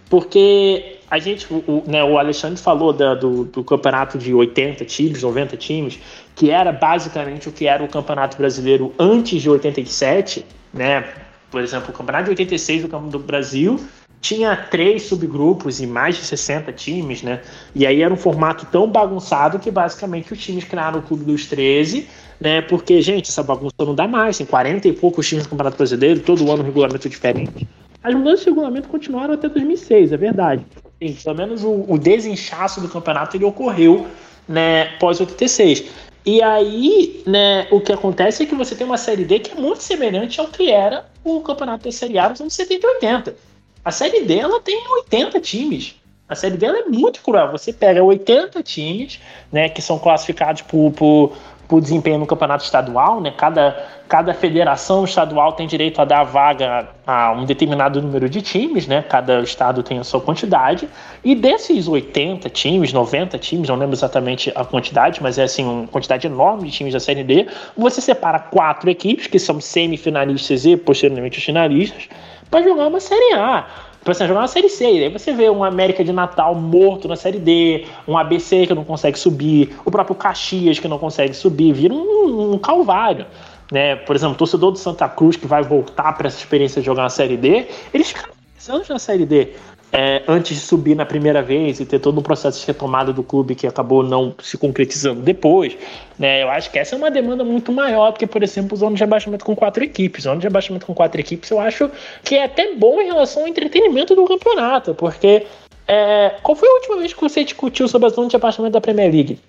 Porque 0.10 0.98
a 1.10 1.20
gente, 1.20 1.46
o, 1.52 1.84
né, 1.86 2.04
o 2.04 2.18
Alexandre 2.18 2.60
falou 2.60 2.92
da, 2.92 3.14
do, 3.16 3.46
do, 3.46 3.64
campeonato 3.64 4.18
de 4.18 4.34
80 4.34 4.84
times, 4.86 5.22
90 5.22 5.58
times, 5.58 6.00
que 6.36 6.50
era 6.50 6.72
basicamente 6.72 7.48
o 7.48 7.52
que 7.52 7.68
era 7.68 7.84
o 7.84 7.88
campeonato 7.88 8.38
brasileiro 8.38 8.94
antes 8.98 9.42
de 9.42 9.50
87, 9.50 10.46
né? 10.74 11.06
Por 11.52 11.62
exemplo, 11.62 11.90
o 11.90 11.94
campeonato 11.94 12.26
de 12.26 12.32
86 12.32 12.84
do, 12.84 13.00
do 13.00 13.20
Brasil 13.20 13.80
tinha 14.22 14.56
três 14.56 15.04
subgrupos 15.04 15.80
e 15.80 15.88
mais 15.88 16.18
de 16.18 16.24
60 16.24 16.74
times, 16.74 17.24
né? 17.24 17.42
E 17.74 17.86
aí 17.86 18.02
era 18.02 18.14
um 18.14 18.18
formato 18.18 18.66
tão 18.72 18.88
bagunçado 18.88 19.60
que 19.60 19.72
basicamente 19.72 20.34
os 20.34 20.40
times 20.40 20.64
criaram 20.64 21.00
o 21.00 21.02
Clube 21.02 21.24
dos 21.24 21.46
13 21.46 22.08
né? 22.40 22.62
Porque, 22.62 23.02
gente, 23.02 23.30
essa 23.30 23.44
bagunça 23.44 23.76
não 23.80 23.94
dá 23.94 24.08
mais. 24.08 24.38
Tem 24.38 24.46
40 24.46 24.88
e 24.88 24.94
poucos 24.94 25.28
times 25.28 25.44
no 25.44 25.50
Campeonato 25.50 25.78
Brasileiro, 25.78 26.22
todo 26.22 26.50
ano 26.50 26.64
um 26.64 26.66
regulamento 26.66 27.10
diferente. 27.10 27.68
As 28.04 28.14
mudanças 28.14 28.42
de 28.42 28.50
regulamento 28.50 28.88
continuaram 28.88 29.34
até 29.34 29.50
2006, 29.50 30.14
é 30.14 30.18
verdade. 30.18 30.66
Sim, 31.02 31.18
pelo 31.24 31.36
menos 31.36 31.64
o, 31.64 31.86
o 31.88 31.98
desinchaço 31.98 32.82
do 32.82 32.88
campeonato 32.88 33.36
ele 33.36 33.46
ocorreu 33.46 34.08
né, 34.48 34.98
pós 35.00 35.20
86. 35.20 35.86
E 36.26 36.42
aí, 36.42 37.24
né, 37.26 37.68
o 37.72 37.80
que 37.80 37.92
acontece 37.92 38.44
é 38.44 38.46
que 38.46 38.56
você 38.56 38.76
tem 38.76 38.86
uma 38.86 38.98
Série 38.98 39.26
D 39.26 39.40
que 39.40 39.52
é 39.52 39.56
muito 39.56 39.82
semelhante 39.82 40.40
ao 40.40 40.48
que 40.48 40.72
era 40.72 41.06
o 41.24 41.42
campeonato 41.42 41.86
da 41.86 41.92
Série 41.92 42.18
A 42.18 42.30
nos 42.30 42.42
anos 42.42 42.54
70 42.54 42.86
e 42.86 42.90
80. 42.90 43.36
A 43.84 43.92
Série 43.92 44.22
D 44.22 44.38
ela 44.38 44.60
tem 44.62 44.82
80 44.88 45.40
times. 45.40 46.00
A 46.30 46.36
série 46.36 46.58
dela 46.58 46.78
é 46.78 46.84
muito 46.84 47.22
cruel. 47.24 47.52
Você 47.52 47.74
pega 47.74 48.04
80 48.04 48.62
times, 48.62 49.20
né, 49.52 49.68
que 49.68 49.82
são 49.82 49.98
classificados 49.98 50.62
por, 50.62 50.92
por, 50.92 51.36
por 51.70 51.80
desempenho 51.80 52.18
no 52.18 52.26
campeonato 52.26 52.64
estadual, 52.64 53.22
né? 53.22 53.32
Cada, 53.38 53.78
cada 54.08 54.34
federação 54.34 55.06
estadual 55.06 55.54
tem 55.54 55.68
direito 55.68 56.02
a 56.02 56.04
dar 56.04 56.24
vaga 56.24 56.90
a 57.06 57.32
um 57.32 57.46
determinado 57.46 58.02
número 58.02 58.28
de 58.28 58.42
times, 58.42 58.88
né? 58.88 59.04
Cada 59.08 59.40
estado 59.42 59.84
tem 59.84 60.00
a 60.00 60.04
sua 60.04 60.20
quantidade. 60.20 60.90
E 61.24 61.36
desses 61.36 61.88
80 61.88 62.50
times, 62.50 62.92
90 62.92 63.38
times, 63.38 63.70
não 63.70 63.76
lembro 63.76 63.96
exatamente 63.96 64.52
a 64.56 64.66
quantidade, 64.66 65.22
mas 65.22 65.38
é 65.38 65.44
assim, 65.44 65.64
uma 65.64 65.88
quantidade 65.88 66.26
enorme 66.26 66.68
de 66.68 66.72
times 66.76 66.92
da 66.92 67.00
Série 67.00 67.24
D, 67.24 67.46
você 67.78 68.02
separa 68.02 68.40
quatro 68.40 68.90
equipes, 68.90 69.28
que 69.28 69.38
são 69.38 69.62
semifinalistas 69.62 70.66
e 70.66 70.76
posteriormente 70.76 71.38
os 71.38 71.46
finalistas, 71.46 72.10
para 72.50 72.64
jogar 72.64 72.88
uma 72.88 73.00
Série 73.00 73.36
A. 73.36 73.68
Tipo 74.00 74.12
assim, 74.12 74.28
jogar 74.28 74.42
uma 74.42 74.48
Série 74.48 74.70
C. 74.70 74.86
Aí 74.86 75.10
você 75.10 75.34
vê 75.34 75.50
um 75.50 75.64
América 75.64 76.04
de 76.04 76.12
Natal 76.12 76.56
morto 76.56 77.08
na 77.08 77.16
Série 77.16 77.40
D, 77.40 77.86
um 78.08 78.18
ABC 78.18 78.66
que 78.66 78.74
não 78.74 78.86
consegue 78.86 79.20
subir, 79.20 79.76
o 79.86 79.92
próprio 79.92 80.16
Caxias 80.16 80.80
que 80.80 80.88
não 80.88 80.98
consegue 80.98 81.34
subir, 81.34 81.74
vira 81.74 81.94
um, 81.94 82.54
um 82.54 82.58
calvário. 82.58 83.26
Né? 83.72 83.96
Por 83.98 84.16
exemplo, 84.16 84.36
o 84.36 84.38
torcedor 84.38 84.72
do 84.72 84.80
Santa 84.80 85.08
Cruz 85.08 85.36
que 85.36 85.46
vai 85.46 85.62
voltar 85.62 86.14
para 86.14 86.28
essa 86.28 86.38
experiência 86.38 86.82
de 86.82 86.86
jogar 86.86 87.04
na 87.04 87.10
Série 87.10 87.38
D, 87.38 87.68
eles 87.94 88.08
ficaram 88.08 88.34
anos 88.70 88.88
na 88.88 89.00
Série 89.00 89.26
D 89.26 89.50
é, 89.92 90.24
antes 90.28 90.56
de 90.56 90.62
subir 90.62 90.96
na 90.96 91.06
primeira 91.06 91.42
vez 91.42 91.80
e 91.80 91.86
ter 91.86 92.00
todo 92.00 92.20
um 92.20 92.24
processo 92.24 92.60
de 92.60 92.68
retomada 92.68 93.12
do 93.12 93.24
clube 93.24 93.56
que 93.56 93.66
acabou 93.66 94.04
não 94.04 94.36
se 94.40 94.58
concretizando 94.58 95.22
depois. 95.22 95.76
Né? 96.18 96.44
Eu 96.44 96.50
acho 96.50 96.72
que 96.72 96.78
essa 96.78 96.96
é 96.96 96.98
uma 96.98 97.10
demanda 97.10 97.44
muito 97.44 97.72
maior 97.72 98.12
do 98.12 98.20
que, 98.20 98.28
por 98.28 98.44
exemplo, 98.44 98.78
anos 98.86 98.98
de 98.98 99.04
abaixamento 99.04 99.44
com 99.44 99.56
quatro 99.56 99.84
equipes. 99.84 100.26
Ano 100.26 100.40
de 100.40 100.48
abaixamento 100.48 100.86
com 100.86 100.94
quatro 100.94 101.20
equipes 101.20 101.50
eu 101.50 101.60
acho 101.60 101.90
que 102.24 102.36
é 102.36 102.46
até 102.46 102.76
bom 102.76 103.02
em 103.02 103.06
relação 103.06 103.44
ao 103.44 103.48
entretenimento 103.48 104.16
do 104.16 104.26
campeonato, 104.26 104.94
porque 104.94 105.48
é, 105.88 106.36
qual 106.44 106.56
foi 106.56 106.70
a 106.70 106.74
última 106.74 106.98
vez 106.98 107.14
que 107.14 107.22
você 107.22 107.44
discutiu 107.44 107.88
sobre 107.88 108.08
as 108.08 108.14
zonas 108.14 108.30
de 108.30 108.36
abaixamento 108.36 108.74
da 108.74 108.82
Premier 108.82 109.12
League? 109.12 109.40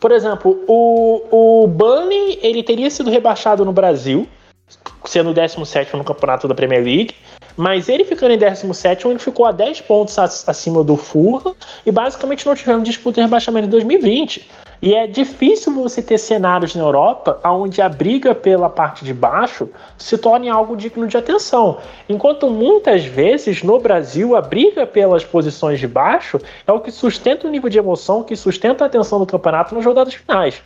Por 0.00 0.10
exemplo, 0.10 0.64
o, 0.66 1.62
o 1.62 1.66
Burnley 1.66 2.38
ele 2.42 2.62
teria 2.62 2.90
sido 2.90 3.10
rebaixado 3.10 3.64
no 3.64 3.72
Brasil, 3.72 4.26
sendo 5.04 5.30
o 5.30 5.34
17 5.34 5.96
no 5.96 6.02
campeonato 6.02 6.48
da 6.48 6.54
Premier 6.54 6.82
League. 6.82 7.14
Mas 7.56 7.88
ele 7.88 8.04
ficando 8.04 8.32
em 8.32 8.38
17, 8.38 9.06
ele 9.06 9.18
ficou 9.18 9.46
a 9.46 9.52
10 9.52 9.82
pontos 9.82 10.18
acima 10.18 10.82
do 10.82 10.96
Fulham 10.96 11.54
e 11.84 11.90
basicamente 11.90 12.46
não 12.46 12.54
tivemos 12.54 12.84
disputa 12.84 13.16
de 13.16 13.22
rebaixamento 13.22 13.66
em 13.66 13.70
2020. 13.70 14.48
E 14.82 14.94
é 14.94 15.06
difícil 15.06 15.72
você 15.72 16.02
ter 16.02 16.18
cenários 16.18 16.74
na 16.74 16.82
Europa 16.82 17.38
onde 17.44 17.80
a 17.80 17.88
briga 17.88 18.34
pela 18.34 18.68
parte 18.68 19.04
de 19.04 19.14
baixo 19.14 19.68
se 19.96 20.18
torne 20.18 20.48
algo 20.48 20.76
digno 20.76 21.06
de 21.06 21.16
atenção. 21.16 21.78
Enquanto 22.08 22.50
muitas 22.50 23.04
vezes 23.04 23.62
no 23.62 23.78
Brasil 23.78 24.34
a 24.34 24.40
briga 24.40 24.84
pelas 24.84 25.24
posições 25.24 25.78
de 25.78 25.86
baixo 25.86 26.40
é 26.66 26.72
o 26.72 26.80
que 26.80 26.90
sustenta 26.90 27.46
o 27.46 27.50
nível 27.50 27.70
de 27.70 27.78
emoção, 27.78 28.24
que 28.24 28.34
sustenta 28.34 28.82
a 28.82 28.88
atenção 28.88 29.20
do 29.20 29.26
campeonato 29.26 29.72
nas 29.72 29.84
rodadas 29.84 30.14
finais. 30.14 30.60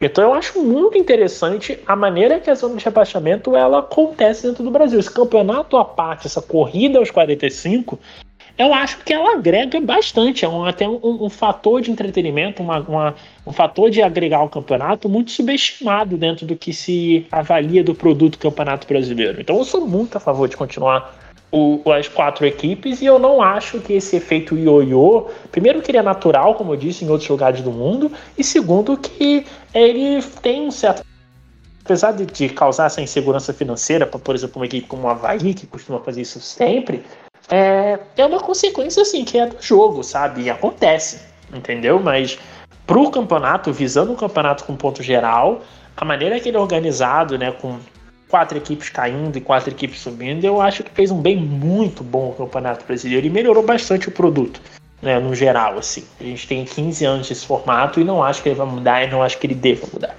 Então 0.00 0.24
eu 0.24 0.34
acho 0.34 0.60
muito 0.62 0.98
interessante 0.98 1.78
a 1.86 1.96
maneira 1.96 2.40
que 2.40 2.50
a 2.50 2.54
zona 2.54 2.76
de 2.76 2.84
rebaixamento 2.84 3.56
ela 3.56 3.78
acontece 3.78 4.46
dentro 4.46 4.62
do 4.62 4.70
Brasil. 4.70 4.98
Esse 4.98 5.10
campeonato 5.10 5.76
à 5.76 5.84
parte, 5.84 6.26
essa 6.26 6.42
corrida 6.42 6.98
aos 6.98 7.10
45, 7.10 7.98
eu 8.56 8.72
acho 8.72 8.98
que 8.98 9.12
ela 9.12 9.32
agrega 9.32 9.80
bastante. 9.80 10.44
É 10.44 10.48
um, 10.48 10.64
até 10.64 10.88
um, 10.88 11.00
um, 11.02 11.30
fator 11.30 11.80
de 11.80 11.90
entretenimento, 11.90 12.62
uma, 12.62 12.80
uma, 12.80 13.14
um 13.46 13.52
fator 13.52 13.90
de 13.90 14.02
agregar 14.02 14.38
ao 14.38 14.48
campeonato 14.48 15.08
muito 15.08 15.30
subestimado 15.30 16.16
dentro 16.16 16.46
do 16.46 16.56
que 16.56 16.72
se 16.72 17.26
avalia 17.32 17.82
do 17.82 17.94
produto 17.94 18.38
campeonato 18.38 18.86
brasileiro. 18.86 19.40
Então 19.40 19.56
eu 19.56 19.64
sou 19.64 19.86
muito 19.86 20.16
a 20.16 20.20
favor 20.20 20.48
de 20.48 20.56
continuar 20.56 21.23
o, 21.54 21.80
as 21.92 22.08
quatro 22.08 22.44
equipes 22.44 23.00
e 23.00 23.06
eu 23.06 23.16
não 23.16 23.40
acho 23.40 23.78
que 23.78 23.92
esse 23.92 24.16
efeito 24.16 24.58
ioiô, 24.58 25.28
primeiro 25.52 25.80
que 25.80 25.92
ele 25.92 25.98
é 25.98 26.02
natural, 26.02 26.56
como 26.56 26.72
eu 26.72 26.76
disse, 26.76 27.04
em 27.04 27.08
outros 27.08 27.30
lugares 27.30 27.60
do 27.60 27.70
mundo, 27.70 28.10
e 28.36 28.42
segundo 28.42 28.96
que 28.96 29.46
ele 29.72 30.20
tem 30.42 30.62
um 30.62 30.70
certo 30.72 31.04
apesar 31.84 32.12
de, 32.12 32.26
de, 32.26 32.48
causar 32.48 32.86
essa 32.86 33.00
insegurança 33.00 33.52
financeira 33.52 34.04
para, 34.04 34.18
por 34.18 34.34
exemplo, 34.34 34.56
uma 34.56 34.66
equipe 34.66 34.88
como 34.88 35.06
o 35.06 35.08
Havaí, 35.08 35.54
que 35.54 35.66
costuma 35.66 36.00
fazer 36.00 36.22
isso 36.22 36.40
sempre, 36.40 37.04
é, 37.48 38.00
é 38.16 38.26
uma 38.26 38.40
consequência, 38.40 39.02
assim, 39.02 39.24
que 39.24 39.38
é 39.38 39.46
do 39.46 39.56
jogo, 39.60 40.02
sabe? 40.02 40.42
E 40.42 40.50
acontece, 40.50 41.20
entendeu? 41.54 42.00
Mas 42.00 42.38
pro 42.86 43.10
campeonato, 43.10 43.70
visando 43.72 44.12
o 44.12 44.16
campeonato 44.16 44.64
com 44.64 44.74
ponto 44.74 45.02
geral, 45.02 45.60
a 45.94 46.04
maneira 46.04 46.40
que 46.40 46.48
ele 46.48 46.56
é 46.56 46.60
organizado, 46.60 47.38
né, 47.38 47.52
com 47.52 47.78
quatro 48.34 48.58
equipes 48.58 48.88
caindo 48.88 49.38
e 49.38 49.40
quatro 49.40 49.70
equipes 49.70 50.00
subindo, 50.00 50.42
eu 50.42 50.60
acho 50.60 50.82
que 50.82 50.90
fez 50.90 51.08
um 51.12 51.22
bem 51.22 51.36
muito 51.36 52.02
bom 52.02 52.30
o 52.30 52.34
Campeonato 52.34 52.84
Brasileiro 52.84 53.24
e 53.24 53.30
melhorou 53.30 53.62
bastante 53.62 54.08
o 54.08 54.10
produto, 54.10 54.60
né, 55.00 55.20
no 55.20 55.36
geral, 55.36 55.78
assim. 55.78 56.04
A 56.20 56.24
gente 56.24 56.48
tem 56.48 56.64
15 56.64 57.04
anos 57.04 57.28
desse 57.28 57.46
formato 57.46 58.00
e 58.00 58.04
não 58.04 58.24
acho 58.24 58.42
que 58.42 58.48
ele 58.48 58.56
vai 58.56 58.66
mudar 58.66 59.04
e 59.04 59.08
não 59.08 59.22
acho 59.22 59.38
que 59.38 59.46
ele 59.46 59.54
deva 59.54 59.86
mudar. 59.92 60.16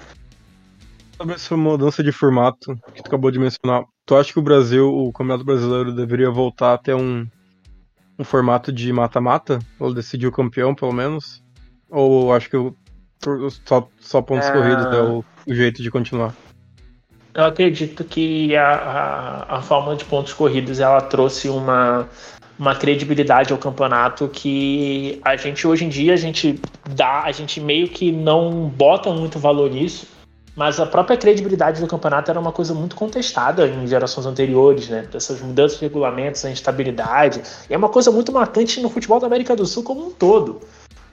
Sobre 1.17 1.35
essa 1.35 1.57
mudança 1.57 2.01
de 2.01 2.13
formato 2.13 2.79
que 2.93 3.03
tu 3.03 3.07
acabou 3.07 3.29
de 3.31 3.37
mencionar, 3.37 3.83
tu 4.05 4.15
acha 4.15 4.31
que 4.31 4.39
o 4.39 4.41
Brasil, 4.41 4.87
o 4.87 5.11
Campeonato 5.11 5.43
Brasileiro, 5.43 5.93
deveria 5.93 6.31
voltar 6.31 6.75
a 6.75 6.77
ter 6.77 6.95
um, 6.95 7.27
um 8.17 8.23
formato 8.23 8.71
de 8.71 8.93
mata-mata? 8.93 9.59
Ou 9.77 9.93
decidir 9.93 10.27
o 10.27 10.31
campeão, 10.31 10.73
pelo 10.73 10.93
menos? 10.93 11.43
Ou 11.89 12.33
acho 12.33 12.49
que 12.49 12.55
o, 12.55 12.73
só, 13.65 13.89
só 13.99 14.21
pontos 14.21 14.47
é... 14.47 14.53
corridos 14.53 14.85
é 14.85 15.01
o, 15.01 15.25
o 15.45 15.53
jeito 15.53 15.83
de 15.83 15.91
continuar? 15.91 16.33
Eu 17.35 17.43
acredito 17.43 18.03
que 18.05 18.55
a, 18.55 19.45
a, 19.49 19.57
a 19.57 19.95
de 19.95 20.05
pontos 20.05 20.31
corridos 20.31 20.79
ela 20.79 21.01
trouxe 21.01 21.49
uma, 21.49 22.07
uma 22.57 22.73
credibilidade 22.73 23.51
ao 23.51 23.59
campeonato 23.59 24.29
que 24.29 25.19
a 25.21 25.35
gente 25.35 25.67
hoje 25.67 25.83
em 25.83 25.89
dia 25.89 26.13
a 26.13 26.17
gente 26.17 26.59
dá, 26.89 27.23
a 27.23 27.31
gente 27.33 27.59
meio 27.59 27.89
que 27.89 28.09
não 28.09 28.69
bota 28.69 29.11
muito 29.11 29.37
valor 29.37 29.69
nisso, 29.69 30.07
mas 30.55 30.79
a 30.79 30.85
própria 30.85 31.17
credibilidade 31.17 31.81
do 31.81 31.87
campeonato 31.87 32.31
era 32.31 32.39
uma 32.39 32.53
coisa 32.53 32.73
muito 32.73 32.95
contestada 32.95 33.67
em 33.67 33.85
gerações 33.85 34.25
anteriores, 34.25 34.87
né? 34.87 35.05
Essas 35.13 35.41
mudanças 35.41 35.77
de 35.77 35.83
regulamentos, 35.83 36.45
a 36.45 36.49
instabilidade. 36.49 37.41
E 37.69 37.73
é 37.73 37.77
uma 37.77 37.89
coisa 37.89 38.09
muito 38.09 38.31
marcante 38.31 38.79
no 38.79 38.89
futebol 38.89 39.19
da 39.19 39.27
América 39.27 39.53
do 39.53 39.65
Sul 39.65 39.83
como 39.83 40.07
um 40.07 40.11
todo. 40.11 40.61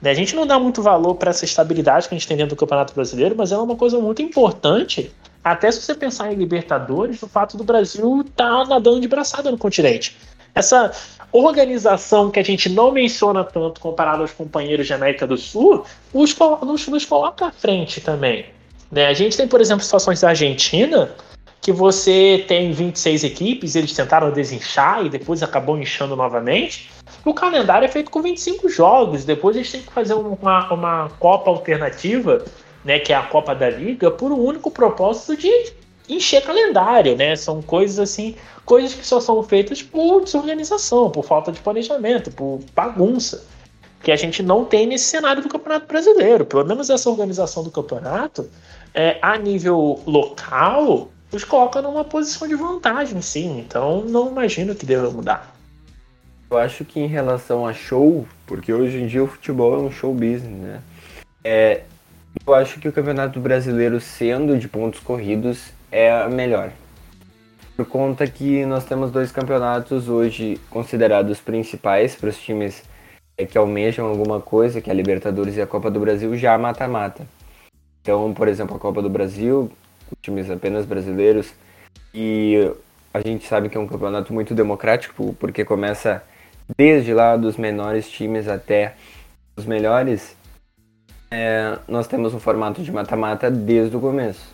Né? 0.01 0.11
A 0.11 0.13
gente 0.13 0.33
não 0.33 0.47
dá 0.47 0.57
muito 0.57 0.81
valor 0.81 1.15
para 1.15 1.31
essa 1.31 1.43
estabilidade 1.43 2.07
que 2.07 2.15
a 2.15 2.17
gente 2.17 2.27
tem 2.27 2.37
dentro 2.37 2.55
do 2.55 2.59
Campeonato 2.59 2.93
Brasileiro, 2.93 3.35
mas 3.37 3.51
ela 3.51 3.61
é 3.61 3.65
uma 3.65 3.75
coisa 3.75 3.99
muito 3.99 4.21
importante. 4.21 5.11
Até 5.43 5.71
se 5.71 5.81
você 5.81 5.93
pensar 5.93 6.31
em 6.31 6.35
Libertadores, 6.35 7.21
o 7.21 7.27
fato 7.27 7.57
do 7.57 7.63
Brasil 7.63 8.21
estar 8.21 8.63
tá 8.63 8.65
nadando 8.65 9.01
de 9.01 9.07
braçada 9.07 9.51
no 9.51 9.57
continente. 9.57 10.15
Essa 10.55 10.91
organização 11.31 12.29
que 12.29 12.39
a 12.39 12.43
gente 12.43 12.69
não 12.69 12.91
menciona 12.91 13.43
tanto 13.43 13.81
comparado 13.81 14.21
aos 14.21 14.31
companheiros 14.31 14.85
de 14.85 14.93
América 14.93 15.25
do 15.25 15.35
Sul, 15.35 15.83
os, 16.13 16.37
nos, 16.61 16.87
nos 16.87 17.05
coloca 17.05 17.47
à 17.47 17.51
frente 17.51 17.99
também. 17.99 18.45
Né? 18.91 19.07
A 19.07 19.13
gente 19.13 19.35
tem, 19.35 19.47
por 19.47 19.59
exemplo, 19.59 19.83
situações 19.83 20.21
da 20.21 20.29
Argentina, 20.29 21.09
que 21.59 21.71
você 21.71 22.45
tem 22.47 22.71
26 22.71 23.23
equipes, 23.23 23.75
eles 23.75 23.93
tentaram 23.93 24.31
desinchar 24.31 25.05
e 25.05 25.09
depois 25.09 25.41
acabou 25.41 25.77
inchando 25.77 26.15
novamente. 26.15 26.91
O 27.25 27.33
calendário 27.33 27.85
é 27.85 27.87
feito 27.87 28.11
com 28.11 28.21
25 28.21 28.69
jogos, 28.69 29.25
depois 29.25 29.55
eles 29.55 29.71
têm 29.71 29.81
que 29.81 29.91
fazer 29.91 30.13
uma, 30.13 30.71
uma 30.71 31.09
Copa 31.19 31.49
alternativa, 31.49 32.45
né, 32.83 32.99
que 32.99 33.13
é 33.13 33.15
a 33.15 33.23
Copa 33.23 33.53
da 33.55 33.69
Liga, 33.69 34.11
por 34.11 34.31
um 34.31 34.39
único 34.39 34.69
propósito 34.69 35.37
de 35.37 35.73
encher 36.07 36.43
calendário, 36.43 37.15
né? 37.15 37.35
São 37.35 37.61
coisas 37.61 37.99
assim, 37.99 38.35
coisas 38.65 38.93
que 38.93 39.05
só 39.05 39.19
são 39.19 39.41
feitas 39.43 39.81
por 39.81 40.21
desorganização, 40.21 41.09
por 41.09 41.23
falta 41.23 41.51
de 41.51 41.59
planejamento, 41.59 42.31
por 42.31 42.59
bagunça 42.75 43.43
que 44.01 44.11
a 44.11 44.15
gente 44.17 44.43
não 44.43 44.65
tem 44.65 44.85
nesse 44.85 45.05
cenário 45.05 45.41
do 45.41 45.47
Campeonato 45.47 45.87
Brasileiro. 45.87 46.45
Pelo 46.45 46.65
menos 46.65 46.89
essa 46.89 47.09
organização 47.09 47.63
do 47.63 47.71
campeonato, 47.71 48.49
é, 48.93 49.17
a 49.21 49.37
nível 49.37 50.01
local, 50.05 51.09
os 51.31 51.45
coloca 51.45 51.81
numa 51.81 52.03
posição 52.03 52.45
de 52.45 52.53
vantagem, 52.53 53.21
sim. 53.21 53.59
Então 53.59 54.03
não 54.03 54.29
imagino 54.29 54.75
que 54.75 54.85
deva 54.85 55.09
mudar. 55.09 55.55
Eu 56.51 56.57
acho 56.57 56.83
que 56.83 56.99
em 56.99 57.07
relação 57.07 57.65
a 57.65 57.73
show, 57.73 58.27
porque 58.45 58.71
hoje 58.71 59.01
em 59.01 59.07
dia 59.07 59.23
o 59.23 59.27
futebol 59.27 59.73
é 59.73 59.77
um 59.77 59.89
show 59.89 60.13
business, 60.13 60.51
né? 60.51 60.81
É, 61.43 61.83
eu 62.45 62.53
acho 62.53 62.79
que 62.79 62.87
o 62.87 62.91
Campeonato 62.91 63.39
Brasileiro, 63.39 63.99
sendo 63.99 64.57
de 64.57 64.67
pontos 64.67 64.99
corridos, 64.99 65.71
é 65.91 66.11
a 66.11 66.29
melhor. 66.29 66.71
Por 67.75 67.85
conta 67.85 68.27
que 68.27 68.65
nós 68.65 68.85
temos 68.85 69.11
dois 69.11 69.31
campeonatos 69.31 70.07
hoje 70.07 70.59
considerados 70.69 71.39
principais 71.39 72.15
para 72.15 72.29
os 72.29 72.37
times 72.37 72.83
é, 73.37 73.45
que 73.45 73.57
almejam 73.57 74.05
alguma 74.05 74.39
coisa, 74.39 74.79
que 74.79 74.89
é 74.89 74.93
a 74.93 74.95
Libertadores 74.95 75.57
e 75.57 75.61
a 75.61 75.67
Copa 75.67 75.89
do 75.89 75.99
Brasil, 75.99 76.35
já 76.37 76.57
mata-mata. 76.57 77.25
Então, 78.01 78.33
por 78.33 78.47
exemplo, 78.47 78.75
a 78.75 78.79
Copa 78.79 79.01
do 79.01 79.09
Brasil, 79.09 79.71
times 80.21 80.49
apenas 80.49 80.85
brasileiros, 80.85 81.53
e 82.13 82.71
a 83.13 83.21
gente 83.21 83.47
sabe 83.47 83.69
que 83.69 83.77
é 83.77 83.79
um 83.79 83.87
campeonato 83.87 84.33
muito 84.33 84.53
democrático, 84.53 85.35
porque 85.39 85.65
começa 85.65 86.23
desde 86.77 87.13
lá 87.13 87.35
dos 87.35 87.57
menores 87.57 88.09
times 88.09 88.47
até 88.47 88.95
os 89.55 89.65
melhores. 89.65 90.35
É, 91.35 91.79
nós 91.87 92.05
temos 92.05 92.31
um 92.35 92.39
formato 92.39 92.83
de 92.83 92.91
mata-mata 92.91 93.49
desde 93.49 93.97
o 93.97 93.99
começo. 93.99 94.53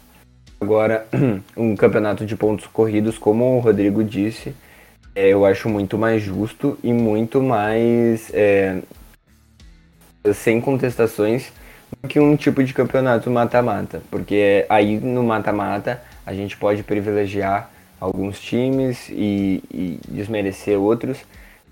Agora, 0.62 1.06
um 1.58 1.76
campeonato 1.76 2.26
de 2.26 2.38
pontos 2.38 2.68
corridos, 2.68 3.18
como 3.18 3.58
o 3.58 3.60
Rodrigo 3.60 4.02
disse, 4.02 4.56
é, 5.14 5.28
eu 5.28 5.46
acho 5.46 5.68
muito 5.68 5.98
mais 5.98 6.24
justo 6.24 6.80
e 6.82 6.94
muito 6.94 7.42
mais 7.44 8.32
é, 8.34 8.80
sem 10.34 10.62
contestações 10.62 11.52
do 12.02 12.08
que 12.08 12.18
um 12.18 12.38
tipo 12.38 12.64
de 12.64 12.74
campeonato 12.74 13.30
mata-mata, 13.30 14.02
porque 14.10 14.66
aí 14.70 15.02
no 15.02 15.22
mata-mata 15.22 16.02
a 16.26 16.34
gente 16.34 16.56
pode 16.56 16.82
privilegiar 16.82 17.70
alguns 18.00 18.40
times 18.40 19.10
e, 19.10 19.62
e, 19.70 20.00
desmerecer 20.08 20.80
outros. 20.80 21.18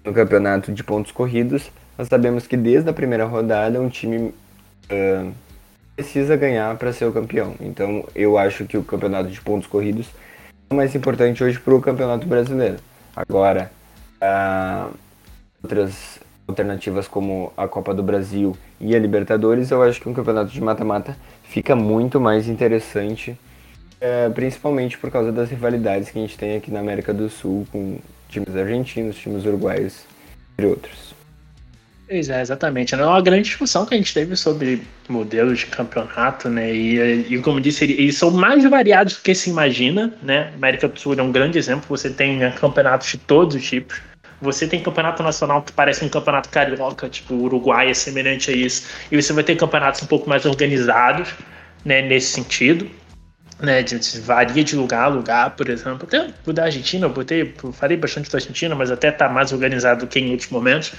No 0.03 0.11
campeonato 0.11 0.69
de 0.73 0.83
pontos 0.83 1.13
corridos, 1.13 1.71
nós 1.97 2.09
sabemos 2.09 2.45
que 2.45 2.57
desde 2.57 2.89
a 2.89 2.93
primeira 2.93 3.23
rodada 3.23 3.79
um 3.79 3.87
time 3.87 4.33
uh, 4.91 5.33
precisa 5.95 6.35
ganhar 6.35 6.75
para 6.77 6.93
ser 6.93 7.05
o 7.05 7.11
campeão. 7.11 7.55
Então 7.59 8.05
eu 8.15 8.37
acho 8.37 8.65
que 8.65 8.77
o 8.77 8.83
campeonato 8.83 9.29
de 9.29 9.41
pontos 9.41 9.67
corridos 9.67 10.07
é 10.69 10.73
o 10.73 10.77
mais 10.77 10.93
importante 10.95 11.43
hoje 11.43 11.59
para 11.59 11.73
o 11.73 11.81
campeonato 11.81 12.27
brasileiro. 12.27 12.77
Agora, 13.15 13.71
uh, 14.21 14.93
outras 15.63 16.19
alternativas 16.47 17.07
como 17.07 17.51
a 17.57 17.67
Copa 17.67 17.93
do 17.93 18.03
Brasil 18.03 18.55
e 18.79 18.95
a 18.95 18.99
Libertadores, 18.99 19.71
eu 19.71 19.81
acho 19.81 19.99
que 19.99 20.07
um 20.07 20.13
campeonato 20.13 20.51
de 20.51 20.61
mata-mata 20.61 21.17
fica 21.43 21.75
muito 21.75 22.21
mais 22.21 22.47
interessante, 22.47 23.31
uh, 23.31 24.31
principalmente 24.33 24.97
por 24.97 25.11
causa 25.11 25.31
das 25.31 25.49
rivalidades 25.49 26.09
que 26.09 26.19
a 26.19 26.21
gente 26.21 26.37
tem 26.37 26.55
aqui 26.55 26.71
na 26.71 26.79
América 26.79 27.13
do 27.13 27.29
Sul 27.29 27.67
com 27.71 27.97
times 28.29 28.55
argentinos, 28.55 29.17
times 29.17 29.45
uruguaios, 29.45 30.05
entre 30.53 30.67
outros. 30.67 31.16
Pois 32.07 32.29
é, 32.29 32.41
exatamente. 32.41 32.95
É 32.95 33.05
uma 33.05 33.21
grande 33.21 33.49
discussão 33.49 33.85
que 33.85 33.93
a 33.93 33.97
gente 33.97 34.13
teve 34.13 34.33
sobre 34.37 34.81
modelos 35.09 35.59
de 35.59 35.65
campeonato, 35.65 36.47
né? 36.47 36.73
E, 36.73 37.33
e 37.33 37.41
como 37.41 37.59
disse, 37.59 37.83
eles 37.83 38.17
são 38.17 38.31
mais 38.31 38.63
variados 38.63 39.15
do 39.15 39.21
que 39.21 39.35
se 39.35 39.49
imagina, 39.49 40.13
né? 40.23 40.53
América 40.55 40.87
do 40.87 40.97
Sul 40.97 41.15
é 41.15 41.21
um 41.21 41.33
grande 41.33 41.57
exemplo. 41.57 41.85
Você 41.89 42.09
tem 42.09 42.37
né, 42.37 42.51
campeonatos 42.51 43.09
de 43.09 43.17
todos 43.17 43.57
os 43.57 43.63
tipos. 43.63 43.99
Você 44.41 44.65
tem 44.67 44.81
campeonato 44.81 45.21
nacional 45.21 45.61
que 45.61 45.73
parece 45.73 46.05
um 46.05 46.09
campeonato 46.09 46.47
carioca, 46.47 47.09
tipo 47.09 47.33
Uruguai 47.33 47.89
é 47.89 47.93
semelhante 47.93 48.51
a 48.51 48.53
isso. 48.53 48.87
E 49.11 49.21
você 49.21 49.33
vai 49.33 49.43
ter 49.43 49.57
campeonatos 49.57 50.01
um 50.01 50.07
pouco 50.07 50.29
mais 50.29 50.45
organizados, 50.45 51.33
né? 51.83 52.01
Nesse 52.01 52.31
sentido. 52.31 52.89
Né, 53.59 53.81
de, 53.81 53.97
varia 54.19 54.63
de 54.63 54.75
lugar 54.75 55.05
a 55.05 55.07
lugar, 55.07 55.55
por 55.55 55.67
exemplo. 55.67 56.03
Até 56.03 56.31
o 56.45 56.53
da 56.53 56.65
Argentina, 56.65 57.07
eu 57.07 57.09
botei, 57.09 57.55
eu 57.63 57.73
falei 57.73 57.97
bastante 57.97 58.29
da 58.29 58.37
Argentina, 58.37 58.75
mas 58.75 58.91
até 58.91 59.11
tá 59.11 59.27
mais 59.27 59.51
organizado 59.51 60.05
do 60.05 60.07
que 60.07 60.19
em 60.19 60.29
outros 60.29 60.51
momentos. 60.51 60.93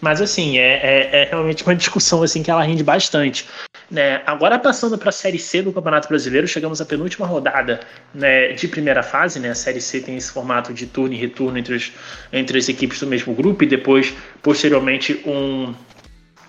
Mas 0.00 0.20
assim, 0.20 0.58
é, 0.58 0.74
é, 0.74 1.22
é, 1.22 1.24
realmente 1.30 1.62
uma 1.62 1.74
discussão 1.76 2.22
assim 2.22 2.42
que 2.42 2.50
ela 2.50 2.62
rende 2.62 2.84
bastante. 2.84 3.46
Né? 3.90 4.20
Agora 4.26 4.58
passando 4.58 4.98
para 4.98 5.10
a 5.10 5.12
Série 5.12 5.38
C 5.38 5.62
do 5.62 5.72
Campeonato 5.72 6.08
Brasileiro, 6.08 6.46
chegamos 6.48 6.80
à 6.80 6.84
penúltima 6.84 7.26
rodada 7.26 7.80
né, 8.12 8.52
de 8.52 8.66
primeira 8.68 9.02
fase. 9.02 9.38
Né? 9.38 9.50
A 9.50 9.54
Série 9.54 9.80
C 9.80 10.00
tem 10.00 10.16
esse 10.16 10.30
formato 10.30 10.74
de 10.74 10.86
turno 10.86 11.14
e 11.14 11.16
retorno 11.16 11.56
entre, 11.56 11.92
entre 12.32 12.58
as 12.58 12.68
equipes 12.68 13.00
do 13.00 13.06
mesmo 13.06 13.32
grupo 13.34 13.62
e 13.64 13.66
depois, 13.66 14.12
posteriormente, 14.42 15.22
um, 15.24 15.72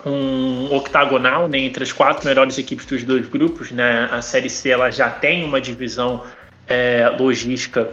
um 0.04 0.74
octagonal 0.74 1.48
né, 1.48 1.58
entre 1.58 1.84
as 1.84 1.92
quatro 1.92 2.26
melhores 2.26 2.58
equipes 2.58 2.86
dos 2.86 3.04
dois 3.04 3.26
grupos. 3.28 3.70
Né? 3.70 4.08
A 4.10 4.20
Série 4.20 4.50
C 4.50 4.70
ela 4.70 4.90
já 4.90 5.08
tem 5.08 5.44
uma 5.44 5.60
divisão 5.60 6.24
é, 6.66 7.08
logística 7.18 7.88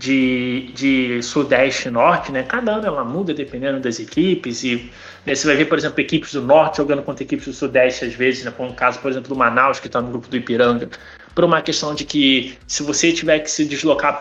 de, 0.00 0.72
de 0.74 1.22
Sudeste 1.22 1.88
e 1.88 1.90
Norte, 1.90 2.32
né? 2.32 2.42
Cada 2.42 2.72
ano 2.72 2.86
ela 2.86 3.04
muda 3.04 3.34
dependendo 3.34 3.78
das 3.78 4.00
equipes 4.00 4.64
e 4.64 4.90
né, 5.26 5.34
você 5.34 5.46
vai 5.46 5.56
ver, 5.56 5.66
por 5.66 5.76
exemplo, 5.76 6.00
equipes 6.00 6.32
do 6.32 6.40
Norte 6.40 6.78
jogando 6.78 7.02
contra 7.02 7.22
equipes 7.22 7.44
do 7.44 7.52
Sudeste 7.52 8.06
às 8.06 8.14
vezes, 8.14 8.44
né? 8.44 8.50
Como 8.56 8.70
o 8.70 8.74
caso, 8.74 8.98
por 9.00 9.10
exemplo, 9.10 9.28
do 9.28 9.36
Manaus, 9.36 9.78
que 9.78 9.88
está 9.88 10.00
no 10.00 10.08
grupo 10.08 10.26
do 10.26 10.36
Ipiranga, 10.38 10.88
por 11.34 11.44
uma 11.44 11.60
questão 11.60 11.94
de 11.94 12.06
que 12.06 12.58
se 12.66 12.82
você 12.82 13.12
tiver 13.12 13.40
que 13.40 13.50
se 13.50 13.66
deslocar 13.66 14.18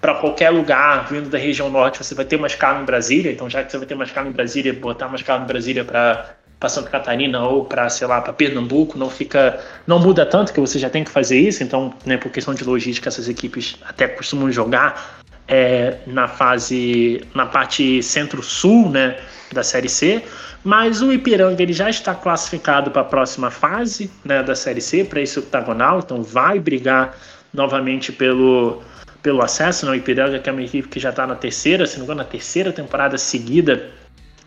para 0.00 0.14
qualquer 0.14 0.48
lugar 0.48 1.06
vindo 1.10 1.28
da 1.28 1.36
região 1.36 1.68
Norte, 1.68 2.02
você 2.02 2.14
vai 2.14 2.24
ter 2.24 2.36
uma 2.36 2.46
escala 2.46 2.80
em 2.80 2.86
Brasília, 2.86 3.30
então 3.30 3.48
já 3.50 3.62
que 3.62 3.70
você 3.70 3.76
vai 3.76 3.86
ter 3.86 3.94
uma 3.94 4.04
escala 4.04 4.26
em 4.26 4.32
Brasília, 4.32 4.72
botar 4.72 5.06
uma 5.06 5.16
escala 5.16 5.44
em 5.44 5.46
Brasília 5.46 5.84
para 5.84 6.34
para 6.60 6.68
Santa 6.68 6.90
Catarina 6.90 7.42
ou 7.42 7.64
para, 7.64 7.88
sei 7.88 8.06
lá, 8.06 8.20
para 8.20 8.34
Pernambuco, 8.34 8.98
não 8.98 9.08
fica, 9.08 9.58
não 9.86 9.98
muda 9.98 10.26
tanto 10.26 10.52
que 10.52 10.60
você 10.60 10.78
já 10.78 10.90
tem 10.90 11.02
que 11.02 11.10
fazer 11.10 11.38
isso, 11.38 11.64
então, 11.64 11.94
né, 12.04 12.18
por 12.18 12.30
questão 12.30 12.52
de 12.52 12.62
logística, 12.62 13.08
essas 13.08 13.30
equipes 13.30 13.76
até 13.82 14.06
costumam 14.06 14.52
jogar 14.52 15.20
é, 15.48 15.96
na 16.06 16.28
fase, 16.28 17.24
na 17.34 17.46
parte 17.46 18.02
centro-sul, 18.02 18.90
né, 18.90 19.16
da 19.50 19.62
Série 19.62 19.88
C, 19.88 20.22
mas 20.62 21.00
o 21.00 21.10
Ipiranga 21.10 21.62
ele 21.62 21.72
já 21.72 21.88
está 21.88 22.14
classificado 22.14 22.90
para 22.90 23.00
a 23.00 23.06
próxima 23.06 23.50
fase, 23.50 24.10
né, 24.22 24.42
da 24.42 24.54
Série 24.54 24.82
C, 24.82 25.02
para 25.02 25.22
esse 25.22 25.38
octagonal, 25.38 26.00
então 26.00 26.22
vai 26.22 26.58
brigar 26.58 27.16
novamente 27.54 28.12
pelo 28.12 28.82
pelo 29.22 29.42
acesso, 29.42 29.84
né, 29.84 29.92
o 29.92 29.94
Ipiranga 29.94 30.38
que 30.38 30.48
é 30.48 30.52
uma 30.52 30.62
equipe 30.62 30.88
que 30.88 31.00
já 31.00 31.10
está 31.10 31.26
na 31.26 31.34
terceira, 31.34 31.86
se 31.86 31.94
não 31.94 32.00
me 32.00 32.04
engano, 32.04 32.18
na 32.18 32.24
terceira 32.24 32.72
temporada 32.72 33.18
seguida 33.18 33.90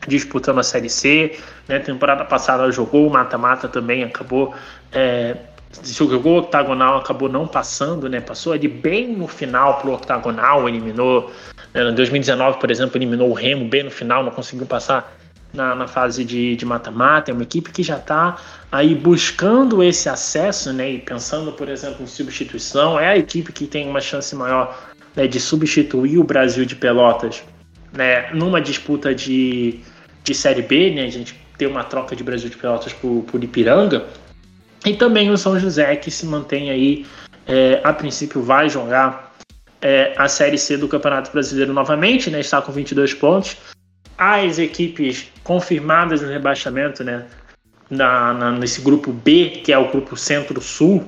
disputando 0.07 0.59
a 0.59 0.63
Série 0.63 0.89
C. 0.89 1.37
Né? 1.67 1.79
Temporada 1.79 2.23
passada 2.25 2.69
jogou 2.71 3.09
mata-mata 3.09 3.67
também, 3.67 4.03
acabou. 4.03 4.53
É, 4.91 5.35
jogou 5.83 6.35
o 6.35 6.39
octagonal, 6.39 6.97
acabou 6.97 7.29
não 7.29 7.47
passando, 7.47 8.07
né? 8.07 8.21
Passou 8.21 8.53
ali 8.53 8.67
bem 8.67 9.15
no 9.15 9.27
final 9.27 9.79
pro 9.79 9.93
octagonal, 9.93 10.67
eliminou. 10.69 11.31
Né? 11.73 11.89
Em 11.89 11.93
2019, 11.95 12.59
por 12.59 12.69
exemplo, 12.69 12.97
eliminou 12.97 13.29
o 13.29 13.33
Remo 13.33 13.67
bem 13.67 13.83
no 13.83 13.91
final, 13.91 14.23
não 14.23 14.31
conseguiu 14.31 14.65
passar 14.65 15.11
na, 15.53 15.73
na 15.75 15.87
fase 15.87 16.23
de 16.23 16.63
mata-mata. 16.65 17.31
É 17.31 17.33
uma 17.33 17.43
equipe 17.43 17.71
que 17.71 17.81
já 17.81 17.97
está 17.97 18.37
aí 18.71 18.93
buscando 18.93 19.83
esse 19.83 20.09
acesso, 20.09 20.71
né? 20.73 20.91
E 20.91 20.99
pensando, 20.99 21.51
por 21.51 21.69
exemplo, 21.69 22.03
em 22.03 22.07
substituição. 22.07 22.99
É 22.99 23.07
a 23.07 23.17
equipe 23.17 23.51
que 23.51 23.65
tem 23.65 23.89
uma 23.89 24.01
chance 24.01 24.35
maior 24.35 24.77
né, 25.15 25.27
de 25.27 25.39
substituir 25.39 26.17
o 26.17 26.23
Brasil 26.23 26.65
de 26.65 26.75
Pelotas 26.75 27.43
né, 27.93 28.31
numa 28.33 28.59
disputa 28.59 29.13
de 29.13 29.79
de 30.23 30.33
Série 30.33 30.61
B, 30.61 30.91
né? 30.91 31.03
A 31.03 31.11
gente 31.11 31.35
tem 31.57 31.67
uma 31.67 31.83
troca 31.83 32.15
de 32.15 32.23
Brasil 32.23 32.49
de 32.49 32.57
Pelotas 32.57 32.93
por, 32.93 33.23
por 33.23 33.43
Ipiranga. 33.43 34.07
E 34.85 34.93
também 34.93 35.29
o 35.29 35.37
São 35.37 35.59
José, 35.59 35.95
que 35.95 36.11
se 36.11 36.25
mantém 36.25 36.69
aí, 36.69 37.05
é, 37.47 37.79
a 37.83 37.93
princípio 37.93 38.41
vai 38.41 38.69
jogar 38.69 39.33
é, 39.81 40.13
a 40.17 40.27
Série 40.27 40.57
C 40.57 40.77
do 40.77 40.87
Campeonato 40.87 41.31
Brasileiro 41.31 41.73
novamente, 41.73 42.29
né? 42.29 42.39
Está 42.39 42.61
com 42.61 42.71
22 42.71 43.13
pontos. 43.13 43.57
As 44.17 44.59
equipes 44.59 45.29
confirmadas 45.43 46.21
no 46.21 46.29
rebaixamento, 46.29 47.03
né? 47.03 47.25
Na, 47.89 48.33
na, 48.33 48.51
nesse 48.51 48.81
grupo 48.81 49.11
B, 49.11 49.61
que 49.63 49.71
é 49.71 49.77
o 49.77 49.89
grupo 49.91 50.15
Centro-Sul, 50.15 51.05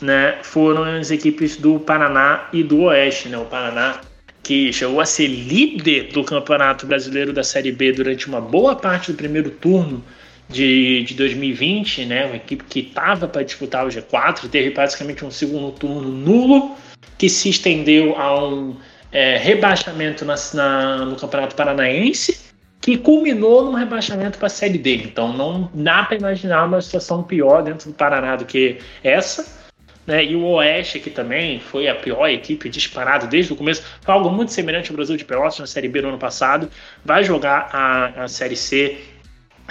né? 0.00 0.38
Foram 0.42 0.84
as 0.84 1.10
equipes 1.10 1.56
do 1.56 1.80
Paraná 1.80 2.48
e 2.52 2.62
do 2.62 2.82
Oeste, 2.82 3.28
né? 3.28 3.38
O 3.38 3.44
Paraná 3.44 4.00
que 4.46 4.72
chegou 4.72 5.00
a 5.00 5.04
ser 5.04 5.26
líder 5.26 6.12
do 6.12 6.22
Campeonato 6.22 6.86
Brasileiro 6.86 7.32
da 7.32 7.42
Série 7.42 7.72
B 7.72 7.90
durante 7.90 8.28
uma 8.28 8.40
boa 8.40 8.76
parte 8.76 9.10
do 9.10 9.16
primeiro 9.16 9.50
turno 9.50 10.04
de, 10.48 11.02
de 11.02 11.14
2020, 11.14 12.04
né? 12.04 12.26
Uma 12.26 12.36
equipe 12.36 12.62
que 12.62 12.78
estava 12.78 13.26
para 13.26 13.42
disputar 13.42 13.84
o 13.84 13.88
G4, 13.88 14.48
teve 14.48 14.70
praticamente 14.70 15.24
um 15.24 15.32
segundo 15.32 15.72
turno 15.72 16.12
nulo, 16.12 16.76
que 17.18 17.28
se 17.28 17.48
estendeu 17.48 18.16
a 18.16 18.48
um 18.48 18.76
é, 19.10 19.36
rebaixamento 19.36 20.24
na, 20.24 20.36
na, 20.54 20.98
no 20.98 21.16
Campeonato 21.16 21.56
Paranaense, 21.56 22.38
que 22.80 22.96
culminou 22.96 23.64
num 23.64 23.72
rebaixamento 23.72 24.38
para 24.38 24.46
a 24.46 24.50
Série 24.50 24.78
D. 24.78 24.94
Então 24.98 25.32
não 25.32 25.68
dá 25.74 26.04
para 26.04 26.18
imaginar 26.18 26.66
uma 26.66 26.80
situação 26.80 27.20
pior 27.24 27.64
dentro 27.64 27.90
do 27.90 27.96
Paraná 27.96 28.36
do 28.36 28.44
que 28.44 28.78
essa. 29.02 29.65
Né? 30.06 30.24
E 30.24 30.36
o 30.36 30.44
Oeste 30.44 30.98
aqui 30.98 31.10
também 31.10 31.58
foi 31.58 31.88
a 31.88 31.94
pior 31.94 32.28
equipe 32.28 32.68
disparada 32.68 33.26
desde 33.26 33.52
o 33.52 33.56
começo. 33.56 33.82
Foi 34.00 34.14
algo 34.14 34.30
muito 34.30 34.52
semelhante 34.52 34.90
ao 34.90 34.96
Brasil 34.96 35.16
de 35.16 35.24
Pelotas 35.24 35.58
na 35.58 35.66
Série 35.66 35.88
B 35.88 36.00
no 36.00 36.08
ano 36.08 36.18
passado. 36.18 36.70
Vai 37.04 37.24
jogar 37.24 37.68
a, 37.72 38.24
a 38.24 38.28
Série 38.28 38.56
C 38.56 38.98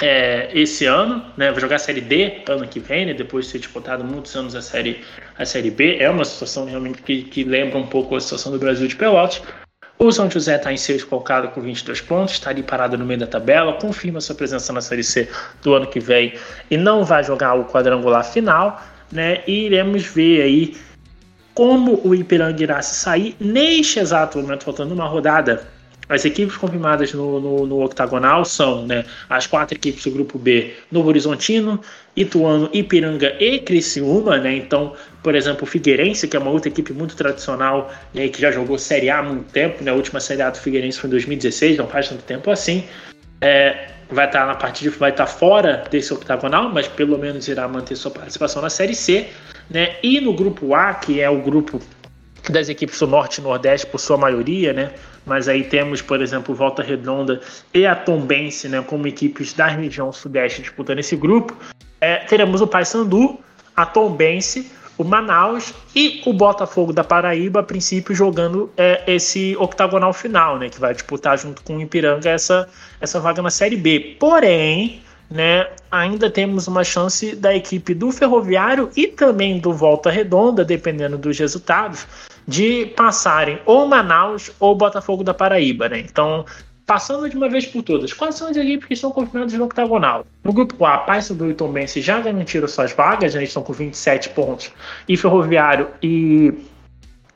é, 0.01 0.49
esse 0.53 0.85
ano, 0.85 1.23
né? 1.37 1.51
Vai 1.51 1.61
jogar 1.61 1.77
a 1.77 1.79
Série 1.79 2.01
D 2.01 2.43
ano 2.49 2.67
que 2.67 2.79
vem, 2.79 3.05
né? 3.05 3.13
depois 3.13 3.45
de 3.45 3.53
ter 3.53 3.59
disputado 3.59 4.03
muitos 4.03 4.35
anos 4.35 4.55
a 4.55 4.61
Série, 4.61 5.01
a 5.37 5.45
série 5.45 5.71
B. 5.71 5.97
É 5.99 6.09
uma 6.09 6.25
situação 6.25 6.65
realmente 6.65 7.01
que, 7.01 7.23
que 7.23 7.43
lembra 7.43 7.77
um 7.77 7.87
pouco 7.87 8.15
a 8.15 8.19
situação 8.19 8.51
do 8.51 8.59
Brasil 8.59 8.87
de 8.87 8.95
Pelotas. 8.95 9.41
O 9.97 10.11
São 10.11 10.29
José 10.29 10.57
está 10.57 10.73
em 10.73 10.77
sexto 10.77 11.07
colocado 11.07 11.47
com 11.53 11.61
22 11.61 12.01
pontos, 12.01 12.33
está 12.33 12.49
ali 12.49 12.61
parado 12.61 12.97
no 12.97 13.05
meio 13.05 13.21
da 13.21 13.27
tabela, 13.27 13.71
confirma 13.79 14.19
sua 14.19 14.35
presença 14.35 14.73
na 14.73 14.81
Série 14.81 15.05
C 15.05 15.29
do 15.61 15.73
ano 15.73 15.87
que 15.87 16.01
vem 16.01 16.33
e 16.69 16.75
não 16.75 17.05
vai 17.05 17.23
jogar 17.23 17.53
o 17.53 17.63
quadrangular 17.63 18.25
final 18.25 18.81
né? 19.11 19.41
E 19.47 19.65
iremos 19.65 20.05
ver 20.05 20.41
aí 20.41 20.75
como 21.53 22.01
o 22.03 22.13
Ipiranga 22.13 22.61
irá 22.61 22.81
se 22.81 22.95
sair 22.95 23.35
neste 23.39 23.99
exato 23.99 24.37
momento, 24.37 24.65
faltando 24.65 24.93
uma 24.93 25.07
rodada. 25.07 25.67
As 26.07 26.23
equipes 26.23 26.55
confirmadas 26.55 27.13
no, 27.13 27.39
no, 27.39 27.65
no, 27.65 27.83
octagonal 27.83 28.45
são 28.45 28.85
né, 28.85 29.05
as 29.27 29.47
quatro 29.47 29.75
equipes 29.75 30.03
do 30.03 30.11
grupo 30.11 30.37
B: 30.37 30.73
Novo 30.91 31.09
Horizontino, 31.09 31.81
Ituano, 32.15 32.69
Ipiranga 32.73 33.35
e 33.39 33.57
Criciúma. 33.59 34.37
Né? 34.37 34.57
Então, 34.57 34.93
por 35.23 35.33
exemplo, 35.33 35.63
o 35.63 35.65
Figueirense, 35.65 36.27
que 36.27 36.37
é 36.37 36.39
uma 36.39 36.51
outra 36.51 36.69
equipe 36.69 36.93
muito 36.93 37.15
tradicional 37.15 37.91
né, 38.13 38.27
que 38.27 38.39
já 38.39 38.51
jogou 38.51 38.77
Série 38.77 39.09
A 39.09 39.19
há 39.19 39.23
muito 39.23 39.51
tempo. 39.51 39.83
Né? 39.83 39.89
A 39.89 39.95
última 39.95 40.19
Série 40.19 40.43
A 40.43 40.51
do 40.51 40.59
Figueirense 40.59 40.99
foi 40.99 41.07
em 41.07 41.11
2016, 41.11 41.77
não 41.77 41.87
faz 41.87 42.07
tanto 42.07 42.21
tempo 42.23 42.51
assim. 42.51 42.83
É, 43.41 43.87
vai 44.09 44.25
estar 44.25 44.45
na 44.45 44.55
parte 44.55 44.83
de 44.83 44.89
vai 44.89 45.11
estar 45.11 45.27
fora 45.27 45.83
desse 45.89 46.13
octagonal, 46.13 46.69
mas 46.69 46.87
pelo 46.87 47.17
menos 47.17 47.47
irá 47.47 47.67
manter 47.67 47.95
sua 47.95 48.11
participação 48.11 48.61
na 48.61 48.69
Série 48.69 48.95
C, 48.95 49.29
né? 49.69 49.95
E 50.03 50.19
no 50.21 50.33
grupo 50.33 50.75
A, 50.75 50.93
que 50.93 51.21
é 51.21 51.29
o 51.29 51.41
grupo 51.41 51.81
das 52.49 52.69
equipes 52.69 52.99
do 52.99 53.07
Norte 53.07 53.39
e 53.39 53.43
Nordeste 53.43 53.87
por 53.87 53.99
sua 53.99 54.17
maioria, 54.17 54.73
né? 54.73 54.91
Mas 55.25 55.47
aí 55.47 55.63
temos, 55.63 56.01
por 56.01 56.21
exemplo, 56.21 56.53
Volta 56.53 56.83
Redonda 56.83 57.41
e 57.73 57.85
a 57.85 57.95
Tombense, 57.95 58.69
né, 58.69 58.83
como 58.85 59.07
equipes 59.07 59.53
da 59.53 59.65
região 59.65 60.11
Sudeste 60.11 60.61
disputando 60.61 60.99
esse 60.99 61.15
grupo. 61.15 61.57
É, 61.99 62.17
teremos 62.17 62.61
o 62.61 62.67
Paysandu, 62.67 63.39
a 63.75 63.85
Tombense, 63.87 64.71
o 64.97 65.03
Manaus 65.03 65.73
e 65.95 66.21
o 66.25 66.33
Botafogo 66.33 66.93
da 66.93 67.03
Paraíba, 67.03 67.59
a 67.59 67.63
princípio, 67.63 68.15
jogando 68.15 68.71
é, 68.77 69.03
esse 69.07 69.55
octagonal 69.57 70.13
final, 70.13 70.57
né? 70.57 70.69
Que 70.69 70.79
vai 70.79 70.93
disputar 70.93 71.37
junto 71.37 71.61
com 71.63 71.77
o 71.77 71.81
Ipiranga 71.81 72.29
essa, 72.29 72.67
essa 72.99 73.19
vaga 73.19 73.41
na 73.41 73.49
Série 73.49 73.75
B. 73.75 74.15
Porém, 74.19 75.01
né, 75.29 75.67
ainda 75.91 76.29
temos 76.29 76.67
uma 76.67 76.83
chance 76.83 77.35
da 77.35 77.55
equipe 77.55 77.93
do 77.93 78.11
Ferroviário 78.11 78.89
e 78.95 79.07
também 79.07 79.59
do 79.59 79.73
Volta 79.73 80.09
Redonda, 80.09 80.63
dependendo 80.63 81.17
dos 81.17 81.37
resultados, 81.37 82.05
de 82.47 82.85
passarem 82.95 83.59
ou 83.65 83.87
Manaus 83.87 84.51
ou 84.59 84.75
Botafogo 84.75 85.23
da 85.23 85.33
Paraíba, 85.33 85.89
né? 85.89 85.99
Então 85.99 86.45
Passando 86.85 87.27
de 87.27 87.35
uma 87.35 87.49
vez 87.49 87.65
por 87.65 87.81
todas, 87.81 88.13
quais 88.13 88.35
são 88.35 88.47
as 88.47 88.55
equipes 88.55 88.87
que 88.87 88.93
estão 88.93 89.09
confirmadas 89.09 89.53
no 89.53 89.65
octagonal? 89.65 90.23
No 90.43 90.53
grupo 90.53 90.85
A, 90.85 90.99
Paysandu 90.99 91.49
e 91.49 91.53
Tombense 91.55 91.99
já 91.99 92.19
garantiram 92.19 92.67
suas 92.67 92.91
vagas, 92.91 93.33
né? 93.33 93.39
eles 93.39 93.49
estão 93.49 93.63
com 93.63 93.73
27 93.73 94.29
pontos, 94.29 94.71
e 95.09 95.17
Ferroviário 95.17 95.89
e, 96.03 96.53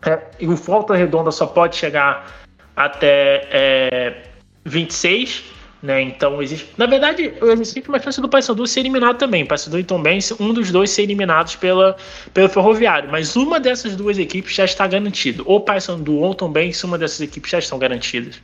é, 0.06 0.20
e 0.39 0.45
o 0.45 0.56
Volta 0.56 0.95
Redonda 0.95 1.32
só 1.32 1.47
pode 1.47 1.78
chegar 1.78 2.32
até 2.76 3.47
é, 3.52 4.24
26, 4.66 5.45
né? 5.82 6.00
Então 6.00 6.41
existe. 6.43 6.70
Na 6.78 6.86
verdade, 6.86 7.34
existe 7.41 7.89
uma 7.89 8.00
chance 8.00 8.22
do 8.22 8.30
Paysandu 8.30 8.68
ser 8.68 8.82
eliminado 8.82 9.18
também. 9.18 9.45
Paysandu 9.47 9.80
e 9.80 9.84
Tombense, 9.84 10.36
um 10.39 10.54
dos 10.54 10.72
dois 10.72 10.91
ser 10.91 11.04
eliminados 11.04 11.56
pela, 11.56 11.97
pelo 12.34 12.50
Ferroviário. 12.50 13.10
Mas 13.12 13.36
uma 13.36 13.60
dessas 13.60 13.95
duas 13.95 14.20
equipes 14.20 14.54
já 14.54 14.66
está 14.66 14.86
garantida. 14.86 15.41
Ou 15.45 15.62
Paysandu 15.62 16.18
ou 16.18 16.36
Tombense, 16.36 16.86
uma 16.86 16.97
dessas 16.97 17.22
equipes 17.22 17.50
já 17.50 17.60
estão 17.60 17.80
garantidas 17.80 18.39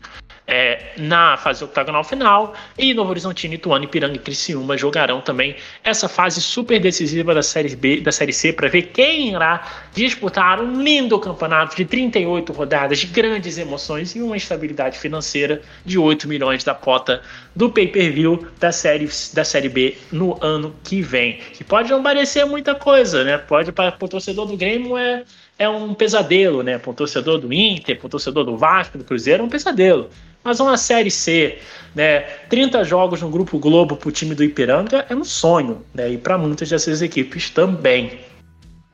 é, 0.48 0.94
na 0.98 1.38
fase 1.38 1.64
octagonal 1.64 2.04
final. 2.04 2.54
E 2.78 2.94
Novo 2.94 3.10
Horizontino, 3.12 3.54
Ituano, 3.54 3.86
Ipiranga 3.86 4.16
e 4.16 4.20
Criciúma 4.20 4.78
jogarão 4.78 5.22
também 5.22 5.56
essa 5.84 6.08
fase 6.08 6.42
super 6.42 6.80
decisiva 6.80 7.34
da 7.34 7.42
Série 7.42 7.76
B, 7.76 8.02
da 8.02 8.12
Série 8.12 8.34
C, 8.34 8.54
para 8.54 8.68
ver 8.68 8.84
quem 8.84 9.30
irá 9.30 9.86
disputar 9.94 10.62
um 10.62 10.82
lindo 10.82 11.20
campeonato 11.20 11.76
de 11.76 11.86
38 11.86 12.54
rodadas, 12.54 13.00
de 13.00 13.08
grandes 13.08 13.58
emoções 13.58 14.16
e 14.16 14.22
uma 14.22 14.38
estabilidade 14.38 15.00
financeira 15.00 15.62
de 15.84 15.98
8 15.98 16.28
milhões 16.28 16.64
da 16.64 16.74
cota 16.74 17.22
do 17.56 17.70
pay-per-view 17.70 18.48
da 18.60 18.72
série, 18.72 19.10
da 19.34 19.44
série 19.44 19.70
B 19.70 19.98
no 20.12 20.38
ano 20.44 20.76
que 20.84 21.02
vem. 21.02 21.40
Que 21.54 21.64
pode 21.64 21.90
não 21.90 22.04
parecer 22.04 22.46
muita 22.46 22.76
coisa, 22.76 23.24
né? 23.24 23.38
Pode 23.38 23.72
para 23.72 23.96
o 24.00 24.08
torcedor 24.08 24.46
do 24.46 24.58
Grêmio 24.58 24.98
é 24.98 25.24
é 25.58 25.70
um 25.70 25.94
pesadelo, 25.94 26.62
né? 26.62 26.78
Para 26.78 26.92
o 26.92 26.94
torcedor 26.94 27.40
do 27.40 27.52
Inter, 27.52 27.98
para 27.98 28.08
o 28.08 28.10
torcedor 28.10 28.44
do 28.44 28.58
Vasco, 28.58 28.98
do 28.98 29.04
Cruzeiro, 29.04 29.42
é 29.44 29.46
um 29.46 29.50
pesadelo. 29.50 30.10
Mas 30.46 30.60
uma 30.60 30.78
Série 30.78 31.10
C, 31.10 31.58
né, 31.96 32.20
30 32.50 32.84
jogos 32.84 33.20
no 33.20 33.32
Grupo 33.32 33.58
Globo 33.58 33.98
para 33.98 34.10
o 34.10 34.12
time 34.12 34.36
do 34.36 34.44
Ipiranga 34.44 35.04
é 35.10 35.16
um 35.16 35.24
sonho, 35.24 35.82
né, 35.92 36.12
e 36.12 36.20
para 36.20 36.38
muitas 36.38 36.70
dessas 36.70 37.02
equipes 37.02 37.50
também. 37.50 38.20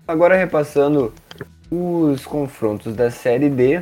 Agora 0.08 0.38
repassando 0.38 1.14
os 1.70 2.26
confrontos 2.26 2.95
da 2.95 3.12
Série 3.12 3.49
D, 3.49 3.82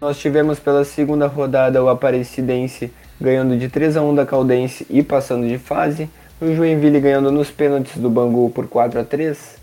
nós 0.00 0.18
tivemos 0.18 0.58
pela 0.58 0.82
segunda 0.82 1.26
rodada 1.26 1.84
o 1.84 1.90
Aparecidense 1.90 2.90
ganhando 3.20 3.58
de 3.58 3.68
3 3.68 3.98
a 3.98 4.02
1 4.02 4.14
da 4.14 4.24
Caldense 4.24 4.86
e 4.88 5.02
passando 5.02 5.46
de 5.46 5.58
fase, 5.58 6.08
o 6.40 6.54
Joinville 6.54 7.00
ganhando 7.00 7.30
nos 7.30 7.50
pênaltis 7.50 7.98
do 7.98 8.08
Bangu 8.08 8.48
por 8.48 8.66
4 8.66 9.00
a 9.00 9.04
3, 9.04 9.58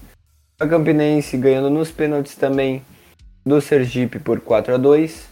a 0.60 0.68
Campinense 0.68 1.36
ganhando 1.38 1.72
nos 1.72 1.90
pênaltis 1.90 2.36
também 2.36 2.84
do 3.44 3.60
Sergipe 3.60 4.20
por 4.20 4.40
4 4.42 4.76
a 4.76 4.78
2, 4.78 5.28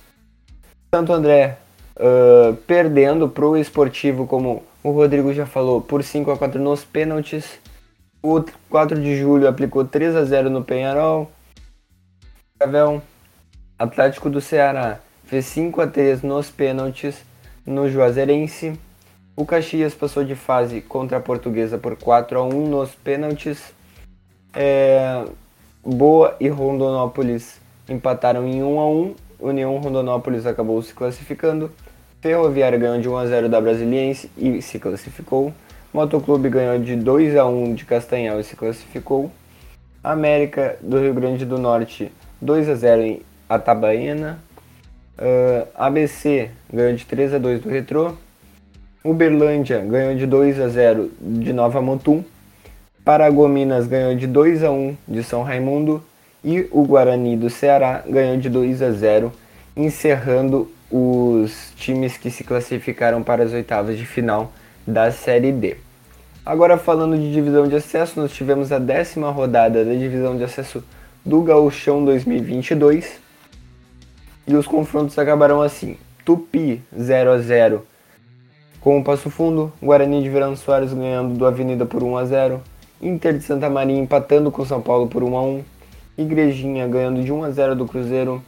Santo 0.91 1.14
André 1.14 1.60
uh, 2.00 2.56
perdendo 2.66 3.30
para 3.30 3.45
o 3.45 3.58
esportivo, 3.58 4.26
como 4.26 4.64
o 4.84 4.91
Rodrigo 4.91 5.34
já 5.34 5.45
falou, 5.45 5.82
por 5.82 6.04
5 6.04 6.32
a 6.32 6.38
4 6.38 6.62
nos 6.62 6.84
pênaltis. 6.84 7.60
O 8.22 8.43
4 8.70 9.00
de 9.00 9.18
julho 9.18 9.47
aplicou 9.47 9.86
3 9.86 10.16
a 10.16 10.24
0 10.24 10.50
no 10.50 10.64
Penharol. 10.64 11.30
Cavel, 12.58 13.02
Atlético 13.78 14.30
do 14.30 14.41
Ceará 14.41 15.00
fez 15.26 15.45
5 15.45 15.82
a 15.82 15.88
3 15.88 16.24
nos 16.24 16.50
pênaltis 16.50 17.24
no 17.66 17.89
Juazeirense. 17.89 18.80
O 19.36 19.45
Caxias 19.45 19.93
passou 19.93 20.24
de 20.24 20.36
fase 20.36 20.82
contra 20.82 21.18
a 21.18 21.22
Portuguesa 21.22 21.78
por 21.78 21.95
4 21.95 22.39
a 22.39 22.43
1 22.43 22.68
nos 22.68 22.93
pênaltis. 22.95 23.74
É, 24.54 25.24
Boa 25.82 26.36
e 26.41 26.50
Rondonópolis 26.50 27.62
empataram 27.88 28.45
em 28.45 28.62
1 28.62 28.80
a 28.80 28.89
1. 28.89 29.16
União 29.39 29.78
Rondonópolis 29.78 30.45
acabou 30.45 30.82
se 30.82 30.93
classificando. 30.93 31.72
Ferroviária 32.22 32.78
ganhou 32.78 32.99
de 32.99 33.07
1 33.07 33.17
a 33.17 33.26
0 33.28 33.49
da 33.49 33.61
Brasiliense 33.61 34.30
e 34.38 34.61
se 34.61 34.78
classificou. 34.78 35.53
Motoclube 35.93 36.49
ganhou 36.49 36.78
de 36.78 36.95
2 36.95 37.38
a 37.38 37.45
1 37.45 37.74
de 37.74 37.86
Castanhal 37.86 38.39
e 38.39 38.43
se 38.43 38.57
classificou. 38.57 39.32
América 40.03 40.78
do 40.82 40.99
Rio 40.99 41.13
Grande 41.13 41.45
do 41.45 41.57
Norte 41.57 42.11
2 42.41 42.70
a 42.70 42.76
0 42.76 43.01
em 43.01 43.22
Atabaena. 43.47 44.39
Uh, 45.17 45.67
ABC 45.76 46.51
ganhou 46.72 46.95
de 46.95 47.05
3 47.05 47.36
a 47.36 47.38
2 47.38 47.61
do 47.61 47.70
Retrô. 47.70 48.13
Uberlândia 49.03 49.80
ganhou 49.80 50.13
de 50.15 50.26
2 50.26 50.59
a 50.59 50.67
0 50.67 51.11
de 51.22 51.53
Nova 51.53 51.82
Mutum. 51.82 52.22
Paragominas 53.05 53.88
ganhou 53.88 54.13
de 54.13 54.28
2 54.28 54.63
a 54.65 54.72
1 54.72 54.97
de 55.07 55.24
São 55.24 55.41
Raimundo 55.41 56.03
e 56.43 56.67
o 56.70 56.84
Guarani 56.84 57.38
do 57.38 57.49
Ceará 57.49 58.03
ganhou 58.05 58.38
de 58.38 58.49
2 58.49 58.82
a 58.82 58.91
0, 58.91 59.32
encerrando 59.76 60.70
os 60.91 61.71
times 61.75 62.17
que 62.17 62.31
se 62.31 62.43
classificaram 62.43 63.21
para 63.21 63.43
as 63.43 63.53
oitavas 63.53 63.97
de 63.97 64.05
final 64.05 64.51
da 64.85 65.11
Série 65.11 65.51
D. 65.51 65.77
Agora 66.45 66.77
falando 66.77 67.17
de 67.17 67.31
divisão 67.31 67.67
de 67.67 67.75
acesso, 67.75 68.19
nós 68.19 68.31
tivemos 68.31 68.71
a 68.71 68.79
décima 68.79 69.29
rodada 69.29 69.85
da 69.85 69.93
divisão 69.93 70.35
de 70.35 70.43
acesso 70.43 70.83
do 71.23 71.41
Gauchão 71.43 72.03
2022. 72.03 73.19
E 74.47 74.55
os 74.55 74.65
confrontos 74.65 75.19
acabaram 75.19 75.61
assim: 75.61 75.95
Tupi 76.25 76.81
0 76.99 77.31
a 77.31 77.37
0 77.37 77.85
com 78.81 78.97
o 78.97 79.03
Passo 79.03 79.29
Fundo, 79.29 79.71
Guarani 79.81 80.23
de 80.23 80.29
Verano 80.29 80.55
Soares 80.55 80.93
ganhando 80.93 81.37
do 81.37 81.45
Avenida 81.45 81.85
por 81.85 82.01
1 82.01 82.17
a 82.17 82.25
0, 82.25 82.61
Inter 83.01 83.37
de 83.37 83.43
Santa 83.43 83.69
Maria 83.69 83.97
empatando 83.97 84.49
com 84.49 84.65
São 84.65 84.81
Paulo 84.81 85.07
por 85.07 85.21
1 85.21 85.37
a 85.37 85.41
1, 85.43 85.63
Igrejinha 86.17 86.87
ganhando 86.87 87.21
de 87.21 87.31
1 87.31 87.43
a 87.43 87.51
0 87.51 87.75
do 87.75 87.85
Cruzeiro, 87.85 88.41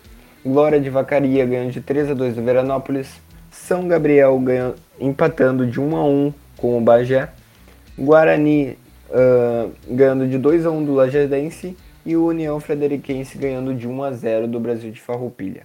Glória 0.43 0.79
de 0.79 0.89
Vacaria 0.89 1.45
ganhando 1.45 1.71
de 1.71 1.81
3 1.81 2.09
a 2.09 2.13
2 2.15 2.35
do 2.35 2.41
Veranópolis, 2.41 3.21
São 3.51 3.87
Gabriel 3.87 4.39
ganhando, 4.39 4.75
empatando 4.99 5.67
de 5.67 5.79
1 5.79 5.95
a 5.95 6.03
1 6.03 6.33
com 6.57 6.77
o 6.79 6.81
Bagé, 6.81 7.29
Guarani 7.97 8.75
uh, 9.11 9.71
ganhando 9.87 10.27
de 10.27 10.39
2 10.39 10.65
a 10.65 10.71
1 10.71 10.83
do 10.83 10.95
Lajadense 10.95 11.77
e 12.03 12.15
o 12.15 12.25
União 12.25 12.59
Frederiquense 12.59 13.37
ganhando 13.37 13.75
de 13.75 13.87
1 13.87 14.03
a 14.03 14.11
0 14.11 14.47
do 14.47 14.59
Brasil 14.59 14.91
de 14.91 14.99
Farroupilha. 14.99 15.63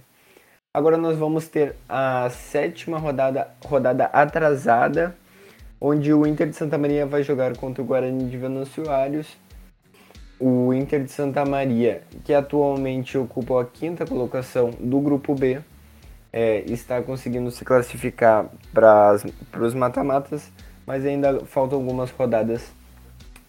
Agora 0.74 0.98
nós 0.98 1.16
vamos 1.16 1.48
ter 1.48 1.74
a 1.88 2.28
sétima 2.28 2.98
rodada, 2.98 3.48
rodada 3.64 4.04
atrasada, 4.12 5.16
onde 5.80 6.12
o 6.12 6.26
Inter 6.26 6.50
de 6.50 6.56
Santa 6.56 6.76
Maria 6.76 7.06
vai 7.06 7.22
jogar 7.22 7.56
contra 7.56 7.82
o 7.82 7.86
Guarani 7.86 8.28
de 8.28 8.36
Venunciários. 8.36 9.38
O 10.38 10.72
Inter 10.74 11.02
de 11.04 11.10
Santa 11.10 11.44
Maria, 11.44 12.02
que 12.24 12.34
atualmente 12.34 13.16
ocupa 13.16 13.62
a 13.62 13.64
quinta 13.64 14.04
colocação 14.04 14.70
do 14.78 15.00
grupo 15.00 15.34
B, 15.34 15.60
é, 16.32 16.62
está 16.66 17.00
conseguindo 17.00 17.50
se 17.50 17.64
classificar 17.64 18.46
para 18.72 19.16
os 19.60 19.74
mata-matas, 19.74 20.50
mas 20.86 21.04
ainda 21.06 21.40
faltam 21.46 21.78
algumas 21.78 22.10
rodadas 22.10 22.70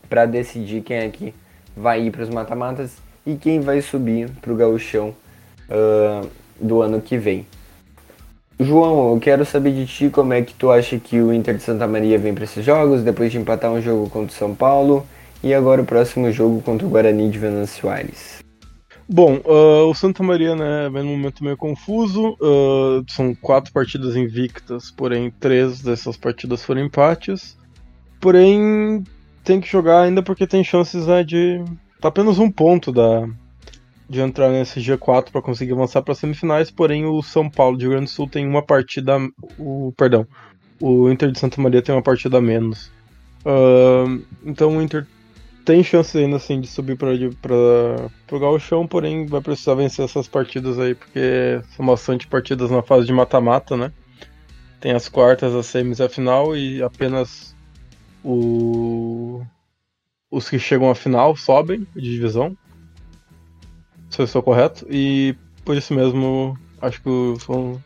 para 0.08 0.26
decidir 0.26 0.82
quem 0.82 0.98
é 0.98 1.10
que 1.10 1.34
vai 1.76 2.04
ir 2.04 2.12
para 2.12 2.24
os 2.24 2.30
mata-matas 2.30 2.98
e 3.26 3.36
quem 3.36 3.60
vai 3.60 3.82
subir 3.82 4.30
para 4.42 4.54
o 4.54 4.56
gauchão. 4.56 5.14
Uh, 5.70 6.26
do 6.60 6.82
ano 6.82 7.02
que 7.02 7.18
vem. 7.18 7.46
João, 8.60 9.14
eu 9.14 9.20
quero 9.20 9.46
saber 9.46 9.72
de 9.72 9.86
ti 9.86 10.10
como 10.10 10.34
é 10.34 10.42
que 10.42 10.54
tu 10.54 10.72
acha 10.72 10.98
que 10.98 11.22
o 11.22 11.32
Inter 11.32 11.56
de 11.56 11.64
Santa 11.64 11.88
Maria 11.88 12.18
vem 12.18 12.34
para 12.34 12.44
esses 12.44 12.66
jogos, 12.66 13.04
depois 13.04 13.32
de 13.32 13.38
empatar 13.38 13.72
um 13.72 13.82
jogo 13.82 14.10
contra 14.10 14.34
o 14.34 14.38
São 14.38 14.56
Paulo 14.56 15.06
e 15.44 15.54
agora 15.54 15.82
o 15.82 15.86
próximo 15.86 16.32
jogo 16.32 16.62
contra 16.62 16.86
o 16.86 16.90
Guarani 16.90 17.30
de 17.30 17.40
Venâncio 17.40 17.90
Aires. 17.90 18.40
Bom, 19.10 19.38
uh, 19.46 19.90
o 19.90 19.94
Santa 19.94 20.22
Maria 20.22 20.54
né, 20.54 20.90
vem 20.92 21.04
num 21.04 21.16
momento 21.16 21.44
meio 21.44 21.56
confuso. 21.56 22.36
Uh, 22.42 23.06
são 23.08 23.34
quatro 23.34 23.72
partidas 23.72 24.18
invictas, 24.18 24.92
porém 24.92 25.32
três 25.40 25.82
dessas 25.82 26.18
partidas 26.18 26.64
foram 26.64 26.82
empates. 26.84 27.58
Porém, 28.20 29.04
tem 29.46 29.62
que 29.62 29.68
jogar 29.68 30.02
ainda 30.02 30.22
porque 30.22 30.46
tem 30.46 30.64
chances 30.64 31.08
né, 31.08 31.24
de. 31.24 31.64
Tá 32.02 32.10
apenas 32.10 32.38
um 32.38 32.52
ponto 32.52 32.92
da, 32.92 33.26
de 34.10 34.20
entrar 34.20 34.50
nesse 34.50 34.82
G4 34.82 35.32
para 35.32 35.42
conseguir 35.42 35.72
avançar 35.72 36.02
para 36.02 36.14
semifinais, 36.14 36.70
porém 36.70 37.06
o 37.06 37.22
São 37.24 37.50
Paulo 37.50 37.78
de 37.78 37.86
Rio 37.86 37.92
Grande 37.92 38.06
do 38.06 38.12
Sul 38.12 38.28
tem 38.28 38.46
uma 38.46 38.62
partida, 38.62 39.18
o 39.58 39.94
perdão, 39.98 40.28
o 40.82 41.10
Inter 41.10 41.32
de 41.32 41.40
Santa 41.40 41.62
Maria 41.62 41.82
tem 41.82 41.96
uma 41.96 42.04
partida 42.04 42.38
a 42.38 42.42
menos. 42.42 42.92
Uh, 43.46 44.22
então 44.46 44.78
o 44.78 44.82
Inter 44.82 45.08
tem 45.68 45.84
chance 45.84 46.18
ainda 46.18 46.38
assim 46.38 46.62
de 46.62 46.68
subir 46.68 46.96
para 46.96 47.10
o 48.32 48.40
Gauchão, 48.40 48.88
porém 48.88 49.26
vai 49.26 49.42
precisar 49.42 49.76
vencer 49.76 50.06
essas 50.06 50.26
partidas 50.26 50.80
aí, 50.80 50.96
porque 50.96 51.62
são 51.76 51.86
bastante 51.86 52.26
partidas 52.26 52.72
na 52.72 52.82
fase 52.82 53.06
de 53.06 53.12
mata-mata, 53.12 53.76
né? 53.76 53.92
Tem 54.80 54.94
as 54.94 55.10
quartas, 55.10 55.54
as 55.54 55.66
semis 55.66 56.00
a 56.00 56.08
final, 56.08 56.56
e 56.56 56.82
apenas 56.82 57.54
o... 58.24 59.42
os 60.32 60.50
que 60.50 60.58
chegam 60.58 60.90
à 60.90 60.96
final 60.96 61.36
sobem 61.36 61.86
de 61.94 62.12
divisão 62.14 62.58
se 64.10 64.22
eu 64.22 64.24
estou 64.24 64.42
correto, 64.42 64.88
e 64.90 65.36
por 65.66 65.76
isso 65.76 65.94
mesmo 65.94 66.58
acho 66.82 67.02
que 67.02 67.10
o 67.10 67.82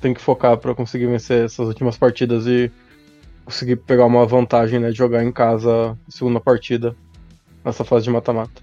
tem 0.00 0.14
que 0.14 0.20
focar 0.22 0.56
para 0.56 0.74
conseguir 0.74 1.08
vencer 1.08 1.44
essas 1.44 1.68
últimas 1.68 1.98
partidas 1.98 2.46
e 2.46 2.72
conseguir 3.44 3.76
pegar 3.76 4.06
uma 4.06 4.26
vantagem, 4.26 4.78
né, 4.78 4.90
de 4.90 4.96
jogar 4.96 5.24
em 5.24 5.32
casa 5.32 5.96
segunda 6.08 6.40
partida 6.40 6.94
nessa 7.64 7.84
fase 7.84 8.04
de 8.04 8.10
mata-mata. 8.10 8.62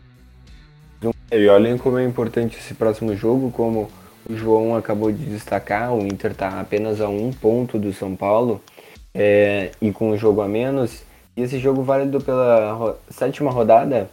E 1.32 1.48
olhem 1.48 1.78
como 1.78 1.98
é 1.98 2.06
importante 2.06 2.58
esse 2.58 2.74
próximo 2.74 3.16
jogo, 3.16 3.52
como 3.52 3.90
o 4.30 4.36
João 4.36 4.76
acabou 4.76 5.12
de 5.12 5.26
destacar, 5.26 5.94
o 5.94 6.06
Inter 6.06 6.32
está 6.32 6.60
apenas 6.60 7.02
a 7.02 7.08
um 7.10 7.32
ponto 7.32 7.78
do 7.78 7.94
São 7.94 8.16
Paulo 8.16 8.62
é, 9.14 9.72
e 9.82 9.92
com 9.92 10.12
um 10.12 10.18
jogo 10.18 10.42
a 10.42 10.48
menos. 10.48 11.04
E 11.36 11.42
esse 11.42 11.60
jogo 11.60 11.84
válido 11.84 12.20
pela 12.20 12.72
ro 12.74 12.96
sétima 13.10 13.52
rodada 13.52 14.10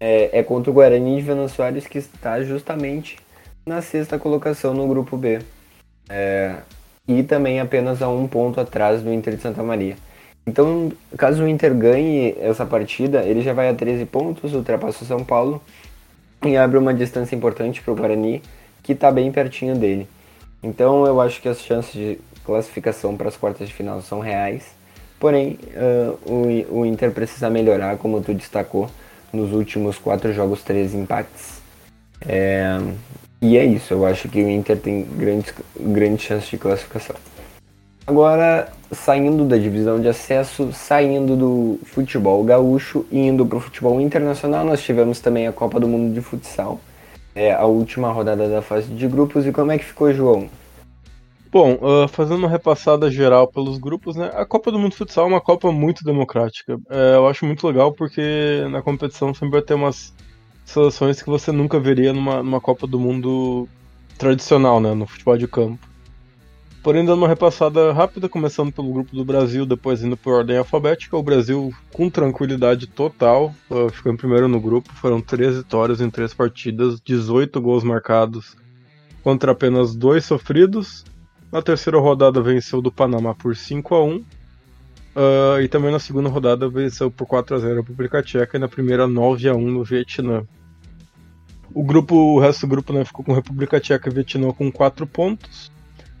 é, 0.00 0.38
é 0.38 0.42
contra 0.42 0.70
o 0.70 0.74
Guarani 0.74 1.16
de 1.16 1.22
Venan 1.22 1.48
Soares, 1.48 1.86
que 1.86 1.98
está 1.98 2.42
justamente 2.42 3.18
na 3.64 3.80
sexta 3.80 4.18
colocação 4.18 4.74
no 4.74 4.86
grupo 4.88 5.16
B. 5.16 5.40
É, 6.08 6.56
e 7.06 7.22
também 7.22 7.60
apenas 7.60 8.02
a 8.02 8.08
um 8.08 8.26
ponto 8.26 8.60
atrás 8.60 9.02
do 9.02 9.12
Inter 9.12 9.36
de 9.36 9.42
Santa 9.42 9.62
Maria. 9.62 9.96
Então, 10.46 10.92
caso 11.16 11.42
o 11.42 11.48
Inter 11.48 11.74
ganhe 11.74 12.36
essa 12.38 12.66
partida, 12.66 13.22
ele 13.22 13.42
já 13.42 13.52
vai 13.52 13.68
a 13.68 13.74
13 13.74 14.04
pontos, 14.06 14.52
ultrapassa 14.54 15.04
o 15.04 15.06
São 15.06 15.24
Paulo 15.24 15.60
e 16.44 16.56
abre 16.56 16.76
uma 16.76 16.92
distância 16.92 17.34
importante 17.34 17.80
para 17.80 17.92
o 17.92 17.96
Guarani, 17.96 18.42
que 18.82 18.92
está 18.92 19.10
bem 19.10 19.32
pertinho 19.32 19.74
dele. 19.74 20.06
Então, 20.62 21.06
eu 21.06 21.20
acho 21.20 21.40
que 21.40 21.48
as 21.48 21.60
chances 21.60 21.92
de 21.92 22.18
classificação 22.44 23.16
para 23.16 23.28
as 23.28 23.36
quartas 23.36 23.68
de 23.68 23.74
final 23.74 24.00
são 24.02 24.20
reais. 24.20 24.74
Porém, 25.18 25.58
uh, 25.74 26.18
o, 26.70 26.80
o 26.80 26.86
Inter 26.86 27.10
precisa 27.10 27.48
melhorar, 27.48 27.96
como 27.96 28.20
tu 28.20 28.34
destacou, 28.34 28.90
nos 29.32 29.52
últimos 29.52 29.98
quatro 29.98 30.32
jogos, 30.32 30.62
três 30.62 30.94
empates. 30.94 31.62
É, 32.26 32.78
e 33.44 33.58
é 33.58 33.64
isso, 33.66 33.92
eu 33.92 34.06
acho 34.06 34.26
que 34.26 34.42
o 34.42 34.48
Inter 34.48 34.78
tem 34.78 35.02
grandes, 35.02 35.52
grandes 35.78 36.24
chances 36.24 36.48
de 36.48 36.56
classificação. 36.56 37.14
Agora, 38.06 38.72
saindo 38.90 39.44
da 39.44 39.58
divisão 39.58 40.00
de 40.00 40.08
acesso, 40.08 40.72
saindo 40.72 41.36
do 41.36 41.78
futebol 41.84 42.42
gaúcho 42.42 43.04
e 43.12 43.18
indo 43.18 43.44
para 43.44 43.58
o 43.58 43.60
futebol 43.60 44.00
internacional, 44.00 44.64
nós 44.64 44.82
tivemos 44.82 45.20
também 45.20 45.46
a 45.46 45.52
Copa 45.52 45.78
do 45.78 45.86
Mundo 45.86 46.14
de 46.14 46.22
Futsal, 46.22 46.80
é, 47.34 47.52
a 47.52 47.66
última 47.66 48.10
rodada 48.10 48.48
da 48.48 48.62
fase 48.62 48.88
de 48.88 49.06
grupos. 49.06 49.46
E 49.46 49.52
como 49.52 49.72
é 49.72 49.76
que 49.76 49.84
ficou, 49.84 50.10
João? 50.10 50.48
Bom, 51.52 51.74
uh, 51.74 52.08
fazendo 52.08 52.38
uma 52.38 52.48
repassada 52.48 53.10
geral 53.10 53.46
pelos 53.46 53.76
grupos, 53.76 54.16
né? 54.16 54.30
A 54.32 54.46
Copa 54.46 54.72
do 54.72 54.78
Mundo 54.78 54.96
Futsal 54.96 55.26
é 55.26 55.28
uma 55.28 55.40
Copa 55.40 55.70
muito 55.70 56.02
democrática. 56.02 56.78
É, 56.88 57.16
eu 57.16 57.28
acho 57.28 57.44
muito 57.44 57.66
legal 57.66 57.92
porque 57.92 58.66
na 58.70 58.80
competição 58.80 59.34
sempre 59.34 59.50
vai 59.50 59.62
ter 59.62 59.74
umas 59.74 60.13
seleções 60.64 61.22
que 61.22 61.28
você 61.28 61.52
nunca 61.52 61.78
veria 61.78 62.12
numa, 62.12 62.42
numa 62.42 62.60
Copa 62.60 62.86
do 62.86 62.98
Mundo 62.98 63.68
tradicional, 64.18 64.80
né? 64.80 64.94
No 64.94 65.06
futebol 65.06 65.36
de 65.36 65.46
campo. 65.46 65.78
Porém, 66.82 67.02
dando 67.02 67.18
uma 67.18 67.28
repassada 67.28 67.92
rápida, 67.94 68.28
começando 68.28 68.70
pelo 68.70 68.92
grupo 68.92 69.16
do 69.16 69.24
Brasil, 69.24 69.64
depois 69.64 70.02
indo 70.02 70.18
por 70.18 70.34
ordem 70.34 70.58
alfabética, 70.58 71.16
o 71.16 71.22
Brasil 71.22 71.72
com 71.90 72.10
tranquilidade 72.10 72.86
total, 72.86 73.54
uh, 73.70 73.88
ficou 73.88 74.12
em 74.12 74.16
primeiro 74.16 74.48
no 74.48 74.60
grupo, 74.60 74.92
foram 74.92 75.18
três 75.18 75.56
vitórias 75.56 76.02
em 76.02 76.10
três 76.10 76.34
partidas, 76.34 77.00
18 77.00 77.58
gols 77.58 77.82
marcados 77.82 78.54
contra 79.22 79.52
apenas 79.52 79.94
dois 79.94 80.26
sofridos, 80.26 81.06
na 81.50 81.62
terceira 81.62 81.98
rodada 81.98 82.42
venceu 82.42 82.82
do 82.82 82.92
Panamá 82.92 83.34
por 83.34 83.56
5 83.56 83.94
a 83.94 84.04
1 84.04 84.24
uh, 85.14 85.60
e 85.60 85.68
também 85.68 85.90
na 85.90 85.98
segunda 85.98 86.28
rodada 86.28 86.68
venceu 86.68 87.10
por 87.10 87.26
4 87.26 87.56
a 87.56 87.58
0 87.58 87.72
a 87.72 87.76
República 87.76 88.22
Tcheca 88.22 88.56
e 88.56 88.60
na 88.60 88.68
primeira 88.68 89.06
9 89.06 89.48
a 89.48 89.54
1 89.54 89.70
no 89.70 89.84
Vietnã. 89.84 90.46
O 91.72 91.82
grupo, 91.82 92.14
o 92.14 92.38
resto 92.38 92.66
do 92.66 92.70
grupo 92.70 92.92
né, 92.92 93.04
ficou 93.04 93.24
com 93.24 93.32
República 93.32 93.80
Tcheca 93.80 94.08
e 94.08 94.12
Vietnã 94.12 94.52
com 94.52 94.70
4 94.70 95.06
pontos. 95.06 95.72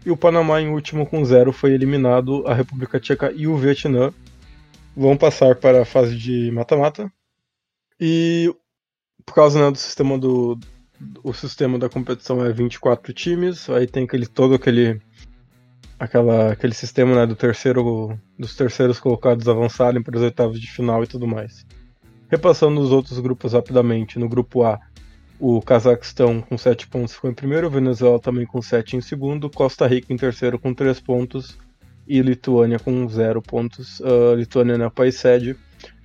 E 0.04 0.10
o 0.10 0.16
Panamá 0.16 0.60
em 0.60 0.68
último 0.68 1.06
com 1.06 1.24
0 1.24 1.52
foi 1.52 1.72
eliminado. 1.72 2.46
A 2.46 2.54
República 2.54 2.98
Tcheca 2.98 3.32
e 3.32 3.46
o 3.46 3.56
Vietnã 3.56 4.12
vão 4.96 5.16
passar 5.16 5.56
para 5.56 5.82
a 5.82 5.84
fase 5.84 6.16
de 6.16 6.50
mata-mata. 6.50 7.10
E 8.00 8.52
por 9.24 9.34
causa 9.34 9.60
né, 9.60 9.70
do 9.70 9.78
sistema 9.78 10.18
do 10.18 10.58
o 11.22 11.32
sistema 11.32 11.78
da 11.78 11.88
competição 11.88 12.44
é 12.44 12.52
24 12.52 13.12
times, 13.12 13.68
aí 13.68 13.86
tem 13.86 14.04
aquele 14.04 14.26
todo 14.26 14.54
aquele 14.54 15.00
aquela, 15.98 16.52
aquele 16.52 16.74
sistema 16.74 17.14
né, 17.14 17.26
do 17.26 17.36
terceiro, 17.36 18.18
dos 18.38 18.56
terceiros 18.56 18.98
colocados 18.98 19.48
avançarem 19.48 20.02
para 20.02 20.16
os 20.16 20.22
oitavos 20.22 20.60
de 20.60 20.70
final 20.70 21.02
e 21.02 21.06
tudo 21.06 21.26
mais. 21.26 21.66
Repassando 22.28 22.80
os 22.80 22.90
outros 22.90 23.18
grupos 23.18 23.52
rapidamente, 23.52 24.18
no 24.18 24.28
grupo 24.28 24.64
A, 24.64 24.80
o 25.38 25.60
Cazaquistão 25.60 26.40
com 26.40 26.56
7 26.56 26.86
pontos 26.88 27.14
ficou 27.14 27.30
em 27.30 27.34
primeiro, 27.34 27.70
Venezuela 27.70 28.18
também 28.18 28.46
com 28.46 28.62
7 28.62 28.96
em 28.96 29.00
segundo, 29.00 29.50
Costa 29.50 29.86
Rica 29.86 30.12
em 30.12 30.16
terceiro 30.16 30.58
com 30.58 30.72
3 30.72 31.00
pontos 31.00 31.58
e 32.06 32.20
Lituânia 32.20 32.78
com 32.78 33.08
0 33.08 33.42
pontos. 33.42 34.00
Uh, 34.00 34.34
Lituânia 34.36 34.74
é 34.74 34.86
o 34.86 34.90
país 34.90 35.16
sede 35.16 35.56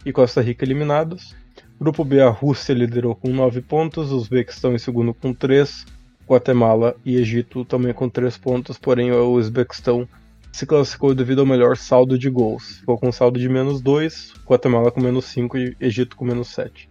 e 0.06 0.12
Costa 0.12 0.42
Rica 0.42 0.66
eliminados. 0.66 1.36
Grupo 1.80 2.04
B, 2.04 2.22
a 2.22 2.30
Rússia 2.30 2.74
liderou 2.74 3.16
com 3.16 3.30
9 3.30 3.62
pontos, 3.62 4.12
os 4.12 4.24
Uzbequistão 4.24 4.74
em 4.74 4.80
segundo 4.80 5.14
com 5.14 5.34
3, 5.34 5.86
Guatemala 6.30 6.96
e 7.04 7.16
Egito 7.16 7.66
também 7.66 7.92
com 7.92 8.08
3 8.08 8.38
pontos, 8.38 8.78
porém 8.78 9.12
o 9.12 9.32
Uzbequistão 9.32 10.08
se 10.52 10.66
classificou 10.66 11.16
devido 11.16 11.40
ao 11.40 11.46
melhor 11.46 11.76
saldo 11.76 12.18
de 12.20 12.30
gols. 12.30 12.78
Ficou 12.80 12.98
com 12.98 13.12
saldo 13.12 13.40
de 13.40 13.50
menos 13.50 13.82
2, 13.82 14.34
Guatemala 14.46 14.92
com 14.92 15.02
menos 15.02 15.26
5 15.26 15.58
e 15.58 15.76
Egito 15.80 16.16
com 16.16 16.26
menos 16.26 16.50
7. 16.50 16.90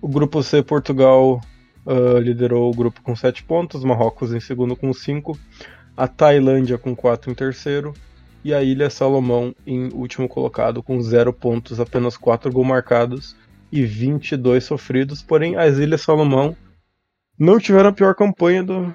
O 0.00 0.08
grupo 0.08 0.42
C, 0.42 0.62
Portugal 0.62 1.40
uh, 1.84 2.18
liderou 2.18 2.70
o 2.70 2.74
grupo 2.74 3.02
com 3.02 3.14
7 3.14 3.44
pontos, 3.44 3.84
Marrocos 3.84 4.32
em 4.32 4.40
segundo 4.40 4.74
com 4.74 4.92
5, 4.92 5.38
a 5.94 6.08
Tailândia 6.08 6.78
com 6.78 6.96
4 6.96 7.30
em 7.30 7.34
terceiro 7.34 7.92
e 8.42 8.54
a 8.54 8.62
Ilha 8.62 8.88
Salomão 8.88 9.54
em 9.66 9.88
último 9.92 10.26
colocado 10.26 10.82
com 10.82 11.00
0 11.02 11.32
pontos, 11.34 11.78
apenas 11.78 12.16
4 12.16 12.50
gols 12.50 12.66
marcados 12.66 13.36
e 13.70 13.84
22 13.84 14.64
sofridos. 14.64 15.22
Porém, 15.22 15.56
as 15.56 15.78
Ilhas 15.78 16.00
Salomão 16.00 16.56
não 17.40 17.58
tiveram 17.58 17.88
a 17.88 17.92
pior 17.92 18.14
campanha 18.14 18.62
do, 18.62 18.94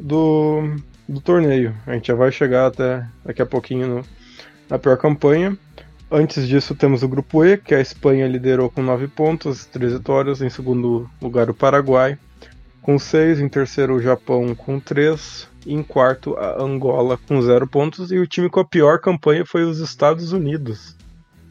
do, 0.00 0.74
do 1.06 1.20
torneio. 1.20 1.76
A 1.86 1.92
gente 1.92 2.06
já 2.08 2.14
vai 2.14 2.32
chegar 2.32 2.68
até 2.68 3.06
daqui 3.22 3.42
a 3.42 3.46
pouquinho 3.46 3.86
no, 3.86 4.04
na 4.70 4.78
pior 4.78 4.96
campanha. 4.96 5.54
Antes 6.10 6.48
disso, 6.48 6.74
temos 6.74 7.02
o 7.02 7.08
grupo 7.08 7.44
E, 7.44 7.58
que 7.58 7.74
a 7.74 7.80
Espanha 7.80 8.26
liderou 8.26 8.70
com 8.70 8.82
9 8.82 9.08
pontos, 9.08 9.66
3 9.66 9.92
vitórias. 9.92 10.40
Em 10.40 10.48
segundo 10.48 11.10
lugar, 11.20 11.50
o 11.50 11.54
Paraguai 11.54 12.18
com 12.80 12.98
6. 12.98 13.40
Em 13.40 13.48
terceiro, 13.50 13.96
o 13.96 14.00
Japão 14.00 14.54
com 14.54 14.80
3. 14.80 15.46
E 15.66 15.74
em 15.74 15.82
quarto, 15.82 16.36
a 16.36 16.62
Angola 16.62 17.18
com 17.28 17.40
0 17.42 17.66
pontos. 17.66 18.10
E 18.10 18.18
o 18.18 18.26
time 18.26 18.48
com 18.48 18.60
a 18.60 18.64
pior 18.64 18.98
campanha 18.98 19.44
foi 19.44 19.62
os 19.62 19.78
Estados 19.78 20.32
Unidos. 20.32 20.96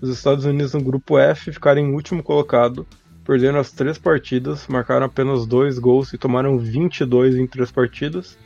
Os 0.02 0.10
Estados 0.10 0.46
Unidos 0.46 0.74
no 0.74 0.82
grupo 0.82 1.20
F 1.20 1.52
ficaram 1.52 1.80
em 1.80 1.94
último 1.94 2.24
colocado, 2.24 2.88
perderam 3.26 3.60
as 3.60 3.72
três 3.72 3.98
partidas, 3.98 4.68
marcaram 4.68 5.06
apenas 5.06 5.46
dois 5.46 5.80
gols 5.80 6.14
e 6.14 6.18
tomaram 6.18 6.58
22 6.58 7.36
em 7.36 7.48
três 7.48 7.72
partidas. 7.72 8.38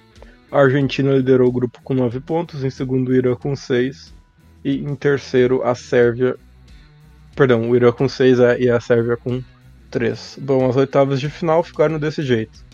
A 0.52 0.60
Argentina 0.60 1.14
liderou 1.14 1.50
o 1.50 1.52
grupo 1.52 1.82
com 1.84 1.94
9 1.94 2.20
pontos, 2.22 2.64
em 2.64 2.70
segundo 2.70 3.10
o 3.10 3.16
Irã 3.16 3.36
com 3.36 3.56
6 3.56 4.14
e 4.64 4.78
em 4.78 4.96
terceiro 4.96 5.64
a 5.64 5.76
Sérvia. 5.76 6.38
Perdão, 7.36 7.70
o 7.70 7.76
Irã 7.76 7.92
com 7.92 8.08
6 8.08 8.40
é, 8.40 8.60
e 8.60 8.70
a 8.70 8.80
Sérvia 8.80 9.18
com 9.18 9.44
3. 9.92 10.40
Bom, 10.42 10.70
as 10.70 10.76
oitavas 10.76 11.20
de 11.20 11.30
final 11.30 11.64
ficaram 11.64 12.00
desse 12.00 12.22
jeito. 12.22 12.66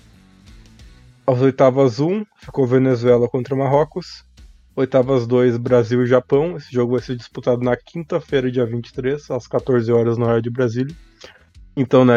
As 1.25 1.39
oitavas 1.39 1.99
1 1.99 2.25
ficou 2.37 2.67
Venezuela 2.67 3.27
contra 3.29 3.55
Marrocos. 3.55 4.25
Oitavas 4.75 5.25
2 5.25 5.57
Brasil 5.57 6.03
e 6.03 6.07
Japão. 6.07 6.57
Esse 6.57 6.71
jogo 6.71 6.93
vai 6.93 7.01
ser 7.01 7.15
disputado 7.15 7.61
na 7.61 7.75
quinta-feira, 7.75 8.51
dia 8.51 8.65
23, 8.65 9.31
às 9.31 9.47
14 9.47 9.91
horas 9.91 10.17
no 10.17 10.25
horário 10.25 10.41
de 10.41 10.49
Brasília. 10.49 10.95
Então, 11.75 12.05
né, 12.05 12.15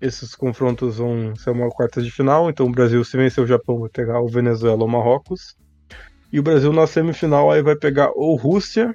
esses 0.00 0.34
confrontos 0.34 0.98
vão 0.98 1.34
ser 1.34 1.50
uma 1.50 1.70
quarta 1.70 2.02
de 2.02 2.10
final. 2.10 2.50
Então, 2.50 2.66
o 2.66 2.70
Brasil, 2.70 3.02
se 3.04 3.16
vencer 3.16 3.42
o 3.42 3.46
Japão, 3.46 3.80
vai 3.80 3.88
pegar 3.88 4.20
o 4.20 4.28
Venezuela 4.28 4.82
ou 4.82 4.88
Marrocos. 4.88 5.56
E 6.30 6.38
o 6.38 6.42
Brasil 6.42 6.72
na 6.72 6.86
semifinal 6.86 7.50
aí 7.50 7.62
vai 7.62 7.76
pegar 7.76 8.10
ou 8.14 8.36
Rússia, 8.36 8.94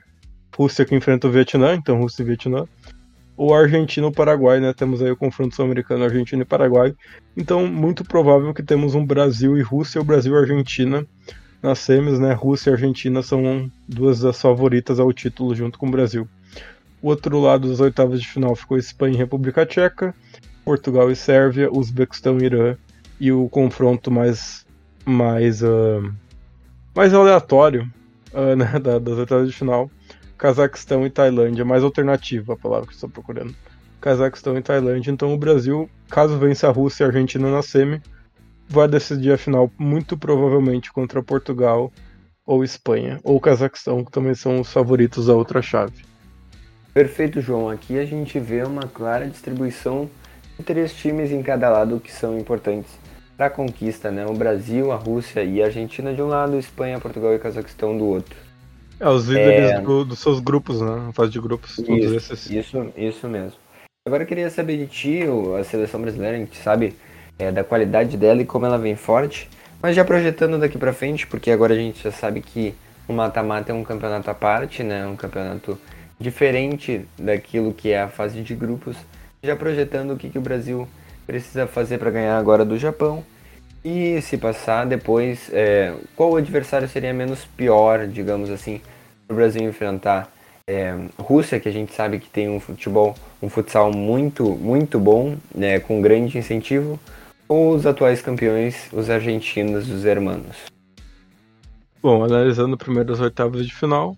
Rússia 0.56 0.86
que 0.86 0.96
enfrenta 0.96 1.28
o 1.28 1.32
Vietnã, 1.32 1.76
então 1.76 2.00
Rússia 2.00 2.24
e 2.24 2.26
Vietnã, 2.26 2.66
ou 3.36 3.54
Argentina 3.54 4.08
ou 4.08 4.12
Paraguai, 4.12 4.60
né? 4.60 4.74
Temos 4.74 5.02
aí 5.02 5.12
o 5.12 5.18
confronto 5.18 5.56
sul-americano, 5.56 6.04
Argentina 6.04 6.42
e 6.42 6.46
Paraguai. 6.46 6.96
Então, 7.36 7.68
muito 7.68 8.04
provável 8.04 8.54
que 8.54 8.64
temos 8.64 8.96
um 8.96 9.06
Brasil 9.06 9.56
e 9.56 9.62
Rússia, 9.62 10.02
ou 10.02 10.06
Brasil 10.06 10.34
e 10.34 10.40
Argentina 10.40 11.06
nas 11.62 11.78
semis, 11.80 12.20
né? 12.20 12.34
Rússia 12.34 12.72
e 12.72 12.74
Argentina 12.74 13.22
são 13.22 13.72
duas 13.88 14.20
das 14.20 14.42
favoritas 14.42 15.00
ao 15.00 15.14
título 15.14 15.54
junto 15.54 15.78
com 15.78 15.88
o 15.88 15.92
Brasil. 15.92 16.28
O 17.02 17.10
outro 17.10 17.40
lado 17.40 17.70
das 17.70 17.80
oitavas 17.80 18.22
de 18.22 18.28
final 18.28 18.56
ficou 18.56 18.78
Espanha 18.78 19.16
e 19.16 19.18
República 19.18 19.66
Tcheca, 19.66 20.16
Portugal 20.66 21.12
e 21.12 21.16
Sérvia, 21.16 21.72
Uzbequistão 21.72 22.40
e 22.40 22.46
Irã, 22.46 22.76
e 23.20 23.32
o 23.32 23.48
confronto 23.50 24.12
mais 24.12 24.66
mais 25.06 25.62
uh, 25.62 26.14
mais 26.94 27.14
aleatório 27.14 27.90
uh, 28.34 28.56
né, 28.58 28.80
das 28.80 29.18
oitavas 29.18 29.48
de 29.48 29.56
final, 29.56 29.90
Cazaquistão 30.38 31.06
e 31.06 31.10
Tailândia, 31.10 31.64
mais 31.64 31.84
alternativa 31.84 32.54
a 32.54 32.58
palavra 32.58 32.88
que 32.88 32.94
estou 32.94 33.10
procurando. 33.10 33.56
Cazaquistão 34.02 34.58
e 34.58 34.62
Tailândia. 34.62 35.12
Então 35.12 35.34
o 35.34 35.38
Brasil, 35.38 35.90
caso 36.10 36.38
vença 36.38 36.68
a 36.68 36.72
Rússia 36.72 37.04
e 37.04 37.06
a 37.06 37.08
Argentina 37.08 37.50
na 37.50 37.62
semi, 37.62 38.02
vai 38.68 38.88
decidir 38.88 39.32
a 39.32 39.38
final 39.38 39.72
muito 39.78 40.18
provavelmente 40.18 40.92
contra 40.92 41.24
Portugal 41.24 41.92
ou 42.46 42.64
Espanha, 42.64 43.20
ou 43.24 43.40
Cazaquistão, 43.40 44.04
que 44.04 44.12
também 44.12 44.34
são 44.34 44.62
os 44.62 44.72
favoritos 44.72 45.28
da 45.28 45.36
outra 45.36 45.62
chave. 45.62 46.06
Perfeito, 46.98 47.40
João. 47.42 47.70
Aqui 47.70 48.00
a 48.00 48.06
gente 48.06 48.40
vê 48.40 48.64
uma 48.64 48.82
clara 48.82 49.28
distribuição 49.28 50.10
de 50.58 50.64
três 50.64 50.96
times 50.96 51.32
em 51.32 51.44
cada 51.44 51.70
lado 51.70 52.00
que 52.00 52.12
são 52.12 52.36
importantes 52.40 52.90
para 53.38 53.46
a 53.46 53.50
conquista, 53.52 54.10
né? 54.10 54.26
O 54.26 54.34
Brasil, 54.34 54.92
a 54.92 54.96
Rússia 54.96 55.44
e 55.44 55.62
a 55.62 55.66
Argentina 55.68 56.12
de 56.12 56.24
um 56.24 56.26
lado, 56.26 56.58
Espanha, 56.58 57.00
Portugal 57.00 57.36
e 57.36 57.38
Cazaquistão 57.38 57.96
do 57.96 58.04
outro. 58.04 58.36
É, 59.00 59.08
os 59.08 59.28
líderes 59.28 59.74
é... 59.74 59.80
do, 59.80 60.06
dos 60.06 60.18
seus 60.18 60.40
grupos, 60.40 60.82
né? 60.82 61.12
Fase 61.14 61.30
de 61.30 61.40
grupos, 61.40 61.76
todos 61.76 62.04
isso, 62.04 62.34
esses. 62.34 62.50
Isso, 62.50 62.92
isso 62.98 63.28
mesmo. 63.28 63.60
Agora 64.08 64.24
eu 64.24 64.28
queria 64.28 64.50
saber 64.50 64.78
de 64.78 64.88
ti, 64.88 65.20
a 65.60 65.64
seleção 65.64 66.02
brasileira, 66.02 66.36
a 66.36 66.40
gente 66.40 66.58
sabe 66.58 66.96
é, 67.38 67.52
da 67.52 67.64
qualidade 67.64 68.18
dela 68.18 68.42
e 68.42 68.46
como 68.46 68.66
ela 68.66 68.80
vem 68.80 68.96
forte, 68.96 69.48
mas 69.80 69.96
já 69.96 70.04
projetando 70.04 70.58
daqui 70.58 70.80
para 70.80 70.92
frente, 70.92 71.28
porque 71.28 71.52
agora 71.52 71.76
a 71.76 71.78
gente 71.78 72.04
já 72.04 72.12
sabe 72.12 72.42
que 72.42 72.74
o 73.08 73.14
mata-mata 73.14 73.72
é 73.72 73.76
um 73.76 73.84
campeonato 73.84 74.32
à 74.32 74.34
parte, 74.34 74.82
né? 74.82 75.06
Um 75.06 75.16
campeonato 75.16 75.78
diferente 76.20 77.06
daquilo 77.18 77.74
que 77.74 77.92
é 77.92 78.02
a 78.02 78.08
fase 78.08 78.42
de 78.42 78.56
grupos, 78.56 78.98
já 79.44 79.56
projetando 79.56 80.12
o 80.12 80.18
que, 80.18 80.30
que 80.30 80.38
o 80.38 80.42
Brasil 80.42 80.88
precisa 81.26 81.68
fazer 81.68 81.98
para 81.98 82.12
ganhar 82.12 82.38
agora 82.38 82.66
do 82.66 82.78
Japão. 82.78 83.24
E 83.84 84.22
se 84.22 84.38
passar 84.38 84.86
depois, 84.86 85.50
é, 85.54 85.94
qual 86.16 86.36
adversário 86.36 86.88
seria 86.90 87.14
menos 87.14 87.46
pior, 87.46 88.08
digamos 88.08 88.50
assim, 88.50 88.82
para 89.28 89.34
o 89.34 89.38
Brasil 89.38 89.62
enfrentar? 89.62 90.32
É, 90.70 90.94
Rússia, 91.18 91.60
que 91.60 91.70
a 91.70 91.72
gente 91.72 91.94
sabe 91.94 92.20
que 92.20 92.30
tem 92.30 92.50
um 92.50 92.60
futebol, 92.60 93.16
um 93.42 93.50
futsal 93.50 93.92
muito, 93.92 94.44
muito 94.44 95.00
bom, 95.00 95.38
né, 95.56 95.80
com 95.80 96.02
grande 96.02 96.38
incentivo, 96.38 97.00
ou 97.48 97.74
os 97.74 97.86
atuais 97.86 98.22
campeões, 98.22 98.90
os 98.92 99.10
argentinos, 99.10 99.90
os 99.90 100.04
hermanos? 100.04 100.58
Bom, 102.02 102.24
analisando 102.24 102.78
primeiro 102.78 103.14
as 103.14 103.22
oitavas 103.22 103.66
de 103.66 103.74
final, 103.74 104.18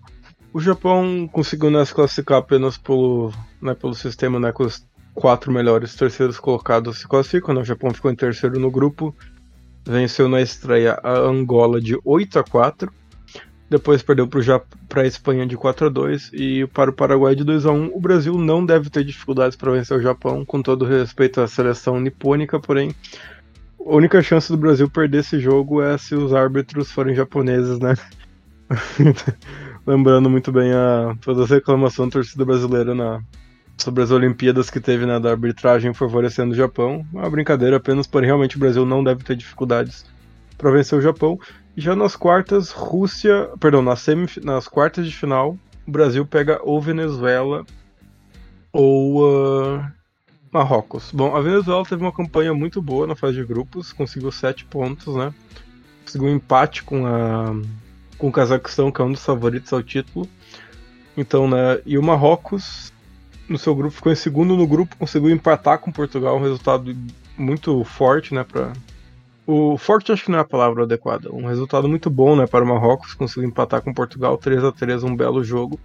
o 0.52 0.60
Japão 0.60 1.28
conseguiu 1.30 1.70
né, 1.70 1.84
se 1.84 1.94
classificar 1.94 2.38
apenas 2.38 2.76
pelo, 2.76 3.32
né, 3.60 3.74
pelo 3.74 3.94
sistema 3.94 4.38
né, 4.40 4.52
com 4.52 4.64
os 4.64 4.86
quatro 5.14 5.52
melhores 5.52 5.94
terceiros 5.94 6.38
colocados 6.38 6.98
se 6.98 7.08
classificam. 7.08 7.54
Né? 7.54 7.60
O 7.60 7.64
Japão 7.64 7.92
ficou 7.92 8.10
em 8.10 8.16
terceiro 8.16 8.58
no 8.58 8.70
grupo, 8.70 9.14
venceu 9.86 10.28
na 10.28 10.40
estreia 10.40 10.98
a 11.02 11.18
Angola 11.18 11.80
de 11.80 11.98
8 12.04 12.38
a 12.38 12.44
4 12.44 12.92
depois 13.70 14.02
perdeu 14.02 14.26
para 14.88 15.02
a 15.02 15.06
Espanha 15.06 15.46
de 15.46 15.56
4 15.56 15.86
a 15.86 15.88
2 15.88 16.32
e 16.32 16.66
para 16.66 16.90
o 16.90 16.92
Paraguai 16.92 17.36
de 17.36 17.44
2 17.44 17.66
a 17.66 17.70
1 17.70 17.94
O 17.94 18.00
Brasil 18.00 18.36
não 18.36 18.66
deve 18.66 18.90
ter 18.90 19.04
dificuldades 19.04 19.56
para 19.56 19.70
vencer 19.70 19.96
o 19.96 20.02
Japão, 20.02 20.44
com 20.44 20.60
todo 20.60 20.84
respeito 20.84 21.40
à 21.40 21.46
seleção 21.46 22.00
nipônica, 22.00 22.58
porém 22.58 22.92
a 23.78 23.94
única 23.94 24.20
chance 24.22 24.50
do 24.50 24.58
Brasil 24.58 24.90
perder 24.90 25.18
esse 25.18 25.38
jogo 25.38 25.80
é 25.80 25.96
se 25.96 26.16
os 26.16 26.34
árbitros 26.34 26.90
forem 26.90 27.14
japoneses, 27.14 27.78
né? 27.78 27.94
lembrando 29.90 30.30
muito 30.30 30.52
bem 30.52 30.72
a 30.72 31.16
toda 31.20 31.42
as 31.42 31.50
reclamações 31.50 32.08
da 32.08 32.12
torcida 32.12 32.44
brasileira 32.44 32.94
na, 32.94 33.20
sobre 33.76 34.04
as 34.04 34.12
Olimpíadas 34.12 34.70
que 34.70 34.78
teve 34.78 35.04
né, 35.04 35.18
da 35.18 35.30
arbitragem 35.30 35.92
favorecendo 35.92 36.52
o 36.52 36.56
Japão. 36.56 37.04
Uma 37.12 37.28
brincadeira 37.28 37.76
apenas, 37.76 38.06
porém 38.06 38.26
realmente 38.26 38.56
o 38.56 38.60
Brasil 38.60 38.86
não 38.86 39.02
deve 39.02 39.24
ter 39.24 39.34
dificuldades 39.34 40.04
para 40.56 40.70
vencer 40.70 40.96
o 40.96 41.02
Japão. 41.02 41.40
E 41.76 41.80
já 41.80 41.96
nas 41.96 42.14
quartas, 42.14 42.70
Rússia, 42.70 43.50
perdão, 43.58 43.82
nas, 43.82 44.06
nas 44.44 44.68
quartas 44.68 45.06
de 45.06 45.16
final, 45.16 45.58
o 45.86 45.90
Brasil 45.90 46.24
pega 46.24 46.60
ou 46.62 46.80
Venezuela 46.80 47.66
ou 48.72 49.24
uh, 49.24 49.84
Marrocos. 50.52 51.10
Bom, 51.12 51.34
a 51.34 51.40
Venezuela 51.40 51.84
teve 51.84 52.00
uma 52.00 52.12
campanha 52.12 52.54
muito 52.54 52.80
boa 52.80 53.08
na 53.08 53.16
fase 53.16 53.34
de 53.34 53.44
grupos, 53.44 53.92
conseguiu 53.92 54.30
sete 54.30 54.64
pontos, 54.64 55.16
né? 55.16 55.34
Conseguiu 56.04 56.28
um 56.28 56.34
empate 56.36 56.84
com 56.84 57.06
a 57.06 57.56
com 58.20 58.28
o 58.28 58.32
Cazaquistão, 58.32 58.92
que 58.92 59.00
é 59.00 59.04
um 59.04 59.12
dos 59.12 59.24
favoritos 59.24 59.72
ao 59.72 59.82
título. 59.82 60.28
Então, 61.16 61.48
né, 61.48 61.80
e 61.84 61.98
o 61.98 62.02
Marrocos 62.02 62.92
no 63.48 63.58
seu 63.58 63.74
grupo 63.74 63.96
ficou 63.96 64.12
em 64.12 64.16
segundo 64.16 64.56
no 64.56 64.66
grupo, 64.66 64.96
conseguiu 64.96 65.30
empatar 65.30 65.78
com 65.78 65.90
Portugal, 65.90 66.36
um 66.36 66.42
resultado 66.42 66.94
muito 67.36 67.82
forte, 67.82 68.32
né, 68.32 68.44
para 68.44 68.72
o 69.46 69.76
forte 69.76 70.12
acho 70.12 70.26
que 70.26 70.30
não 70.30 70.38
é 70.38 70.42
a 70.42 70.44
palavra 70.44 70.84
adequada, 70.84 71.34
um 71.34 71.46
resultado 71.46 71.88
muito 71.88 72.08
bom, 72.08 72.36
né, 72.36 72.46
para 72.46 72.64
o 72.64 72.68
Marrocos, 72.68 73.14
conseguiu 73.14 73.48
empatar 73.48 73.82
com 73.82 73.92
Portugal 73.92 74.38
3 74.38 74.62
a 74.62 74.70
3, 74.70 75.02
um 75.02 75.16
belo 75.16 75.42
jogo. 75.42 75.80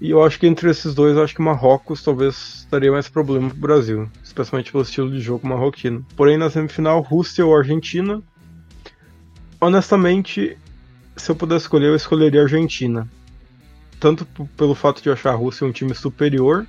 E 0.00 0.10
eu 0.10 0.22
acho 0.22 0.38
que 0.38 0.46
entre 0.46 0.70
esses 0.70 0.94
dois, 0.94 1.16
eu 1.16 1.24
acho 1.24 1.34
que 1.34 1.42
Marrocos 1.42 2.02
talvez 2.02 2.66
daria 2.70 2.92
mais 2.92 3.08
problema 3.08 3.48
para 3.48 3.56
o 3.56 3.60
Brasil, 3.60 4.08
especialmente 4.22 4.70
pelo 4.70 4.84
estilo 4.84 5.10
de 5.10 5.20
jogo 5.20 5.46
marroquino. 5.46 6.06
Porém, 6.16 6.38
na 6.38 6.48
semifinal, 6.48 7.00
Rússia 7.02 7.44
ou 7.44 7.54
Argentina. 7.54 8.22
Honestamente, 9.60 10.56
se 11.20 11.30
eu 11.30 11.36
pudesse 11.36 11.64
escolher, 11.64 11.86
eu 11.86 11.96
escolheria 11.96 12.40
a 12.40 12.44
Argentina. 12.44 13.08
Tanto 13.98 14.24
pelo 14.56 14.74
fato 14.74 15.02
de 15.02 15.08
eu 15.08 15.12
achar 15.12 15.30
a 15.30 15.36
Rússia 15.36 15.66
um 15.66 15.72
time 15.72 15.94
superior 15.94 16.66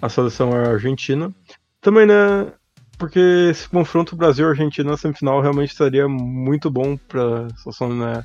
à 0.00 0.08
seleção 0.08 0.52
argentina. 0.52 1.32
Também, 1.80 2.06
né? 2.06 2.52
Porque 2.98 3.20
esse 3.50 3.68
confronto 3.68 4.16
Brasil-Argentina 4.16 4.90
na 4.90 4.96
semifinal 4.96 5.40
realmente 5.40 5.74
seria 5.74 6.08
muito 6.08 6.70
bom 6.70 6.96
para 6.96 7.48
seleção, 7.62 7.94
né? 7.94 8.24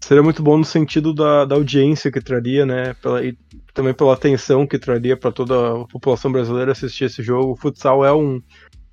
seria 0.00 0.22
muito 0.22 0.42
bom 0.42 0.56
no 0.56 0.64
sentido 0.64 1.12
da, 1.12 1.44
da 1.44 1.54
audiência 1.54 2.10
que 2.10 2.20
traria, 2.20 2.64
né? 2.64 2.94
Pela, 2.94 3.22
e 3.22 3.36
também 3.74 3.92
pela 3.92 4.14
atenção 4.14 4.66
que 4.66 4.78
traria 4.78 5.16
para 5.16 5.30
toda 5.30 5.82
a 5.82 5.86
população 5.86 6.32
brasileira 6.32 6.72
assistir 6.72 7.04
esse 7.04 7.22
jogo. 7.22 7.52
O 7.52 7.56
futsal 7.56 8.04
é 8.04 8.12
um. 8.12 8.40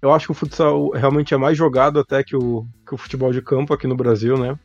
Eu 0.01 0.13
acho 0.13 0.27
que 0.27 0.31
o 0.31 0.35
futsal 0.35 0.89
realmente 0.89 1.33
é 1.33 1.37
mais 1.37 1.57
jogado 1.57 1.99
até 1.99 2.23
que 2.23 2.35
o, 2.35 2.65
que 2.85 2.93
o 2.93 2.97
futebol 2.97 3.31
de 3.31 3.41
campo 3.41 3.73
aqui 3.73 3.87
no 3.87 3.95
Brasil, 3.95 4.37
né? 4.37 4.59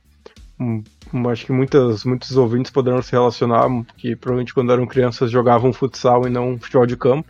Acho 1.30 1.46
que 1.46 1.52
muitas, 1.52 2.04
muitos 2.04 2.36
ouvintes 2.36 2.70
poderão 2.70 3.00
se 3.00 3.12
relacionar, 3.12 3.66
que 3.96 4.14
provavelmente 4.14 4.52
quando 4.52 4.72
eram 4.72 4.86
crianças 4.86 5.30
jogavam 5.30 5.72
futsal 5.72 6.26
e 6.26 6.30
não 6.30 6.58
futebol 6.58 6.86
de 6.86 6.96
campo. 6.96 7.28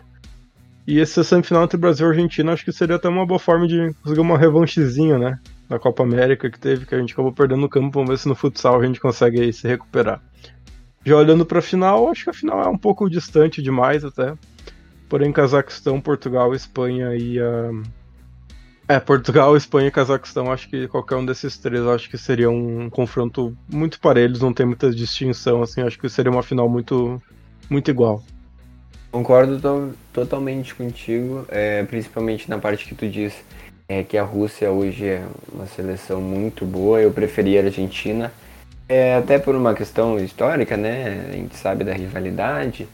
E 0.87 0.99
essa 0.99 1.23
semifinal 1.23 1.63
entre 1.63 1.79
Brasil 1.79 2.09
e 2.09 2.11
Argentina 2.11 2.53
acho 2.53 2.65
que 2.65 2.73
seria 2.73 2.97
até 2.97 3.09
uma 3.09 3.25
boa 3.25 3.39
forma 3.39 3.69
de 3.69 3.95
conseguir 4.03 4.21
uma 4.21 4.37
revanchezinha, 4.37 5.19
né? 5.19 5.39
Na 5.69 5.79
Copa 5.79 6.03
América 6.03 6.51
que 6.51 6.59
teve, 6.59 6.85
que 6.85 6.95
a 6.95 6.99
gente 6.99 7.13
acabou 7.13 7.33
perdendo 7.33 7.61
no 7.61 7.69
campo. 7.69 7.91
Vamos 7.93 8.11
ver 8.11 8.19
se 8.19 8.29
no 8.29 8.35
futsal 8.35 8.81
a 8.81 8.85
gente 8.85 8.99
consegue 8.99 9.41
aí 9.41 9.53
se 9.53 9.69
recuperar. 9.69 10.21
Já 11.05 11.17
olhando 11.17 11.47
para 11.47 11.61
a 11.61 11.63
final, 11.63 12.09
acho 12.11 12.25
que 12.25 12.31
a 12.31 12.35
final 12.35 12.61
é 12.63 12.69
um 12.69 12.77
pouco 12.77 13.09
distante 13.09 13.63
demais 13.63 14.05
até. 14.05 14.35
Porém, 15.09 15.33
Cazaquistão, 15.33 16.01
Portugal, 16.01 16.55
Espanha 16.55 17.15
e. 17.15 17.41
Uh... 17.41 17.83
É, 18.91 18.99
Portugal, 18.99 19.57
Espanha 19.57 19.87
e 19.87 19.91
Cazaquistão, 19.93 20.51
acho 20.51 20.69
que 20.69 20.89
qualquer 20.89 21.15
um 21.15 21.25
desses 21.25 21.57
três 21.57 21.87
acho 21.87 22.11
que 22.11 22.19
seria 22.19 22.51
um 22.51 22.91
confronto 22.91 23.57
muito 23.73 24.01
parelho, 24.01 24.37
não 24.41 24.53
tem 24.53 24.67
muita 24.67 24.91
distinção, 24.91 25.63
assim, 25.63 25.81
acho 25.81 25.97
que 25.97 26.09
seria 26.09 26.29
uma 26.29 26.43
final 26.43 26.69
muito, 26.69 27.23
muito 27.71 27.89
igual. 27.89 28.21
Concordo 29.13 29.61
to 29.61 29.95
totalmente 30.13 30.75
contigo, 30.75 31.47
é, 31.51 31.85
principalmente 31.85 32.51
na 32.51 32.59
parte 32.59 32.85
que 32.85 32.97
tu 32.97 33.09
diz 33.09 33.33
é, 33.89 34.03
que 34.03 34.19
a 34.19 34.25
Rússia 34.25 34.73
hoje 34.73 35.07
é 35.07 35.25
uma 35.53 35.67
seleção 35.67 36.21
muito 36.21 36.67
boa, 36.67 37.01
eu 37.01 37.13
preferia 37.13 37.61
a 37.61 37.67
Argentina, 37.67 38.33
é, 38.89 39.15
até 39.15 39.39
por 39.39 39.55
uma 39.55 39.73
questão 39.73 40.19
histórica, 40.19 40.77
né? 40.77 41.29
A 41.29 41.33
gente 41.37 41.55
sabe 41.55 41.85
da 41.85 41.93
rivalidade 41.93 42.89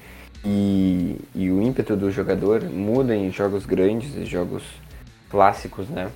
e, 0.45 1.17
e 1.35 1.51
o 1.51 1.63
ímpeto 1.63 1.97
do 1.97 2.11
jogador 2.11 2.65
muda 2.65 3.17
em 3.17 3.33
jogos 3.33 3.65
grandes 3.65 4.15
e 4.15 4.27
jogos 4.27 4.63
clássicos, 5.31 5.89
né? 5.89 6.11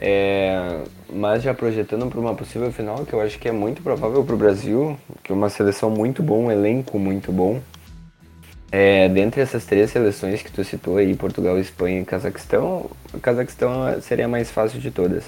É, 0.00 0.82
mas 1.10 1.42
já 1.42 1.54
projetando 1.54 2.06
para 2.08 2.20
uma 2.20 2.34
possível 2.34 2.70
final, 2.72 3.06
que 3.06 3.12
eu 3.12 3.20
acho 3.20 3.38
que 3.38 3.48
é 3.48 3.52
muito 3.52 3.82
provável 3.82 4.24
para 4.24 4.34
o 4.34 4.38
Brasil, 4.38 4.98
que 5.22 5.32
é 5.32 5.34
uma 5.34 5.48
seleção 5.48 5.88
muito 5.90 6.22
bom, 6.22 6.46
um 6.46 6.50
elenco 6.50 6.98
muito 6.98 7.32
bom, 7.32 7.60
é, 8.76 9.08
dentre 9.08 9.40
essas 9.40 9.64
três 9.64 9.90
seleções 9.90 10.42
que 10.42 10.50
tu 10.50 10.64
citou 10.64 10.96
aí, 10.96 11.14
Portugal, 11.14 11.58
Espanha 11.60 12.00
e 12.00 12.04
Cazaquistão, 12.04 12.90
Cazaquistão 13.22 14.00
seria 14.00 14.24
a 14.24 14.28
mais 14.28 14.50
fácil 14.50 14.80
de 14.80 14.90
todas. 14.90 15.22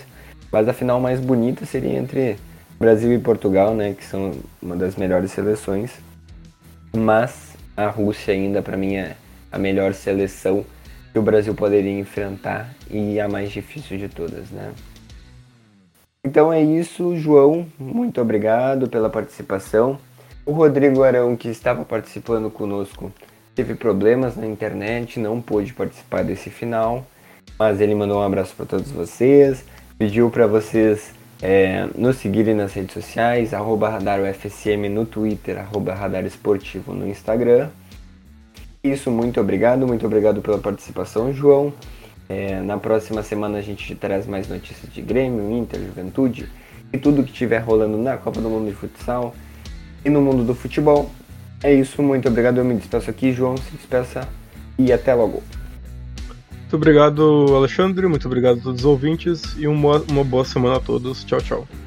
Mas 0.50 0.68
a 0.68 0.72
final 0.72 1.00
mais 1.00 1.20
bonita 1.20 1.64
seria 1.64 1.96
entre 1.96 2.36
Brasil 2.76 3.12
e 3.12 3.18
Portugal, 3.20 3.72
né, 3.72 3.94
que 3.96 4.04
são 4.04 4.32
uma 4.60 4.74
das 4.74 4.96
melhores 4.96 5.30
seleções. 5.30 5.92
Mas 6.92 7.56
a 7.76 7.86
Rússia 7.86 8.34
ainda 8.34 8.60
para 8.60 8.76
mim 8.76 8.96
é 8.96 9.14
a 9.52 9.58
melhor 9.58 9.94
seleção 9.94 10.66
que 11.16 11.18
o 11.18 11.22
Brasil 11.22 11.54
poderia 11.54 11.98
enfrentar 11.98 12.74
e 12.90 13.18
a 13.18 13.26
mais 13.26 13.50
difícil 13.50 13.96
de 13.96 14.06
todas, 14.06 14.50
né? 14.50 14.70
Então 16.22 16.52
é 16.52 16.62
isso, 16.62 17.16
João. 17.16 17.66
Muito 17.78 18.20
obrigado 18.20 18.86
pela 18.86 19.08
participação. 19.08 19.98
O 20.44 20.52
Rodrigo 20.52 21.02
Arão, 21.02 21.34
que 21.34 21.48
estava 21.48 21.86
participando 21.86 22.50
conosco, 22.50 23.10
teve 23.54 23.74
problemas 23.74 24.36
na 24.36 24.46
internet, 24.46 25.18
não 25.18 25.40
pôde 25.40 25.72
participar 25.72 26.22
desse 26.22 26.50
final, 26.50 27.06
mas 27.58 27.80
ele 27.80 27.94
mandou 27.94 28.18
um 28.18 28.22
abraço 28.22 28.54
para 28.54 28.66
todos 28.66 28.90
vocês, 28.90 29.64
pediu 29.98 30.28
para 30.28 30.46
vocês 30.46 31.14
é, 31.40 31.88
nos 31.96 32.16
seguirem 32.16 32.54
nas 32.54 32.74
redes 32.74 32.92
sociais, 32.92 33.54
arroba 33.54 33.88
RadarUFSM 33.88 34.90
no 34.90 35.06
Twitter, 35.06 35.56
arroba 35.56 35.94
Radar 35.94 36.26
Esportivo 36.26 36.92
no 36.92 37.08
Instagram. 37.08 37.70
Isso, 38.92 39.10
muito 39.10 39.40
obrigado, 39.40 39.86
muito 39.86 40.06
obrigado 40.06 40.40
pela 40.40 40.58
participação, 40.58 41.32
João. 41.32 41.72
É, 42.28 42.60
na 42.60 42.76
próxima 42.76 43.22
semana 43.22 43.58
a 43.58 43.62
gente 43.62 43.94
traz 43.94 44.26
mais 44.26 44.48
notícias 44.48 44.92
de 44.92 45.00
Grêmio, 45.00 45.50
Inter, 45.50 45.80
Juventude 45.80 46.48
e 46.92 46.98
tudo 46.98 47.22
que 47.22 47.30
estiver 47.30 47.58
rolando 47.58 47.96
na 47.96 48.16
Copa 48.16 48.40
do 48.40 48.48
Mundo 48.48 48.68
de 48.68 48.74
Futsal 48.74 49.34
e 50.04 50.10
no 50.10 50.20
mundo 50.20 50.44
do 50.44 50.54
futebol. 50.54 51.10
É 51.62 51.72
isso, 51.72 52.02
muito 52.02 52.28
obrigado. 52.28 52.58
Eu 52.58 52.64
me 52.64 52.74
despeço 52.74 53.10
aqui, 53.10 53.32
João 53.32 53.56
se 53.56 53.70
despeça 53.72 54.28
e 54.78 54.92
até 54.92 55.14
logo. 55.14 55.42
Muito 56.52 56.76
obrigado, 56.76 57.46
Alexandre. 57.54 58.06
Muito 58.06 58.26
obrigado 58.26 58.58
a 58.58 58.62
todos 58.62 58.80
os 58.80 58.86
ouvintes 58.86 59.56
e 59.56 59.66
uma, 59.66 60.02
uma 60.10 60.24
boa 60.24 60.44
semana 60.44 60.76
a 60.76 60.80
todos. 60.80 61.24
Tchau, 61.24 61.40
tchau. 61.40 61.85